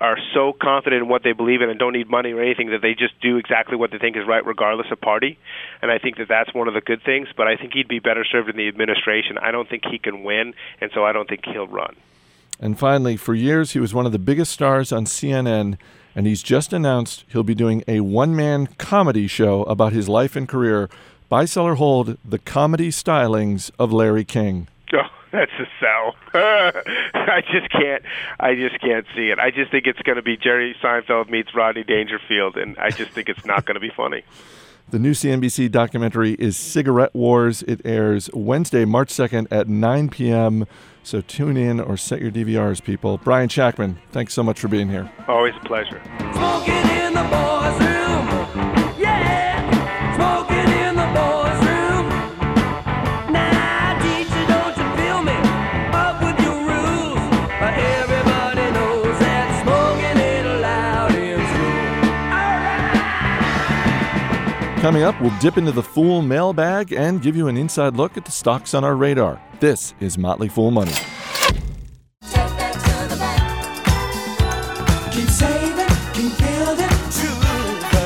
are 0.00 0.18
so 0.34 0.52
confident 0.52 1.02
in 1.02 1.08
what 1.08 1.22
they 1.22 1.32
believe 1.32 1.62
in 1.62 1.70
and 1.70 1.78
don't 1.78 1.92
need 1.92 2.08
money 2.08 2.32
or 2.32 2.40
anything 2.40 2.70
that 2.70 2.82
they 2.82 2.94
just 2.94 3.18
do 3.20 3.36
exactly 3.38 3.76
what 3.76 3.90
they 3.90 3.98
think 3.98 4.16
is 4.16 4.26
right 4.26 4.44
regardless 4.44 4.86
of 4.90 5.00
party 5.00 5.38
and 5.82 5.90
i 5.90 5.98
think 5.98 6.16
that 6.18 6.28
that's 6.28 6.52
one 6.54 6.68
of 6.68 6.74
the 6.74 6.80
good 6.80 7.02
things 7.02 7.28
but 7.36 7.46
i 7.46 7.56
think 7.56 7.72
he'd 7.72 7.88
be 7.88 7.98
better 7.98 8.24
served 8.24 8.48
in 8.48 8.56
the 8.56 8.68
administration 8.68 9.38
i 9.38 9.50
don't 9.50 9.68
think 9.68 9.84
he 9.90 9.98
can 9.98 10.22
win 10.22 10.54
and 10.80 10.90
so 10.94 11.04
i 11.04 11.12
don't 11.12 11.28
think 11.28 11.44
he'll 11.46 11.66
run 11.66 11.96
And 12.58 12.78
finally, 12.78 13.16
for 13.18 13.34
years, 13.34 13.72
he 13.72 13.80
was 13.80 13.92
one 13.92 14.06
of 14.06 14.12
the 14.12 14.18
biggest 14.18 14.50
stars 14.50 14.90
on 14.90 15.04
CNN, 15.04 15.76
and 16.14 16.26
he's 16.26 16.42
just 16.42 16.72
announced 16.72 17.24
he'll 17.28 17.42
be 17.42 17.54
doing 17.54 17.84
a 17.86 18.00
one 18.00 18.34
man 18.34 18.68
comedy 18.78 19.26
show 19.26 19.62
about 19.64 19.92
his 19.92 20.08
life 20.08 20.36
and 20.36 20.48
career. 20.48 20.88
Buy, 21.28 21.44
sell, 21.44 21.66
or 21.66 21.74
hold 21.74 22.16
the 22.24 22.38
comedy 22.38 22.88
stylings 22.88 23.70
of 23.78 23.92
Larry 23.92 24.24
King. 24.24 24.68
That's 25.36 25.52
a 25.58 25.66
sell 25.78 26.14
i 26.34 27.42
just 27.52 27.70
can't 27.70 28.02
i 28.40 28.54
just 28.54 28.80
can't 28.80 29.04
see 29.14 29.28
it 29.28 29.38
i 29.38 29.50
just 29.50 29.70
think 29.70 29.86
it's 29.86 30.00
going 30.00 30.16
to 30.16 30.22
be 30.22 30.36
jerry 30.38 30.74
seinfeld 30.82 31.28
meets 31.28 31.54
rodney 31.54 31.84
dangerfield 31.84 32.56
and 32.56 32.74
i 32.78 32.88
just 32.88 33.10
think 33.10 33.28
it's 33.28 33.44
not 33.44 33.66
going 33.66 33.74
to 33.74 33.80
be 33.80 33.90
funny 33.94 34.22
The 34.88 35.00
new 35.00 35.14
CNBC 35.14 35.72
documentary 35.72 36.34
is 36.34 36.56
Cigarette 36.56 37.12
Wars. 37.12 37.62
It 37.64 37.80
airs 37.84 38.30
Wednesday, 38.32 38.84
March 38.84 39.08
2nd 39.08 39.48
at 39.50 39.66
9 39.66 40.10
p.m. 40.10 40.64
So 41.02 41.20
tune 41.22 41.56
in 41.56 41.80
or 41.80 41.96
set 41.96 42.20
your 42.22 42.30
DVRs, 42.30 42.80
people. 42.84 43.18
Brian 43.18 43.48
Shactman, 43.48 43.96
thanks 44.12 44.32
so 44.32 44.44
much 44.44 44.60
for 44.60 44.68
being 44.68 44.88
here. 44.88 45.10
always 45.26 45.54
a 45.60 45.64
pleasure 45.66 46.00
Coming 64.86 65.02
up, 65.02 65.20
we'll 65.20 65.36
dip 65.40 65.58
into 65.58 65.72
the 65.72 65.82
Fool 65.82 66.22
mailbag 66.22 66.92
and 66.92 67.20
give 67.20 67.34
you 67.36 67.48
an 67.48 67.56
inside 67.56 67.96
look 67.96 68.16
at 68.16 68.24
the 68.24 68.30
stocks 68.30 68.72
on 68.72 68.84
our 68.84 68.94
radar. 68.94 69.42
This 69.58 69.94
is 69.98 70.16
Motley 70.16 70.48
Fool 70.48 70.70
Money. 70.70 70.92
Keep 70.92 71.02
saving, 75.28 75.88
keep 76.14 76.38
building. 76.38 76.86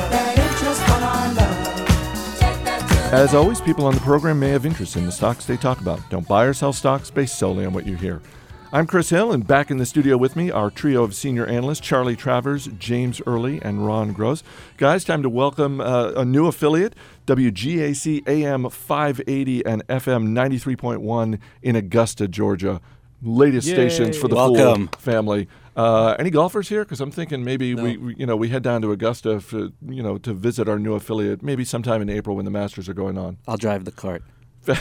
That 0.09 0.39
interest 0.39 0.89
on 0.89 1.03
our 1.03 1.35
love. 1.35 3.13
As 3.13 3.35
always, 3.35 3.61
people 3.61 3.85
on 3.85 3.93
the 3.93 4.01
program 4.01 4.41
may 4.41 4.49
have 4.49 4.65
interest 4.65 4.97
in 4.97 5.05
the 5.05 5.13
stocks 5.13 5.45
they 5.45 5.59
talk 5.59 5.83
about. 5.83 6.01
Don't 6.09 6.27
buy 6.27 6.47
or 6.47 6.55
sell 6.55 6.73
stocks 6.73 7.11
based 7.11 7.39
solely 7.39 7.67
on 7.67 7.75
what 7.75 7.87
you 7.87 7.95
hear. 7.95 8.23
I'm 8.73 8.87
Chris 8.87 9.11
Hill, 9.11 9.33
and 9.33 9.45
back 9.45 9.73
in 9.73 9.79
the 9.79 9.87
studio 9.87 10.17
with 10.17 10.37
me, 10.37 10.49
our 10.53 10.71
trio 10.71 11.03
of 11.03 11.13
senior 11.13 11.45
analysts 11.45 11.81
Charlie 11.81 12.15
Travers, 12.15 12.69
James 12.79 13.21
Early, 13.27 13.61
and 13.61 13.85
Ron 13.85 14.13
Gross. 14.13 14.45
Guys, 14.77 15.03
time 15.03 15.25
to 15.25 15.29
welcome 15.29 15.81
uh, 15.81 16.13
a 16.13 16.25
new 16.25 16.47
affiliate, 16.47 16.95
WGAC 17.27 18.23
AM 18.29 18.71
580 18.71 19.67
and 19.67 19.85
FM 19.89 20.29
93.1 20.29 21.41
in 21.63 21.75
Augusta, 21.75 22.29
Georgia. 22.29 22.81
Latest 23.21 23.67
Yay. 23.67 23.75
stations 23.75 24.17
for 24.17 24.29
the 24.29 24.37
Welcome. 24.37 24.87
Fool 24.87 25.01
family. 25.01 25.49
Uh, 25.77 26.15
any 26.21 26.31
golfers 26.31 26.69
here? 26.69 26.85
Because 26.85 27.01
I'm 27.01 27.11
thinking 27.11 27.45
maybe 27.45 27.75
we, 27.75 27.97
we, 27.97 28.15
you 28.15 28.25
know, 28.25 28.37
we 28.37 28.51
head 28.51 28.63
down 28.63 28.83
to 28.83 28.93
Augusta, 28.93 29.41
for, 29.41 29.71
you 29.89 30.03
know, 30.03 30.17
to 30.19 30.33
visit 30.33 30.69
our 30.69 30.79
new 30.79 30.95
affiliate. 30.95 31.43
Maybe 31.43 31.65
sometime 31.65 32.03
in 32.03 32.09
April 32.09 32.37
when 32.37 32.45
the 32.45 32.53
Masters 32.53 32.89
are 32.89 32.95
going 32.95 33.19
on. 33.19 33.39
I'll 33.49 33.57
drive 33.57 33.85
the 33.85 33.93
cart. 33.93 34.23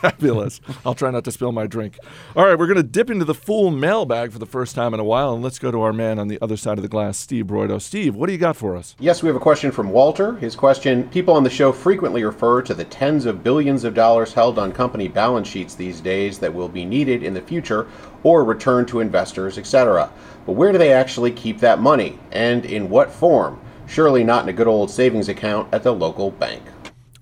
Fabulous. 0.00 0.60
I'll 0.84 0.94
try 0.94 1.10
not 1.10 1.24
to 1.24 1.32
spill 1.32 1.52
my 1.52 1.66
drink. 1.66 1.98
All 2.36 2.44
right, 2.44 2.58
we're 2.58 2.66
going 2.66 2.76
to 2.76 2.82
dip 2.82 3.08
into 3.08 3.24
the 3.24 3.34
Fool 3.34 3.70
mailbag 3.70 4.32
for 4.32 4.38
the 4.38 4.46
first 4.46 4.74
time 4.74 4.92
in 4.92 5.00
a 5.00 5.04
while, 5.04 5.32
and 5.32 5.42
let's 5.42 5.58
go 5.58 5.70
to 5.70 5.80
our 5.80 5.94
man 5.94 6.18
on 6.18 6.28
the 6.28 6.38
other 6.42 6.58
side 6.58 6.76
of 6.76 6.82
the 6.82 6.88
glass, 6.88 7.16
Steve 7.16 7.46
Broido. 7.46 7.80
Steve, 7.80 8.14
what 8.14 8.26
do 8.26 8.32
you 8.32 8.38
got 8.38 8.56
for 8.56 8.76
us? 8.76 8.94
Yes, 8.98 9.22
we 9.22 9.28
have 9.28 9.36
a 9.36 9.40
question 9.40 9.72
from 9.72 9.90
Walter. 9.90 10.36
His 10.36 10.54
question 10.54 11.08
People 11.08 11.34
on 11.34 11.42
the 11.42 11.50
show 11.50 11.72
frequently 11.72 12.22
refer 12.22 12.60
to 12.62 12.74
the 12.74 12.84
tens 12.84 13.24
of 13.24 13.42
billions 13.42 13.84
of 13.84 13.94
dollars 13.94 14.34
held 14.34 14.58
on 14.58 14.72
company 14.72 15.08
balance 15.08 15.48
sheets 15.48 15.74
these 15.74 16.00
days 16.00 16.38
that 16.38 16.52
will 16.52 16.68
be 16.68 16.84
needed 16.84 17.22
in 17.22 17.32
the 17.32 17.40
future 17.40 17.86
or 18.22 18.44
returned 18.44 18.88
to 18.88 19.00
investors, 19.00 19.56
etc. 19.56 20.10
But 20.44 20.52
where 20.52 20.72
do 20.72 20.78
they 20.78 20.92
actually 20.92 21.30
keep 21.30 21.60
that 21.60 21.80
money? 21.80 22.18
And 22.30 22.66
in 22.66 22.90
what 22.90 23.10
form? 23.10 23.60
Surely 23.86 24.22
not 24.22 24.42
in 24.42 24.50
a 24.50 24.52
good 24.52 24.68
old 24.68 24.90
savings 24.90 25.28
account 25.28 25.72
at 25.72 25.82
the 25.82 25.92
local 25.92 26.30
bank. 26.30 26.62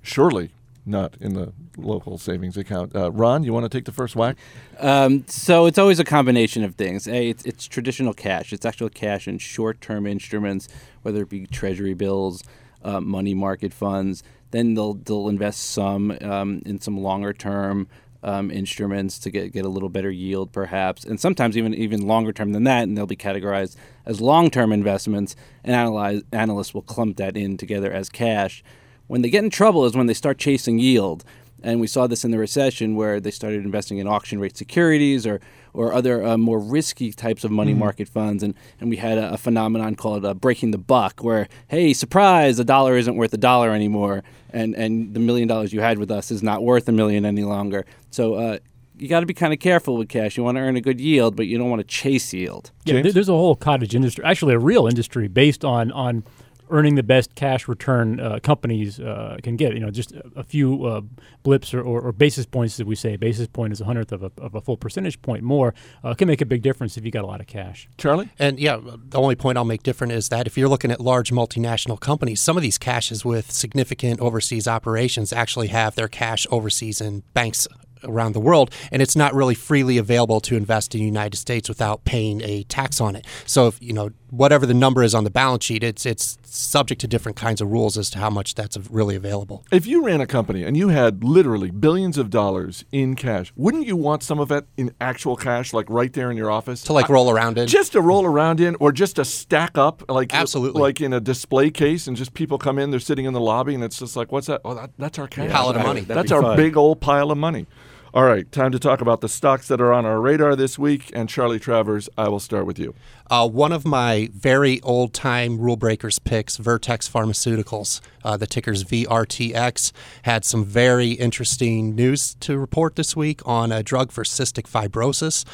Surely 0.03 0.51
not 0.85 1.17
in 1.21 1.35
the 1.35 1.53
local 1.77 2.19
savings 2.19 2.57
account. 2.57 2.95
Uh, 2.95 3.11
Ron, 3.13 3.45
you 3.45 3.53
want 3.53 3.65
to 3.65 3.69
take 3.69 3.85
the 3.85 3.93
first 3.93 4.17
whack? 4.17 4.37
Um, 4.79 5.25
so 5.29 5.67
it's 5.67 5.79
always 5.79 6.01
a 6.01 6.05
combination 6.05 6.65
of 6.65 6.75
things. 6.75 7.07
A, 7.07 7.29
it's, 7.29 7.45
it's 7.45 7.67
traditional 7.67 8.15
cash. 8.15 8.53
It's 8.53 8.67
actual 8.67 8.89
cash 8.89 9.29
in 9.29 9.39
short-term 9.39 10.07
instruments, 10.07 10.69
whether 11.03 11.23
it 11.23 11.29
be 11.29 11.47
treasury 11.47 11.95
bills, 11.95 12.43
uh, 12.83 13.01
money 13.01 13.35
market 13.35 13.73
funds. 13.73 14.23
Then 14.51 14.75
they'll 14.75 14.95
they'll 14.95 15.29
invest 15.29 15.71
some 15.71 16.17
um, 16.21 16.63
in 16.67 16.81
some 16.81 16.99
longer-term 16.99 17.89
um, 18.23 18.51
instruments 18.51 19.19
to 19.21 19.31
get 19.31 19.53
get 19.53 19.65
a 19.65 19.69
little 19.69 19.89
better 19.89 20.11
yield, 20.11 20.53
perhaps, 20.53 21.05
and 21.05 21.19
sometimes 21.19 21.57
even 21.57 21.75
even 21.75 22.07
longer 22.07 22.33
term 22.33 22.53
than 22.53 22.65
that, 22.65 22.83
and 22.83 22.97
they'll 22.97 23.07
be 23.07 23.17
categorized 23.17 23.77
as 24.05 24.21
long-term 24.21 24.73
investments. 24.73 25.37
And 25.65 25.75
analyze, 25.75 26.23
analysts 26.33 26.75
will 26.75 26.83
clump 26.83 27.17
that 27.17 27.37
in 27.37 27.57
together 27.57 27.91
as 27.91 28.09
cash. 28.11 28.63
When 29.07 29.23
they 29.23 29.31
get 29.31 29.45
in 29.45 29.51
trouble 29.51 29.85
is 29.85 29.97
when 29.97 30.07
they 30.07 30.15
start 30.15 30.39
chasing 30.39 30.79
yield. 30.79 31.25
And 31.65 31.81
we 31.81 31.87
saw 31.87 32.09
this 32.09 32.25
in 32.25 32.33
the 32.33 32.39
recession 32.39 32.97
where 32.97 33.21
they 33.21 33.31
started 33.31 33.65
investing 33.65 33.99
in 33.99 34.09
auction 34.09 34.41
rate 34.41 34.57
securities 34.57 35.25
or, 35.27 35.41
or 35.73 35.93
other 35.93 36.25
uh, 36.25 36.37
more 36.37 36.59
risky 36.59 37.13
types 37.13 37.45
of 37.45 37.53
money 37.53 37.73
Mhm. 37.73 37.79
market 37.79 38.09
funds. 38.09 38.43
And, 38.43 38.55
and 38.81 38.91
we 38.91 38.97
had 38.97 39.17
a, 39.17 39.35
a 39.35 39.37
phenomenon 39.37 39.95
called 39.95 40.25
uh, 40.25 40.35
breaking 40.35 40.73
the 40.73 40.79
buck, 40.79 41.21
where, 41.23 41.47
hey, 41.69 41.93
surprise, 41.93 42.57
the 42.57 42.65
dollar 42.65 42.97
isn't 42.97 43.15
worth 43.15 43.33
a 43.33 43.37
dollar 43.37 43.71
anymore. 43.71 44.25
And, 44.51 44.75
and 44.75 45.15
the 45.15 45.21
million 45.21 45.47
dollars 45.47 45.73
you 45.73 45.81
had 45.81 45.99
with 45.99 46.11
us 46.11 46.33
is 46.33 46.43
not 46.43 46.65
worth 46.65 46.89
a 46.89 46.93
million 46.93 47.25
any 47.25 47.45
longer. 47.45 47.87
So 48.11 48.35
uh, 48.35 48.59
you 48.99 49.07
got 49.07 49.21
to 49.21 49.27
be 49.27 49.35
kind 49.35 49.53
of 49.53 49.61
careful 49.61 49.97
with 49.97 50.09
cash. 50.09 50.37
You 50.37 50.43
want 50.43 50.57
to 50.57 50.63
earn 50.63 50.75
a 50.75 50.81
good 50.81 51.01
yield, 51.01 51.37
but 51.37 51.47
you 51.47 51.59
don't 51.59 51.71
want 51.71 51.79
to 51.81 51.87
chase 51.87 52.33
yield. 52.33 52.73
Yeah, 52.85 53.03
there- 53.03 53.13
there's 53.13 53.29
a 53.29 53.33
whole 53.33 53.55
cottage 53.55 53.95
industry, 53.95 54.25
actually 54.25 54.55
a 54.55 54.59
real 54.59 54.89
industry 54.89 55.29
based 55.29 55.65
on 55.65 55.93
on 55.93 56.25
earning 56.73 56.95
the 56.97 57.03
best 57.03 57.35
cash 57.35 57.69
return 57.69 58.19
uh, 58.19 58.39
companies 58.43 58.99
uh, 58.99 59.37
can 59.43 59.57
get. 59.57 59.75
You 59.75 59.81
know, 59.81 59.91
just 59.91 60.13
a, 60.13 60.23
a 60.37 60.43
few 60.43 60.85
uh, 60.85 61.03
blips 61.43 61.73
or, 61.73 61.83
or, 61.83 62.01
or 62.01 62.13
basis 62.13 62.47
points, 62.47 62.81
as 62.81 62.87
we 62.87 62.95
say. 62.95 63.17
Basis 63.17 63.47
point 63.47 63.73
is 63.73 63.81
a 63.81 63.85
hundredth 63.85 64.11
of 64.11 64.23
a, 64.23 64.33
of 64.39 64.55
a 64.55 64.61
full 64.61 64.77
percentage 64.77 65.21
point 65.23 65.43
more. 65.43 65.75
Uh, 66.03 66.15
can 66.15 66.27
make 66.27 66.41
a 66.41 66.47
big 66.47 66.63
difference 66.63 66.97
if 66.97 67.05
you 67.05 67.11
got 67.11 67.25
a 67.25 67.27
lot 67.27 67.41
of 67.41 67.47
cash. 67.47 67.89
Charlie? 67.99 68.31
And 68.39 68.59
yeah, 68.59 68.81
the 68.83 69.19
only 69.19 69.37
point 69.37 69.59
I'll 69.59 69.65
make 69.65 69.83
different 69.83 70.13
is 70.13 70.31
that 70.31 70.47
if 70.47 70.57
you're 70.57 70.69
looking 70.69 70.91
at 70.91 71.01
large 71.01 71.31
multinational 71.31 72.01
companies, 72.01 72.41
some 72.41 72.57
of 72.57 72.63
these 72.63 72.79
caches 72.79 73.25
with 73.25 73.53
significant 73.53 74.21
overseas 74.21 74.67
operations 74.67 75.33
actually 75.33 75.69
have 75.69 75.95
their 75.95 76.09
cash 76.09 76.47
overseas 76.51 77.01
in 77.01 77.23
banks 77.35 77.69
around 78.05 78.33
the 78.33 78.41
world, 78.41 78.71
and 78.91 79.03
it's 79.03 79.17
not 79.17 79.35
really 79.35 79.55
freely 79.55 79.99
available 79.99 80.41
to 80.41 80.57
invest 80.57 80.95
in 80.95 81.01
the 81.01 81.07
United 81.07 81.37
States 81.37 81.69
without 81.69 82.05
paying 82.05 82.41
a 82.43 82.65
tax 82.65 83.01
on 83.01 83.17
it. 83.17 83.27
So 83.47 83.67
if 83.69 83.83
you 83.83 83.93
know 83.93 84.11
whatever 84.31 84.65
the 84.65 84.75
number 84.75 85.03
is 85.03 85.15
on 85.15 85.25
the 85.25 85.31
balance 85.31 85.65
sheet, 85.65 85.83
it's 85.85 86.07
it's 86.07 86.39
subject 86.45 87.01
to 87.01 87.07
different 87.07 87.37
kinds 87.37 87.61
of 87.61 87.71
rules 87.71 87.97
as 87.97 88.11
to 88.11 88.19
how 88.19 88.31
much 88.31 88.55
that's 88.55 88.77
really 88.91 89.17
available. 89.17 89.65
If 89.71 89.87
you 89.87 90.05
ran 90.05 90.21
a 90.21 90.27
company 90.27 90.65
and 90.65 90.77
you 90.77 90.89
had 90.89 91.23
literally 91.25 91.71
billions 91.71 92.19
of 92.19 92.31
dollars 92.31 92.85
in 92.93 93.15
cash, 93.15 93.53
wouldn't 93.57 93.87
you 93.87 93.97
want 93.97 94.23
some 94.23 94.39
of 94.39 94.51
it 94.51 94.67
in 94.77 94.95
actual 95.01 95.37
cash, 95.37 95.73
like 95.73 95.89
right 95.89 96.13
there 96.13 96.31
in 96.31 96.37
your 96.37 96.51
office? 96.51 96.83
To 96.85 96.93
like 96.93 97.09
roll 97.09 97.31
around 97.31 97.59
in? 97.59 97.67
Just 97.69 97.93
to 97.93 98.01
roll 98.01 98.25
around 98.25 98.61
in, 98.61 98.77
or 98.81 98.93
just 98.93 99.17
to 99.17 99.25
stack 99.25 99.77
up, 99.79 100.11
like 100.11 100.35
Absolutely. 100.35 100.81
like 100.81 101.01
in 101.01 101.13
a 101.13 101.21
display 101.21 101.71
case, 101.71 102.07
and 102.07 102.17
just 102.17 102.35
people 102.35 102.59
come 102.59 102.79
in, 102.79 102.91
they're 102.91 103.01
sitting 103.01 103.25
in 103.25 103.33
the 103.33 103.41
lobby, 103.41 103.75
and 103.75 103.83
it's 103.85 103.99
just 103.99 104.17
like, 104.17 104.33
what's 104.33 104.47
that? 104.47 104.61
Oh, 104.65 104.75
that, 104.75 104.91
that's 104.99 105.19
our 105.19 105.29
cash. 105.29 105.51
Pile 105.51 105.71
of 105.71 105.77
money. 105.77 106.01
That's 106.01 106.31
That'd 106.31 106.31
be 106.31 106.35
our 106.35 106.43
fun. 106.43 106.57
big 106.57 106.77
old 106.77 107.01
pile 107.01 107.31
of 107.31 107.39
money. 107.39 107.67
All 108.15 108.25
right, 108.25 108.51
time 108.53 108.73
to 108.73 108.79
talk 108.79 109.01
about 109.01 109.23
the 109.23 109.29
stocks 109.29 109.69
that 109.69 109.81
are 109.81 109.91
on 109.91 110.05
our 110.05 110.21
radar 110.21 110.55
this 110.55 110.79
week. 110.79 111.11
And 111.15 111.31
Charlie 111.31 111.59
Travers, 111.59 112.11
I 112.19 112.29
will 112.29 112.41
start 112.41 112.67
with 112.67 112.79
you. 112.79 112.95
Uh, 113.33 113.49
one 113.49 113.73
of 113.73 113.87
my 113.87 114.29
very 114.35 114.79
old 114.83 115.15
time 115.15 115.59
rule 115.59 115.79
breakers 115.79 116.19
picks, 116.19 116.59
Vertex 116.59 117.09
Pharmaceuticals, 117.09 118.03
uh, 118.23 118.37
the 118.37 118.47
ticker's 118.47 118.85
VRTX, 118.85 119.91
had 120.25 120.45
some 120.45 120.67
very 120.67 121.13
interesting 121.13 121.95
news 121.95 122.35
to 122.41 122.59
report 122.59 122.97
this 122.97 123.17
week 123.17 123.41
on 123.49 123.73
a 123.73 123.83
drug 123.83 124.13
for 124.13 124.23
cystic 124.23 124.71
fibrosis. 124.71 125.47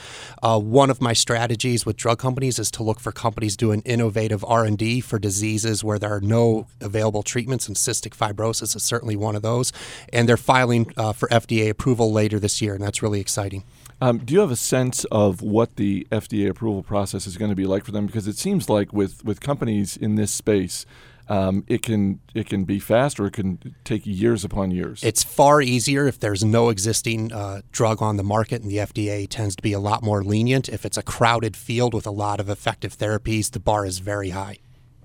Uh, 0.42 0.58
one 0.58 0.90
of 0.90 1.00
my 1.00 1.12
strategies 1.12 1.86
with 1.86 1.96
drug 1.96 2.18
companies 2.18 2.58
is 2.58 2.72
to 2.72 2.82
look 2.82 2.98
for 2.98 3.12
companies 3.12 3.56
doing 3.56 3.80
innovative 3.84 4.44
R&D 4.44 5.00
for 5.00 5.20
diseases 5.20 5.84
where 5.84 6.00
there 6.00 6.12
are 6.12 6.20
no 6.20 6.66
available 6.80 7.22
treatments, 7.22 7.68
and 7.68 7.76
cystic 7.76 8.10
fibrosis 8.10 8.74
is 8.74 8.82
certainly 8.82 9.14
one 9.14 9.36
of 9.36 9.42
those. 9.42 9.72
And 10.12 10.28
they're 10.28 10.36
filing 10.36 10.92
uh, 10.96 11.12
for 11.12 11.28
FDA 11.28 11.68
approval 11.68 12.10
later 12.10 12.40
this 12.40 12.60
year, 12.60 12.74
and 12.74 12.82
that's 12.82 13.04
really 13.04 13.20
exciting. 13.20 13.62
Um, 14.00 14.18
do 14.18 14.32
you 14.32 14.40
have 14.40 14.50
a 14.50 14.56
sense 14.56 15.04
of 15.06 15.42
what 15.42 15.76
the 15.76 16.06
FDA 16.12 16.48
approval 16.48 16.82
process 16.82 17.26
is 17.26 17.36
going 17.36 17.50
to 17.50 17.56
be 17.56 17.66
like 17.66 17.84
for 17.84 17.90
them? 17.90 18.06
Because 18.06 18.28
it 18.28 18.36
seems 18.36 18.68
like 18.68 18.92
with, 18.92 19.24
with 19.24 19.40
companies 19.40 19.96
in 19.96 20.14
this 20.14 20.30
space, 20.30 20.86
um, 21.28 21.64
it 21.66 21.82
can 21.82 22.20
it 22.32 22.48
can 22.48 22.64
be 22.64 22.78
fast 22.78 23.20
or 23.20 23.26
it 23.26 23.34
can 23.34 23.74
take 23.84 24.06
years 24.06 24.44
upon 24.44 24.70
years. 24.70 25.02
It's 25.04 25.22
far 25.22 25.60
easier 25.60 26.06
if 26.06 26.18
there's 26.18 26.42
no 26.42 26.70
existing 26.70 27.32
uh, 27.32 27.60
drug 27.70 28.00
on 28.00 28.16
the 28.16 28.22
market, 28.22 28.62
and 28.62 28.70
the 28.70 28.78
FDA 28.78 29.28
tends 29.28 29.54
to 29.56 29.62
be 29.62 29.74
a 29.74 29.80
lot 29.80 30.02
more 30.02 30.24
lenient. 30.24 30.68
If 30.68 30.86
it's 30.86 30.96
a 30.96 31.02
crowded 31.02 31.54
field 31.54 31.92
with 31.92 32.06
a 32.06 32.10
lot 32.10 32.40
of 32.40 32.48
effective 32.48 32.96
therapies, 32.96 33.50
the 33.50 33.60
bar 33.60 33.84
is 33.84 33.98
very 33.98 34.30
high. 34.30 34.58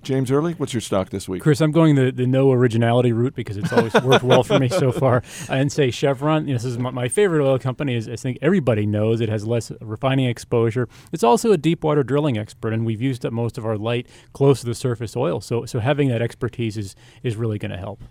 James 0.03 0.31
Early, 0.31 0.53
what's 0.53 0.73
your 0.73 0.81
stock 0.81 1.09
this 1.09 1.29
week? 1.29 1.41
Chris, 1.41 1.61
I'm 1.61 1.71
going 1.71 1.95
the, 1.95 2.11
the 2.11 2.27
no 2.27 2.51
originality 2.51 3.13
route 3.13 3.35
because 3.35 3.55
it's 3.55 3.71
always 3.71 3.93
worked 4.03 4.23
well 4.23 4.43
for 4.43 4.59
me 4.59 4.67
so 4.67 4.91
far. 4.91 5.23
And 5.49 5.71
say 5.71 5.91
Chevron, 5.91 6.45
you 6.45 6.53
know, 6.53 6.57
this 6.57 6.65
is 6.65 6.77
my, 6.77 6.91
my 6.91 7.07
favorite 7.07 7.45
oil 7.45 7.57
company. 7.57 7.95
Is 7.95 8.09
I 8.09 8.17
think 8.17 8.37
everybody 8.41 8.85
knows 8.85 9.21
it 9.21 9.29
has 9.29 9.47
less 9.47 9.71
refining 9.79 10.25
exposure. 10.25 10.89
It's 11.13 11.23
also 11.23 11.53
a 11.53 11.57
deep 11.57 11.83
water 11.83 12.03
drilling 12.03 12.37
expert, 12.37 12.73
and 12.73 12.85
we've 12.85 13.01
used 13.01 13.25
up 13.25 13.31
most 13.31 13.57
of 13.57 13.65
our 13.65 13.77
light 13.77 14.07
close 14.33 14.59
to 14.59 14.65
the 14.65 14.75
surface 14.75 15.15
oil. 15.15 15.39
So 15.39 15.65
so 15.65 15.79
having 15.79 16.09
that 16.09 16.21
expertise 16.21 16.77
is 16.77 16.95
is 17.23 17.37
really 17.37 17.57
going 17.57 17.71
to 17.71 17.77
help. 17.77 18.01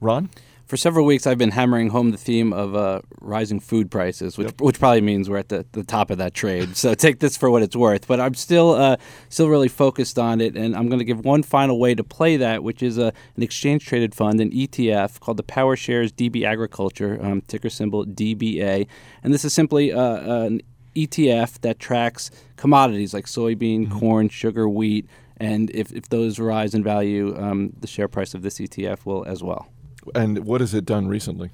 Ron? 0.00 0.30
For 0.72 0.78
several 0.78 1.04
weeks, 1.04 1.26
I've 1.26 1.36
been 1.36 1.50
hammering 1.50 1.90
home 1.90 2.12
the 2.12 2.16
theme 2.16 2.54
of 2.54 2.74
uh, 2.74 3.02
rising 3.20 3.60
food 3.60 3.90
prices, 3.90 4.38
which, 4.38 4.54
which 4.58 4.78
probably 4.78 5.02
means 5.02 5.28
we're 5.28 5.36
at 5.36 5.50
the, 5.50 5.66
the 5.72 5.84
top 5.84 6.10
of 6.10 6.16
that 6.16 6.32
trade. 6.32 6.78
So 6.78 6.94
take 7.04 7.18
this 7.18 7.36
for 7.36 7.50
what 7.50 7.62
it's 7.62 7.76
worth. 7.76 8.06
But 8.06 8.20
I'm 8.20 8.32
still 8.32 8.70
uh, 8.70 8.96
still 9.28 9.50
really 9.50 9.68
focused 9.68 10.18
on 10.18 10.40
it, 10.40 10.56
and 10.56 10.74
I'm 10.74 10.88
going 10.88 10.98
to 10.98 11.04
give 11.04 11.26
one 11.26 11.42
final 11.42 11.78
way 11.78 11.94
to 11.94 12.02
play 12.02 12.38
that, 12.38 12.62
which 12.62 12.82
is 12.82 12.96
a, 12.96 13.12
an 13.36 13.42
exchange 13.42 13.84
traded 13.84 14.14
fund, 14.14 14.40
an 14.40 14.50
ETF 14.50 15.20
called 15.20 15.36
the 15.36 15.42
PowerShares 15.42 16.10
DB 16.10 16.46
Agriculture, 16.46 17.18
um, 17.20 17.42
ticker 17.42 17.68
symbol 17.68 18.06
DBA, 18.06 18.86
and 19.22 19.34
this 19.34 19.44
is 19.44 19.52
simply 19.52 19.92
uh, 19.92 20.44
an 20.44 20.62
ETF 20.96 21.60
that 21.60 21.80
tracks 21.80 22.30
commodities 22.56 23.12
like 23.12 23.26
soybean, 23.26 23.90
corn, 23.90 24.30
sugar, 24.30 24.66
wheat, 24.66 25.06
and 25.36 25.68
if, 25.74 25.92
if 25.92 26.08
those 26.08 26.38
rise 26.38 26.72
in 26.72 26.82
value, 26.82 27.38
um, 27.38 27.74
the 27.78 27.86
share 27.86 28.08
price 28.08 28.32
of 28.32 28.40
this 28.40 28.58
ETF 28.58 29.04
will 29.04 29.26
as 29.26 29.42
well. 29.42 29.68
And 30.14 30.44
what 30.44 30.60
has 30.60 30.74
it 30.74 30.84
done 30.84 31.08
recently? 31.08 31.50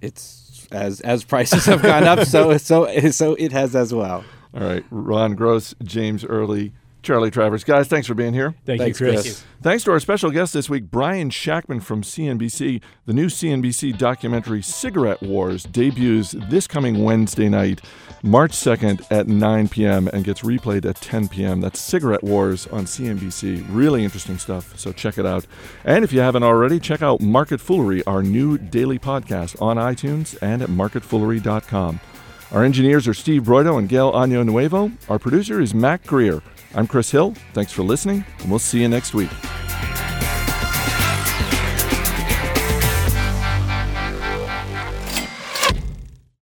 It's 0.00 0.66
as 0.70 1.00
as 1.00 1.24
prices 1.24 1.64
have 1.66 1.82
gone 1.82 2.04
up, 2.04 2.26
so 2.26 2.56
so 2.58 3.10
so 3.10 3.34
it 3.34 3.52
has 3.52 3.74
as 3.74 3.92
well. 3.94 4.24
All 4.54 4.62
right, 4.62 4.84
Ron 4.90 5.34
Gross, 5.34 5.74
James 5.82 6.24
Early, 6.24 6.72
Charlie 7.02 7.30
Travers. 7.30 7.64
Guys, 7.64 7.88
thanks 7.88 8.06
for 8.06 8.14
being 8.14 8.34
here. 8.34 8.54
Thank 8.64 8.80
you, 8.80 8.84
Thanks, 8.86 8.98
Chris. 8.98 9.12
Chris. 9.12 9.24
Thank 9.24 9.36
you. 9.36 9.62
Thanks 9.62 9.84
to 9.84 9.90
our 9.92 10.00
special 10.00 10.30
guest 10.30 10.52
this 10.52 10.68
week, 10.70 10.90
Brian 10.90 11.30
Shactman 11.30 11.82
from 11.82 12.02
CNBC. 12.02 12.80
The 13.06 13.12
new 13.12 13.26
CNBC 13.26 13.96
documentary 13.98 14.62
Cigarette 14.62 15.22
Wars 15.22 15.64
debuts 15.64 16.32
this 16.48 16.66
coming 16.66 17.02
Wednesday 17.02 17.48
night, 17.48 17.80
March 18.22 18.52
2nd 18.52 19.06
at 19.10 19.26
9 19.26 19.68
p.m. 19.68 20.08
and 20.08 20.24
gets 20.24 20.42
replayed 20.42 20.84
at 20.84 20.96
10 20.96 21.28
p.m. 21.28 21.60
That's 21.60 21.80
Cigarette 21.80 22.22
Wars 22.22 22.66
on 22.68 22.84
CNBC. 22.84 23.66
Really 23.70 24.04
interesting 24.04 24.38
stuff, 24.38 24.78
so 24.78 24.92
check 24.92 25.18
it 25.18 25.26
out. 25.26 25.46
And 25.84 26.04
if 26.04 26.12
you 26.12 26.20
haven't 26.20 26.42
already, 26.42 26.78
check 26.78 27.02
out 27.02 27.20
Market 27.20 27.60
Foolery, 27.60 28.02
our 28.06 28.22
new 28.22 28.58
daily 28.58 28.98
podcast 28.98 29.60
on 29.60 29.76
iTunes 29.76 30.36
and 30.42 30.62
at 30.62 30.68
marketfoolery.com. 30.68 32.00
Our 32.50 32.64
engineers 32.64 33.06
are 33.06 33.14
Steve 33.14 33.42
Broido 33.42 33.78
and 33.78 33.88
Gail 33.88 34.12
Año 34.12 34.44
Nuevo. 34.44 34.90
Our 35.08 35.18
producer 35.18 35.60
is 35.60 35.74
Matt 35.74 36.06
Greer. 36.06 36.42
I'm 36.74 36.86
Chris 36.86 37.10
Hill. 37.10 37.34
Thanks 37.54 37.72
for 37.72 37.82
listening, 37.82 38.24
and 38.40 38.50
we'll 38.50 38.58
see 38.58 38.80
you 38.80 38.88
next 38.88 39.14
week. 39.14 39.30